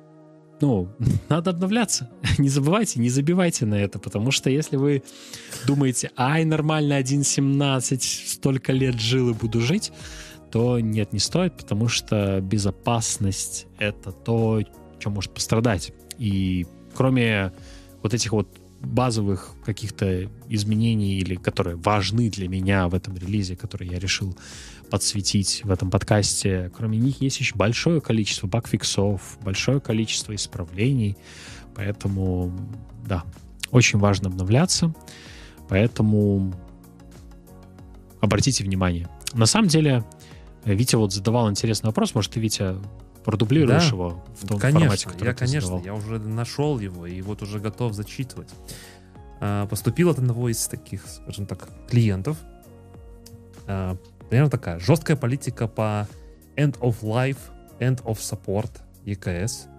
[0.61, 0.89] ну,
[1.29, 2.09] надо обновляться.
[2.37, 5.03] Не забывайте, не забивайте на это, потому что если вы
[5.67, 9.91] думаете, ай, нормально 1.17, столько лет жил и буду жить,
[10.51, 14.61] то нет, не стоит, потому что безопасность— это то,
[14.99, 15.91] что может пострадать.
[16.17, 17.51] И кроме
[18.01, 18.47] вот этих вот
[18.85, 24.37] базовых каких-то изменений, или которые важны для меня в этом релизе, которые я решил
[24.89, 26.71] подсветить в этом подкасте.
[26.75, 31.17] Кроме них есть еще большое количество багфиксов, большое количество исправлений.
[31.75, 32.53] Поэтому,
[33.05, 33.23] да,
[33.71, 34.93] очень важно обновляться.
[35.67, 36.53] Поэтому
[38.21, 39.09] обратите внимание.
[39.33, 40.05] На самом деле,
[40.63, 42.15] Витя вот задавал интересный вопрос.
[42.15, 42.75] Может, ты, Витя,
[43.25, 45.85] продублируешь да, его в том конечно, формате, который я, ты конечно, задавал?
[45.85, 48.49] я уже нашел его и вот уже готов зачитывать.
[49.41, 52.37] А, поступил от одного из таких, скажем так, клиентов.
[53.67, 53.97] А,
[54.29, 54.79] примерно такая.
[54.79, 56.07] Жесткая политика по
[56.55, 57.39] end of life,
[57.79, 58.71] end of support
[59.05, 59.69] EKS.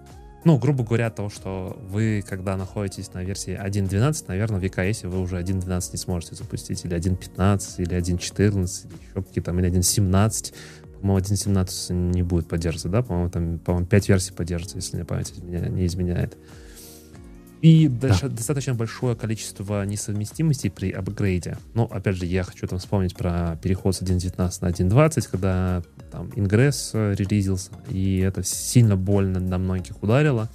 [0.44, 5.20] Ну, грубо говоря, то, что вы, когда находитесь на версии 1.12, наверное, в EKS вы
[5.20, 10.55] уже 1.12 не сможете запустить, или 1.15, или 1.14, или еще какие-то, или 1.17.
[11.01, 13.02] По-моему, 1.17 не будет поддерживаться, да?
[13.02, 16.36] По-моему, там, по-моему, 5 версий поддерживается, если мне память не изменяет.
[17.62, 18.16] И да.
[18.28, 21.56] достаточно большое количество несовместимостей при апгрейде.
[21.74, 25.82] Но, опять же, я хочу там вспомнить про переход с 1.19 на 1.20, когда
[26.12, 30.48] там э, релизился, и это сильно больно на многих ударило.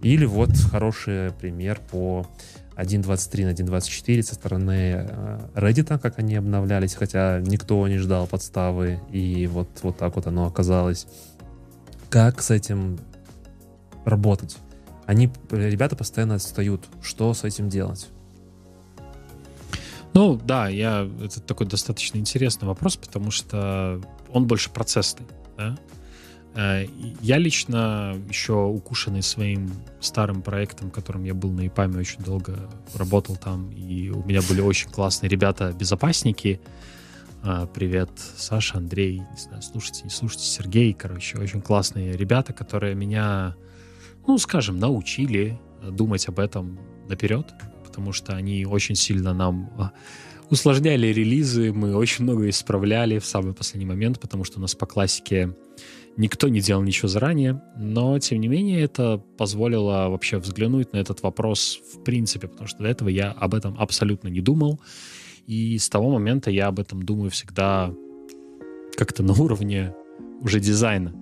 [0.00, 2.26] Или вот хороший пример по
[2.76, 9.00] 1.23 на 1.24 со стороны э, Reddit, как они обновлялись, хотя никто не ждал подставы,
[9.10, 11.06] и вот, вот так вот оно оказалось.
[12.10, 12.98] Как с этим
[14.04, 14.56] работать?
[15.06, 16.84] они, ребята постоянно отстают.
[17.02, 18.08] Что с этим делать?
[20.12, 25.26] Ну, да, я, это такой достаточно интересный вопрос, потому что он больше процессный.
[25.56, 25.76] Да?
[26.54, 26.86] Э,
[27.20, 29.70] я лично еще укушенный своим
[30.00, 34.60] старым проектом, которым я был на ИПАМе очень долго, работал там, и у меня были
[34.60, 36.60] очень классные ребята-безопасники.
[37.42, 42.94] Э, привет, Саша, Андрей, не знаю, слушайте, не слушайте, Сергей, короче, очень классные ребята, которые
[42.94, 43.56] меня
[44.26, 46.78] ну, скажем, научили думать об этом
[47.08, 47.52] наперед,
[47.84, 49.92] потому что они очень сильно нам а,
[50.50, 54.86] усложняли релизы, мы очень много исправляли в самый последний момент, потому что у нас по
[54.86, 55.54] классике
[56.16, 61.22] никто не делал ничего заранее, но, тем не менее, это позволило вообще взглянуть на этот
[61.22, 64.80] вопрос в принципе, потому что до этого я об этом абсолютно не думал,
[65.46, 67.92] и с того момента я об этом думаю всегда
[68.96, 69.94] как-то на уровне
[70.40, 71.12] уже дизайна.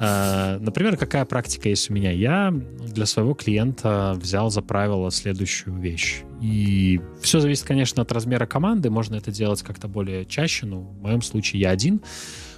[0.00, 2.10] Э, например, какая практика есть у меня?
[2.10, 6.22] Я для своего клиента взял за правило следующую вещь.
[6.40, 8.88] И все зависит, конечно, от размера команды.
[8.90, 12.00] Можно это делать как-то более чаще, но в моем случае я один.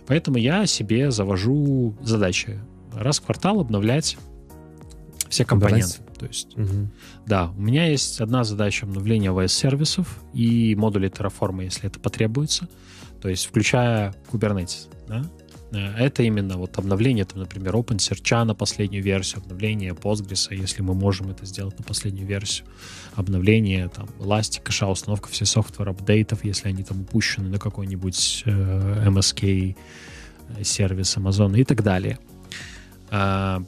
[0.07, 2.59] Поэтому я себе завожу задачи.
[2.93, 4.17] Раз в квартал обновлять
[5.29, 5.99] все компоненты.
[6.19, 6.89] То есть, угу.
[7.27, 12.69] да, у меня есть одна задача обновления VS-сервисов и модулей Terraform, если это потребуется.
[13.21, 14.89] То есть, включая Kubernetes.
[15.09, 15.25] Да?
[15.73, 20.95] Э, это именно вот обновление, там, например, OpenSearch на последнюю версию, обновление Postgres, если мы
[20.95, 22.67] можем это сделать на последнюю версию,
[23.15, 29.05] обновление там Elastic, кэша, установка все софтвер апдейтов, если они там упущены на какой-нибудь э,
[29.09, 29.77] MSK
[30.57, 32.19] э, сервис Amazon и так далее.
[33.11, 33.59] Э,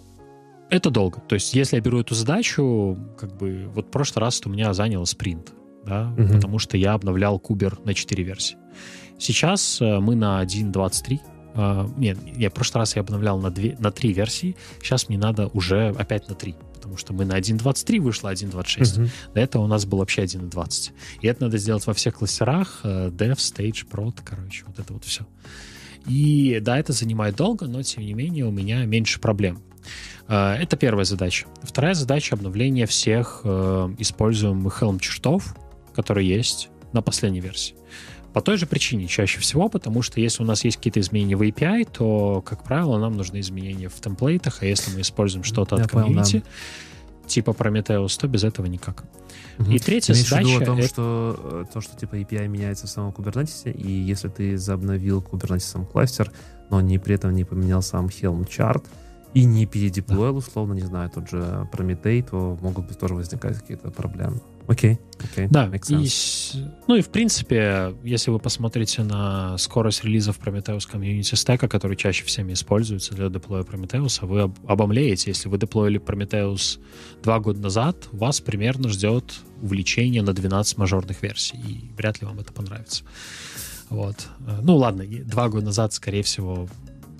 [0.70, 1.20] это долго.
[1.28, 4.72] То есть, если я беру эту задачу, как бы, вот в прошлый раз у меня
[4.74, 5.52] заняло спринт,
[5.86, 6.34] да, угу.
[6.34, 8.56] потому что я обновлял Кубер на 4 версии.
[9.18, 11.20] Сейчас мы на 1.23,
[11.54, 15.18] Uh, нет, я в прошлый раз я обновлял на, 2, на 3 версии, сейчас мне
[15.18, 18.52] надо уже опять на 3, потому что мы на 1.23 вышло 1.26.
[18.52, 19.10] Uh-huh.
[19.34, 20.90] До этого у нас был вообще 1.20.
[21.20, 25.04] И это надо сделать во всех кластерах, uh, Dev, Stage, Prod, короче, вот это вот
[25.04, 25.26] все.
[26.06, 29.62] И да, это занимает долго, но тем не менее у меня меньше проблем.
[30.26, 31.46] Uh, это первая задача.
[31.62, 35.54] Вторая задача— обновление всех uh, используемых Helm чертов,
[35.94, 37.74] которые есть на последней версии.
[38.34, 41.42] По той же причине чаще всего, потому что если у нас есть какие-то изменения в
[41.42, 45.88] API, то, как правило, нам нужны изменения в темплейтах, а если мы используем что-то от
[45.88, 47.28] комьюнити, да.
[47.28, 49.04] типа Prometheus, то без этого никак.
[49.60, 49.70] Угу.
[49.70, 50.56] И третья Имеешь задача...
[50.56, 50.88] о том, это...
[50.88, 55.60] что, э, то, что типа API меняется в самом Kubernetes, и если ты заобновил Kubernetes
[55.60, 56.32] сам кластер,
[56.70, 58.84] но не, при этом не поменял сам Helm чарт,
[59.32, 60.38] и не передеплоил, да.
[60.38, 64.40] условно, не знаю, тот же Prometei, то могут быть тоже возникать какие-то проблемы.
[64.66, 65.46] Окей, окей.
[65.50, 66.08] Да, и,
[66.86, 72.24] ну и в принципе, если вы посмотрите на скорость релизов Prometheus Community Stack, который чаще
[72.24, 75.30] всеми используется для деплоя Prometheus, вы об, обомлеете.
[75.30, 76.80] Если вы деплоили Prometheus
[77.22, 82.40] два года назад, вас примерно ждет увлечение на 12 мажорных версий, и вряд ли вам
[82.40, 83.04] это понравится.
[83.90, 84.28] Вот.
[84.62, 86.68] Ну ладно, два года назад, скорее всего,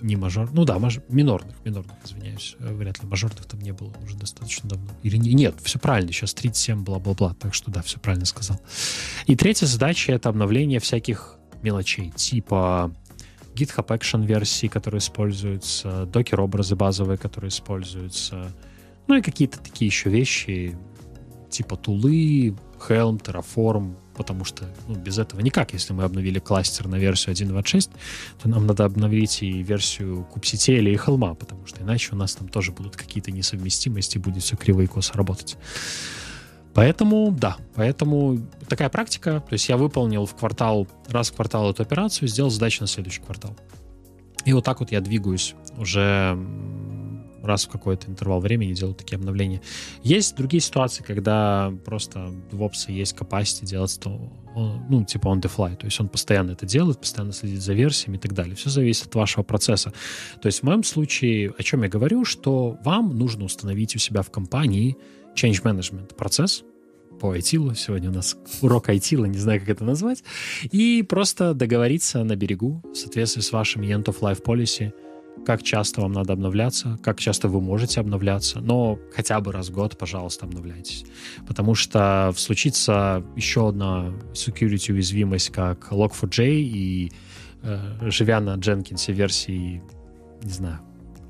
[0.05, 3.91] не мажор, ну да, маж, минорных, минорных, извиняюсь, э, вряд ли мажорных там не было
[4.03, 4.89] уже достаточно давно.
[5.03, 8.59] Или не, нет, все правильно, сейчас 37, бла-бла-бла, так что да, все правильно сказал.
[9.25, 12.93] И третья задача— это обновление всяких мелочей, типа
[13.55, 18.51] GitHub Action версии, которые используются, Docker образы базовые, которые используются,
[19.07, 20.77] ну и какие-то такие еще вещи,
[21.49, 22.55] типа тулы,
[22.87, 25.73] Helm, Terraform, потому что ну, без этого никак.
[25.73, 27.91] Если мы обновили кластер на версию 1.26,
[28.41, 32.47] то нам надо обновить и версию kubectl или Helm, потому что иначе у нас там
[32.47, 35.57] тоже будут какие-то несовместимости, будет все криво и косо работать.
[36.73, 38.37] Поэтому, да, поэтому
[38.67, 39.41] такая практика.
[39.47, 43.21] То есть я выполнил в квартал, раз в квартал эту операцию, сделал задачу на следующий
[43.21, 43.55] квартал.
[44.43, 46.37] И вот так вот я двигаюсь уже
[47.45, 49.61] раз в какой-то интервал времени делают такие обновления.
[50.03, 54.31] Есть другие ситуации, когда просто в DevOps есть capacity делать то,
[54.89, 58.17] ну, типа on the fly, то есть он постоянно это делает, постоянно следит за версиями
[58.17, 58.55] и так далее.
[58.55, 59.93] Все зависит от вашего процесса.
[60.41, 64.21] То есть в моем случае, о чем я говорю, что вам нужно установить у себя
[64.21, 64.97] в компании
[65.35, 66.63] change management процесс,
[67.19, 67.73] по айтилу.
[67.75, 70.23] Сегодня у нас урок айтила, не знаю, как это назвать.
[70.71, 74.91] И просто договориться на берегу в соответствии с вашим End of Life Policy—
[75.45, 79.73] как часто вам надо обновляться, как часто вы можете обновляться, но хотя бы раз в
[79.73, 81.05] год, пожалуйста, обновляйтесь.
[81.47, 87.11] Потому что случится еще одна security уязвимость, как Log4j, и
[87.61, 89.81] э, живя на Jenkins версии,
[90.43, 90.79] не знаю,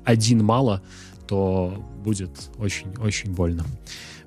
[0.04, 0.82] один мало,
[1.28, 3.64] то будет очень-очень больно.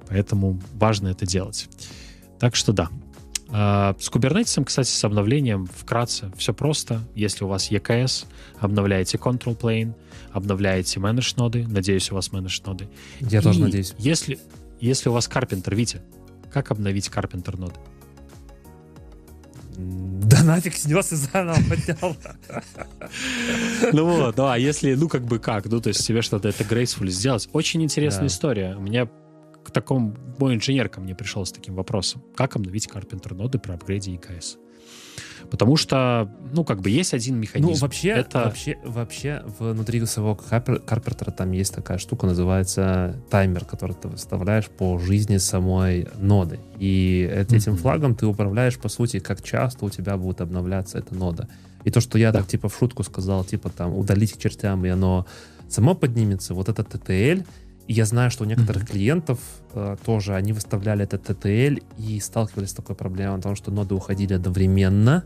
[0.08, 1.70] Поэтому важно это делать.
[2.40, 2.90] Так что да,
[3.52, 7.02] с Kubernetes, кстати, с обновлением вкратце все просто.
[7.16, 8.26] Если у вас EKS,
[8.60, 9.94] обновляете Control Plane,
[10.32, 11.66] обновляете Manage ноды.
[11.68, 12.88] Надеюсь, у вас Manage ноды.
[13.20, 13.96] Я И тоже надеюсь.
[13.98, 14.40] Если,
[14.80, 16.02] если у вас Carpenter, Витя,
[16.52, 17.76] как обновить Carpenter ноды?
[19.80, 22.16] Да нафиг снес и заново поднял.
[23.94, 26.64] Ну вот, да, а если, ну как бы как, ну то есть тебе что-то это
[26.64, 27.50] graceful сделать.
[27.54, 28.76] Очень интересная история.
[28.76, 29.10] У меня
[29.70, 32.22] к такому, мой инженер ко мне пришел с таким вопросом.
[32.36, 34.58] Как обновить Carpenter ноды при апгрейде EKS?
[35.50, 37.72] Потому что, ну, как бы есть один механизм.
[37.72, 38.44] Ну, вообще, это...
[38.46, 45.00] вообще, вообще внутри самого Карпентера там есть такая штука, называется таймер, который ты выставляешь по
[45.00, 46.60] жизни самой ноды.
[46.78, 47.76] И этим mm-hmm.
[47.78, 51.48] флагом ты управляешь, по сути, как часто у тебя будет обновляться эта нода.
[51.84, 52.40] И то, что я да.
[52.40, 55.26] так, типа, в шутку сказал, типа, там, удалить к чертям, и оно
[55.70, 57.46] само поднимется, вот это TTL,
[57.90, 58.92] и я знаю, что у некоторых mm-hmm.
[58.92, 59.40] клиентов
[59.74, 64.34] э, тоже они выставляли этот TTL и сталкивались с такой проблемой, потому что ноды уходили
[64.36, 65.24] одновременно,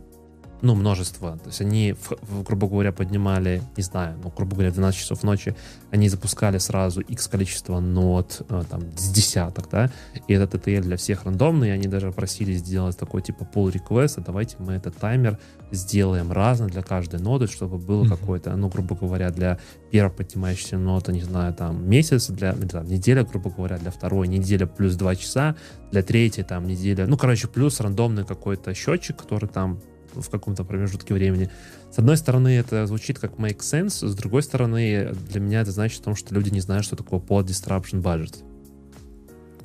[0.61, 1.37] ну, множество.
[1.39, 5.23] То есть они, в, в, грубо говоря, поднимали, не знаю, ну, грубо говоря, 12 часов
[5.23, 5.57] ночи,
[5.91, 9.91] они запускали сразу x количество нод, э, там, с десяток, да,
[10.29, 14.13] и этот ETL для всех рандомный, и они даже просили сделать такой, типа, pull request,
[14.19, 15.37] а давайте мы этот таймер
[15.73, 18.09] сделаем разный для каждой ноды, чтобы было mm-hmm.
[18.09, 19.59] какой-то, ну, грубо говоря, для
[19.91, 24.67] первой поднимающейся ноты, не знаю, там, месяц, для, там, неделя, грубо говоря, для второй, неделя
[24.67, 25.55] плюс 2 часа,
[25.91, 29.79] для третьей, там, неделя, ну, короче, плюс рандомный какой-то счетчик, который там
[30.13, 31.49] в каком-то промежутке времени.
[31.91, 36.01] С одной стороны, это звучит как make sense, с другой стороны, для меня это значит
[36.01, 38.43] о том, что люди не знают, что такое под disruption budget.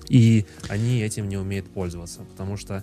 [0.09, 2.83] И они этим не умеют пользоваться, потому что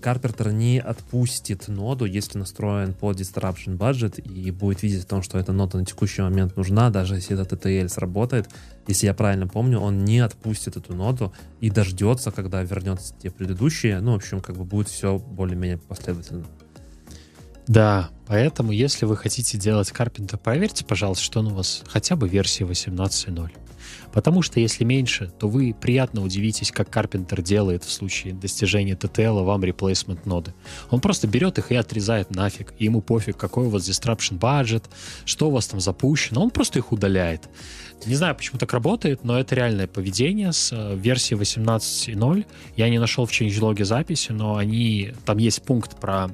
[0.00, 5.38] Карпентер не отпустит ноду, если настроен под disruption budget и будет видеть о том, что
[5.38, 8.48] эта нода на текущий момент нужна, даже если этот ETL сработает.
[8.86, 14.00] Если я правильно помню, он не отпустит эту ноду и дождется, когда вернется те предыдущие.
[14.00, 16.46] Ну, в общем, как бы будет все более-менее последовательно.
[17.66, 22.28] Да, поэтому если вы хотите делать Carpenter, проверьте, пожалуйста, что он у вас хотя бы
[22.28, 23.50] версии 18.0.
[24.12, 29.44] Потому что если меньше, то вы приятно удивитесь, как Carpenter делает в случае достижения TTL
[29.44, 30.54] вам replacement ноды.
[30.90, 32.74] Он просто берет их и отрезает нафиг.
[32.78, 34.84] И ему пофиг, какой у вас disruption budget,
[35.24, 36.42] что у вас там запущено.
[36.42, 37.48] Он просто их удаляет.
[38.06, 42.46] Не знаю, почему так работает, но это реальное поведение с э, версии 18.0.
[42.76, 46.30] Я не нашел в changelog записи, но они, там есть пункт про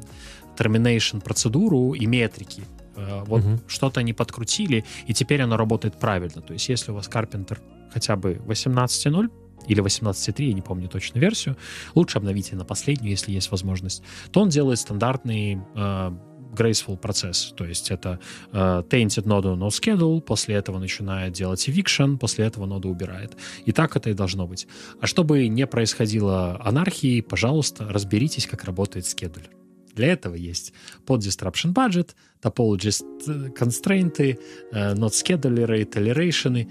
[0.56, 2.64] termination процедуру и метрики.
[2.96, 3.60] Э, вот угу.
[3.66, 6.42] что-то они подкрутили, и теперь оно работает правильно.
[6.42, 7.58] То есть если у вас Carpenter
[7.92, 9.30] хотя бы 18.0,
[9.66, 11.56] или 18.3, я не помню точно версию,
[11.94, 16.10] лучше обновите на последнюю, если есть возможность, то он делает стандартный э,
[16.54, 17.52] graceful процесс.
[17.56, 18.20] То есть это
[18.52, 23.36] э, tainted ноду no schedule, после этого начинает делать eviction, после этого нода убирает.
[23.64, 24.66] И так это и должно быть.
[25.00, 29.50] А чтобы не происходило анархии, пожалуйста, разберитесь, как работает скедулер.
[29.94, 30.72] Для этого есть
[31.06, 32.10] под disruption budget,
[32.42, 34.38] topologist э, constraints,
[34.72, 36.68] э, not scheduler, toleration,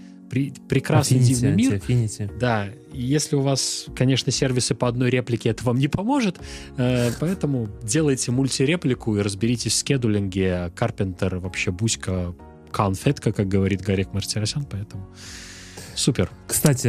[0.68, 1.74] прекрасный Affinity, дивный мир.
[1.74, 2.38] Affinity.
[2.40, 6.40] Да, если у вас, конечно, сервисы по одной реплике, это вам не поможет,
[6.78, 10.72] э, поэтому делайте мультиреплику и разберитесь в скедулинге.
[10.76, 12.34] Карпентер вообще буська
[12.72, 15.08] конфетка, как говорит Гарик Мартиросян, поэтому
[15.96, 16.32] Супер.
[16.48, 16.88] Кстати,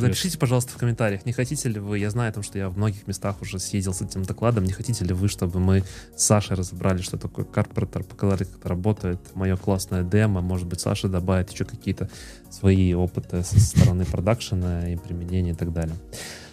[0.00, 3.42] напишите, пожалуйста, в комментариях, не хотите ли вы, я знаю, что я в многих местах
[3.42, 5.84] уже съездил с этим докладом, не хотите ли вы, чтобы мы
[6.16, 10.80] с Сашей разобрали, что такое карпортер, показали, как это работает, мое классное демо, может быть,
[10.80, 12.08] Саша добавит еще какие-то
[12.50, 15.96] свои опыты со стороны продакшена и применения и так далее.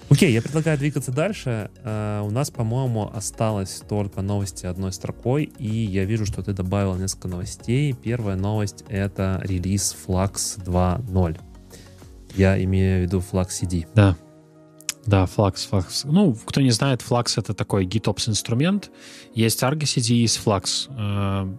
[0.09, 1.69] Окей, я предлагаю двигаться дальше.
[1.83, 6.95] Uh, у нас, по-моему, осталось только новости одной строкой, и я вижу, что ты добавил
[6.95, 7.91] несколько новостей.
[7.91, 11.37] Первая новость— это релиз Flux 2.0.
[12.37, 13.87] Я имею в виду Flux CD.
[13.95, 14.15] Да.
[15.05, 16.01] Да, Flux, Flux.
[16.05, 18.91] Ну, кто не знает, Flux— это такой GitOps инструмент.
[19.33, 20.87] Есть Argo CD, есть Flux.
[20.89, 21.51] Э,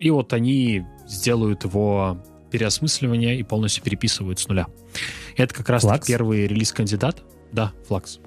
[0.00, 4.66] и вот они сделают его переосмысливание и полностью переписывают с нуля.
[5.36, 7.22] Это как раз первый релиз-кандидат.
[7.52, 8.20] Да, Flux.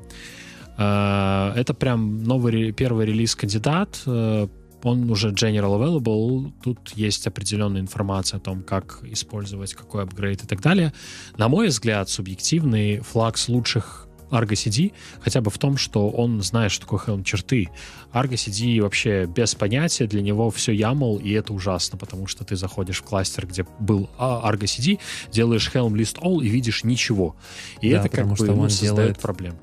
[0.78, 4.48] Э, это прям новый первый релиз-кандидат э,
[4.84, 10.48] он уже general available, тут есть определенная информация о том, как использовать, какой апгрейд и
[10.48, 10.94] так далее.
[11.38, 16.72] На мой взгляд, субъективный флакс лучших Argo CD хотя бы в том, что он знает,
[16.72, 17.70] что такое Helm черты.
[18.14, 22.56] Argo CD вообще без понятия, для него все YAML, и это ужасно, потому что ты
[22.56, 25.00] заходишь в кластер, где был Argo CD,
[25.32, 27.36] делаешь Helm list all и видишь ничего.
[27.82, 29.20] И да, это как бы что ну, создает делает...
[29.20, 29.56] проблем.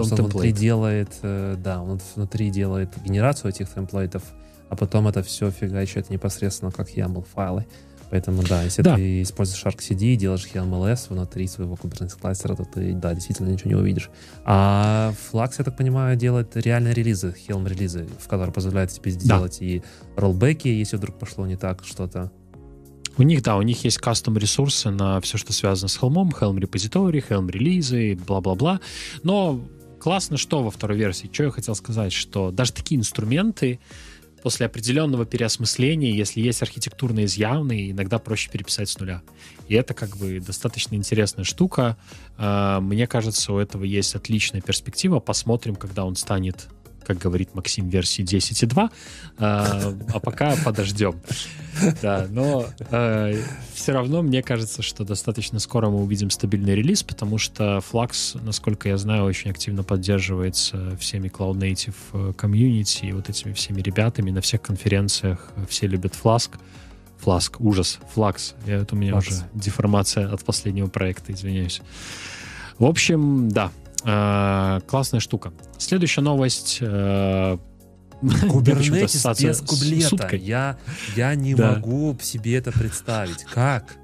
[0.00, 4.22] Потому что он внутри делает, э, да, он внутри делает генерацию этих темплейтов,
[4.68, 7.66] а потом это все фигачит непосредственно как YAML файлы.
[8.12, 8.96] Поэтому, да, если да.
[8.96, 13.70] ты используешь ArcCD и делаешь HLMLS внутри своего Kubernetes кластера, то ты, да, действительно ничего
[13.70, 14.10] не увидишь.
[14.44, 19.38] А Flux, я так понимаю, делает реальные релизы, Helm релизы, в которые позволяют тебе да.
[19.38, 19.82] делать и
[20.14, 22.30] роллбеки, если вдруг пошло не так что-то.
[23.16, 26.60] У них, да, у них есть кастом ресурсы на все, что связано с Helm, Helm
[26.60, 28.80] репозиторий, Helm релизы, бла-бла-бла.
[29.22, 29.58] Но
[30.02, 31.30] классно, что во второй версии.
[31.32, 33.78] Что я хотел сказать, что даже такие инструменты
[34.42, 39.22] после определенного переосмысления, если есть архитектурные изъявны, иногда проще переписать с нуля.
[39.68, 41.96] И это как бы достаточно интересная штука.
[42.36, 45.20] А, мне кажется, у этого есть отличная перспектива.
[45.20, 46.66] Посмотрим, когда он станет
[47.12, 48.90] как говорит Максим, версии 10.2,
[49.38, 51.20] а, а пока подождем.
[52.00, 53.42] Да, но э,
[53.74, 58.88] все равно мне кажется, что достаточно скоро мы увидим стабильный релиз, потому что Flux, насколько
[58.88, 64.30] я знаю, очень активно поддерживается всеми Cloud Native э, комьюнити и вот этими всеми ребятами
[64.30, 65.50] на всех конференциях.
[65.68, 66.50] Все любят Flask.
[67.24, 68.54] Flask, ужас, Flux.
[68.66, 69.18] Это у меня Flux.
[69.18, 71.80] уже деформация от последнего проекта, извиняюсь.
[72.78, 73.70] В общем, да,
[74.04, 75.52] Э, классная штука.
[75.78, 76.78] Следующая новость.
[76.80, 77.58] Э,
[78.50, 80.36] Кубернетис без кублета.
[80.36, 80.78] Я,
[81.16, 81.72] я не да.
[81.72, 83.44] могу себе это представить.
[83.44, 83.96] Как?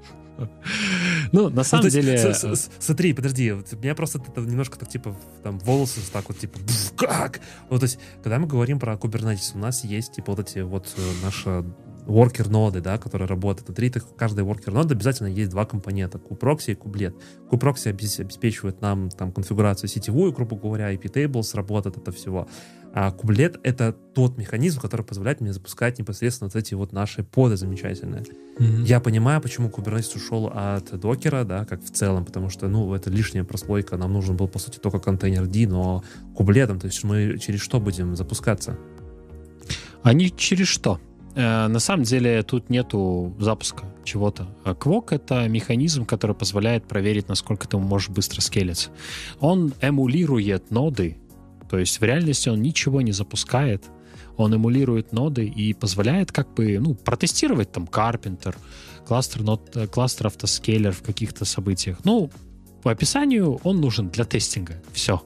[1.31, 2.17] Ну, на самом ну, деле...
[2.17, 6.39] С, с, смотри, подожди, вот, меня просто это немножко так, типа, там, волосы так вот,
[6.39, 6.59] типа,
[6.95, 7.41] как?
[7.69, 10.87] Вот, то есть, когда мы говорим про Kubernetes, у нас есть, типа, вот эти вот
[10.97, 11.65] э, наша
[12.09, 13.67] worker ноды, да, которые работают.
[13.67, 17.13] Внутри каждой worker ноды обязательно есть два компонента, kuproxy и kubelet.
[17.49, 22.47] kuproxy обеспечивает нам там конфигурацию сетевую, грубо говоря, IP tables, работает это всего.
[22.91, 27.55] А kubelet— это тот механизм, который позволяет мне запускать непосредственно вот эти вот наши поды
[27.55, 28.23] замечательные.
[28.57, 28.83] Mm-hmm.
[28.83, 33.11] Я понимаю, почему Kubernetes ушел от докера, да, как в целом, потому что, ну, это
[33.11, 36.03] лишняя прослойка, нам нужен был, по сути, только контейнер D, но
[36.35, 38.75] кублетом, то есть мы через что будем запускаться?
[40.01, 40.99] Они через что?
[41.39, 44.47] Э, на самом деле тут нету запуска чего-то.
[44.77, 48.89] Квок— это механизм, который позволяет проверить, насколько ты можешь быстро скелиться.
[49.39, 51.17] Он эмулирует ноды,
[51.69, 53.85] то есть в реальности он ничего не запускает,
[54.35, 58.55] он эмулирует ноды и позволяет как бы, ну, протестировать там Carpenter,
[59.07, 61.99] кластер, нод, э, кластер автоскейлер в каких-то событиях.
[62.03, 62.29] Ну,
[62.83, 64.81] по описанию он нужен для тестинга.
[64.91, 65.21] Все.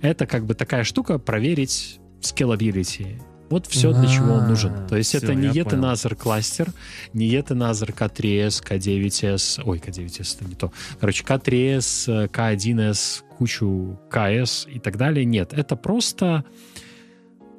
[0.00, 3.20] Это как бы такая штука проверить scalability
[3.50, 4.86] вот все, для чего он нужен.
[4.86, 6.72] То есть это не Ethanazar кластер,
[7.12, 10.72] не Ethanazar K3S, K9S, ой, K9S это не то.
[11.00, 15.24] Короче, K3S, K1S, кучу KS и так далее.
[15.24, 16.44] Нет, это просто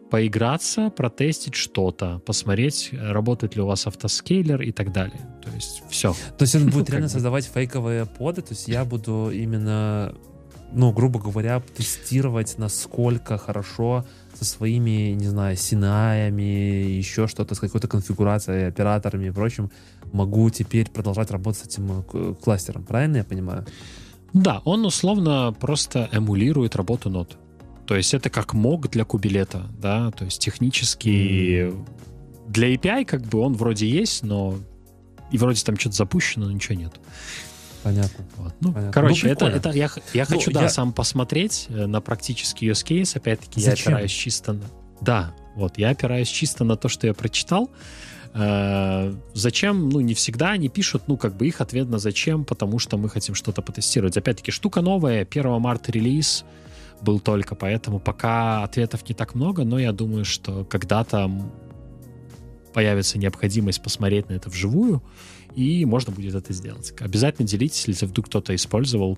[0.09, 5.19] поиграться, протестить что-то, посмотреть, работает ли у вас автоскейлер и так далее.
[5.43, 6.13] То есть все.
[6.37, 10.13] То есть он будет реально создавать фейковые поды, то есть я буду именно,
[10.71, 14.05] ну, грубо говоря, тестировать, насколько хорошо
[14.41, 16.41] со своими, не знаю, синаями,
[16.97, 19.69] еще что-то, с какой-то конфигурацией, операторами и прочим,
[20.11, 22.83] могу теперь продолжать работать с этим э, кластером.
[22.83, 23.65] Правильно я понимаю?
[24.33, 27.37] Да, он условно просто эмулирует работу нот.
[27.85, 31.87] То есть это как мог для кубилета, да, то есть технически mm.
[32.47, 34.55] для API как бы он вроде есть, но
[35.31, 36.93] и вроде там что-то запущено, но ничего нет.
[37.83, 38.25] Понятно.
[38.37, 38.53] Вот.
[38.59, 38.93] Ну, Понятно.
[38.93, 40.61] короче, ну, это, это я, я ну, хочу, я...
[40.61, 43.17] да, сам посмотреть э, на практический use case.
[43.17, 44.63] Опять-таки, я опираюсь чисто на...
[45.01, 47.71] Да, вот, я опираюсь чисто на то, что я прочитал.
[48.33, 49.89] Э, зачем?
[49.89, 53.09] Ну, не всегда они пишут, ну, как бы их ответ на зачем, потому что мы
[53.09, 54.15] хотим что-то потестировать.
[54.15, 56.45] Опять-таки, штука новая, 1 марта релиз
[57.01, 61.31] был только, поэтому пока ответов не так много, но я думаю, что когда-то
[62.73, 65.01] появится необходимость посмотреть на это вживую,
[65.55, 66.93] и можно будет это сделать.
[66.99, 69.17] Обязательно делитесь, если вдруг кто-то использовал.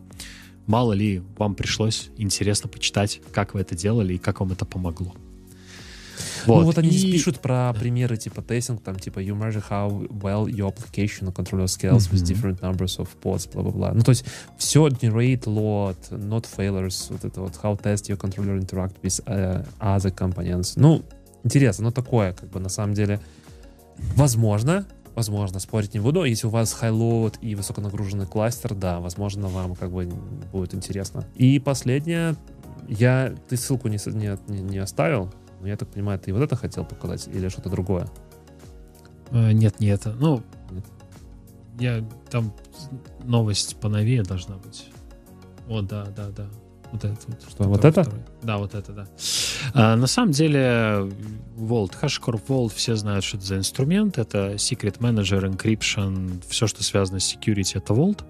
[0.66, 5.14] Мало ли, вам пришлось интересно почитать, как вы это делали и как вам это помогло.
[6.46, 6.60] Вот.
[6.60, 6.92] Ну вот они и...
[6.92, 11.68] здесь пишут про примеры типа тестинг, там типа you measure how well your application controller
[11.68, 12.14] scales mm-hmm.
[12.14, 13.94] with different numbers of pods, бла-бла-бла.
[13.94, 14.26] Ну то есть
[14.58, 19.66] все generate load, not failures, вот это вот how test your controller interact with uh,
[19.80, 20.74] other components.
[20.76, 21.04] Ну,
[21.44, 23.20] интересно, но такое как бы на самом деле
[24.16, 26.24] возможно, возможно, спорить не буду.
[26.24, 30.06] Если у вас load и высоконагруженный кластер, да, возможно, вам как бы
[30.52, 31.26] будет интересно.
[31.36, 32.36] И последнее,
[32.88, 35.32] я, ты ссылку не, не, не оставил,
[35.62, 38.08] но я так понимаю, ты вот это хотел показать или что-то другое?
[39.32, 40.14] А, нет, не это.
[40.14, 40.86] Ну, нет.
[41.80, 42.54] я там
[43.24, 44.90] новость поновее должна быть.
[45.68, 46.48] О, да, да, да.
[46.94, 47.42] Вот это вот.
[47.50, 48.04] Что, вот это?
[48.04, 48.22] Второй.
[48.44, 49.08] Да, вот это, да.
[49.74, 50.60] А, на самом деле,
[51.58, 54.20] Vault, HashiCorp Vault, все знают, что это за инструмент.
[54.20, 58.24] Это Secret Manager, Encryption, все, что связано с security, это Vault.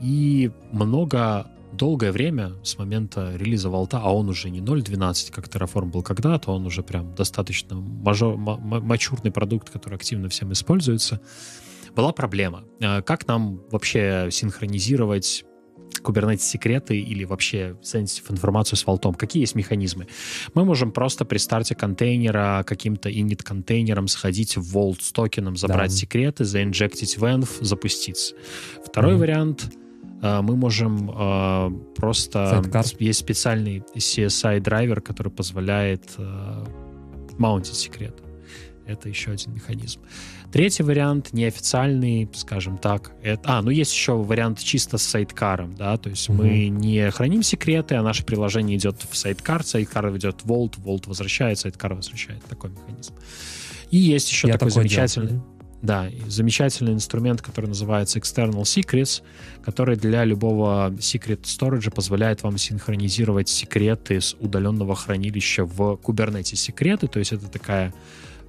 [0.00, 5.86] И много долгое время с момента релиза Волта, а он уже не 0.12, как Terraform
[5.86, 11.20] был когда-то, он уже прям достаточно мажор, мачурный продукт, который активно всем используется,
[11.96, 12.64] была проблема.
[12.80, 15.44] А как нам вообще синхронизировать
[16.02, 19.14] Kubernetes секреты или вообще sensitive информацию с волтом.
[19.14, 20.06] Какие есть механизмы?
[20.54, 25.90] Мы можем просто при старте контейнера каким-то init контейнером сходить в Vault с токеном, забрать
[25.90, 25.96] да.
[25.96, 28.34] секреты, заинжектить в env, запуститься.
[28.84, 29.18] Второй mm-hmm.
[29.18, 29.72] вариант—
[30.22, 32.62] Э, мы можем э, просто...
[32.62, 32.96] Sidecar.
[32.98, 36.64] Есть специальный CSI драйвер, который позволяет э,
[37.38, 38.16] маунтить секрет.
[38.86, 40.00] Это еще один механизм.
[40.52, 43.12] Третий вариант, неофициальный, скажем так.
[43.22, 46.42] Это, а, ну есть еще вариант чисто с сайткаром, да, то есть угу.
[46.42, 51.08] мы не храним секреты, а наше приложение идет в сайткар, сайткар идет в Vault, Vault
[51.08, 52.42] возвращает, сайткар возвращает.
[52.44, 53.14] Такой механизм.
[53.90, 55.28] И есть еще Я такой, такой замечательный...
[55.28, 55.56] Делал.
[55.82, 59.22] Да, замечательный инструмент, который называется External Secrets,
[59.62, 67.08] который для любого Secret Storage позволяет вам синхронизировать секреты с удаленного хранилища в Kubernetes секреты,
[67.08, 67.92] то есть это такая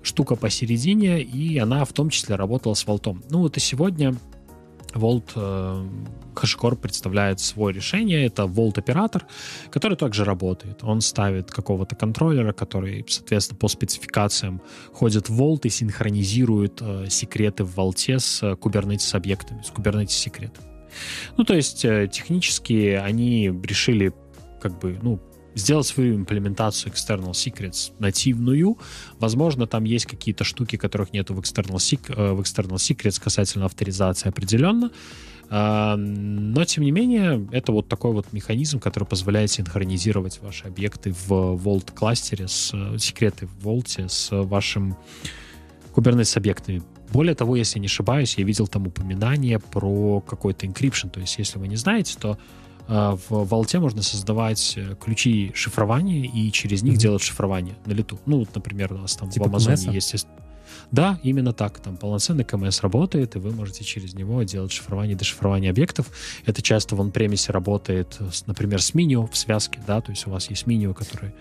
[0.02, 3.24] штука посередине, и она в том числе работала с Vault.
[3.30, 4.16] Ну вот и сегодня
[4.94, 5.88] Vault э,
[6.36, 8.26] HashiCorp представляет свое решение.
[8.26, 9.26] Это Vault оператор,
[9.70, 10.84] который также работает.
[10.84, 14.62] Он ставит какого-то контроллера, который, соответственно, по спецификациям
[14.94, 20.10] ходит в Vault и синхронизирует э, секреты в Vault с э, Kubernetes объектами, с Kubernetes
[20.10, 20.68] секретами.
[21.38, 24.14] Ну, то есть э, технически они решили
[24.62, 25.20] как бы, ну,
[25.58, 28.78] сделать свою имплементацию External Secrets нативную.
[29.20, 33.66] Возможно, там есть какие-то штуки, которых нету в External, Sec- э, в External Secrets касательно
[33.66, 34.92] авторизации определенно.
[35.50, 41.14] А, но, тем не менее, это вот такой вот механизм, который позволяет синхронизировать ваши объекты
[41.14, 44.98] в Vault кластере, с, секреты в Vault с вашим
[45.96, 46.84] Kubernetes объектами.
[47.14, 51.10] Более того, если не ошибаюсь, я видел там упоминание про какой-то encryption.
[51.10, 52.38] То есть, если вы не знаете, то
[52.88, 56.98] в Vault можно создавать э, ключи шифрования и через них mm-hmm.
[56.98, 58.20] делать шифрование на лету.
[58.26, 60.28] Ну, вот, например, у нас там типа в Амазоне есть...
[60.92, 61.80] Да, именно так.
[61.80, 66.08] Там полноценный КМС работает, и вы можете через него делать шифрование и дешифрование объектов.
[66.46, 70.50] Это часто в он-премисе работает, например, с меню в связке, да, то есть у вас
[70.50, 71.34] есть меню, который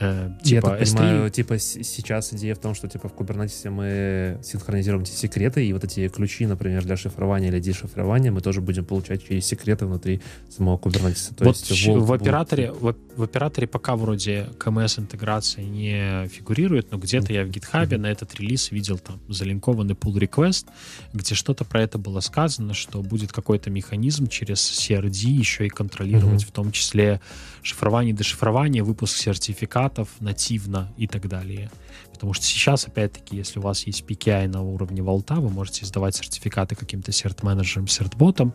[0.00, 4.40] Э, типа, Я так понимаю, типа сейчас идея в том, что типа в Kubernetes мы
[4.42, 8.84] синхронизируем эти секреты, и вот эти ключи, например, для шифрования или дешифрования мы тоже будем
[8.84, 11.34] получать через секреты внутри самого Kubernetes.
[11.36, 16.98] То вот есть, в, в, операторе, в, в операторе пока вроде КМС-интеграция не фигурирует, но
[16.98, 17.36] где-то mm-hmm.
[17.36, 17.98] я в GitHub mm-hmm.
[17.98, 20.66] на этот релиз видел там залинкованный pull request,
[21.12, 26.42] где что-то про это было сказано, что будет какой-то механизм через CRD еще и контролировать
[26.42, 26.48] mm-hmm.
[26.48, 27.20] в том числе
[27.62, 31.70] шифрование, дешифрование, выпуск сертификата сертификатов нативно и так далее.
[32.12, 36.16] Потому что сейчас, опять-таки, если у вас есть PKI на уровне волта, вы можете издавать
[36.16, 38.54] сертификаты каким-то серт-менеджером, серт-ботом,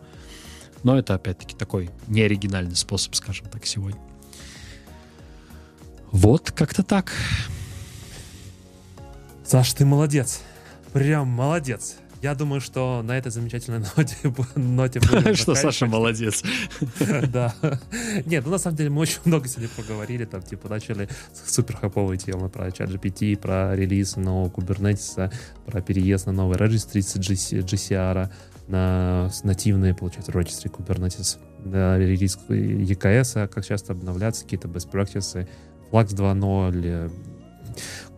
[0.82, 4.00] но это, опять-таки, такой неоригинальный способ, скажем так, сегодня.
[6.10, 7.12] Вот как-то так.
[9.44, 10.40] Саш, ты молодец.
[10.92, 11.96] Прям молодец.
[12.22, 14.16] Я думаю, что на этой замечательной ноте,
[14.54, 16.42] ноте будем Что Саша молодец.
[17.32, 17.54] Да.
[18.26, 21.76] Нет, ну на самом деле мы очень много сегодня поговорили, там типа начали с супер
[21.76, 25.32] хаповой темы про чат GPT, про релиз нового Kubernetes,
[25.64, 28.30] про переезд на новый registry с GCR,
[28.68, 35.48] на нативные, получается, registry Kubernetes, релиз EKS, как часто обновляться, какие-то best practices,
[35.90, 37.10] Flux 2.0,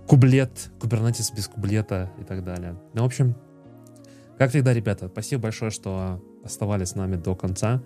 [0.07, 2.77] кублет, Kubernetes без кублета и так далее.
[2.95, 3.37] Ну, в общем,
[4.43, 7.81] как всегда, ребята, спасибо большое, что оставались с нами до конца.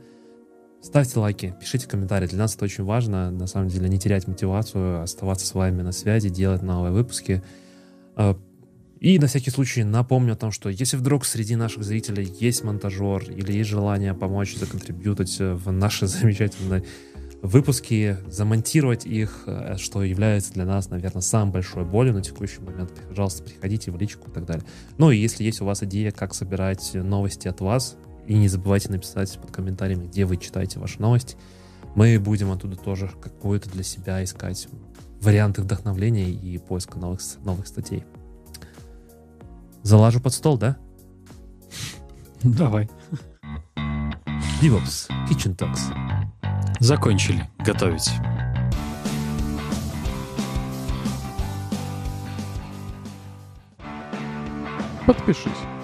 [0.80, 2.28] Ставьте лайки, пишите комментарии.
[2.28, 3.30] Для нас это очень важно.
[3.30, 7.42] На самом деле, не терять мотивацию, оставаться с вами на связи, делать новые выпуски.
[8.14, 8.38] А,
[9.00, 13.30] и на всякий случай напомню о том, что если вдруг среди наших зрителей есть монтажер
[13.30, 16.84] или есть желание помочь законтрибьютить в наши замечательные
[17.46, 22.92] выпуски, замонтировать их, э, что является для нас, наверное, самой большой болью на текущий момент.
[23.08, 24.64] Пожалуйста, приходите в личку и так далее.
[24.98, 27.96] Ну и если есть у вас идея, как собирать новости от вас,
[28.26, 31.36] и не забывайте написать под комментариями, где вы читаете ваши новости.
[31.94, 34.68] Мы будем оттуда тоже какую-то для себя искать
[35.20, 38.04] варианты вдохновления и поиска новых, новых статей.
[39.82, 40.76] Залажу под стол, да?
[42.42, 42.90] Давай.
[44.60, 45.92] DevOps Kitchen Talks.
[46.80, 48.10] Закончили готовить.
[55.06, 55.75] Подпишись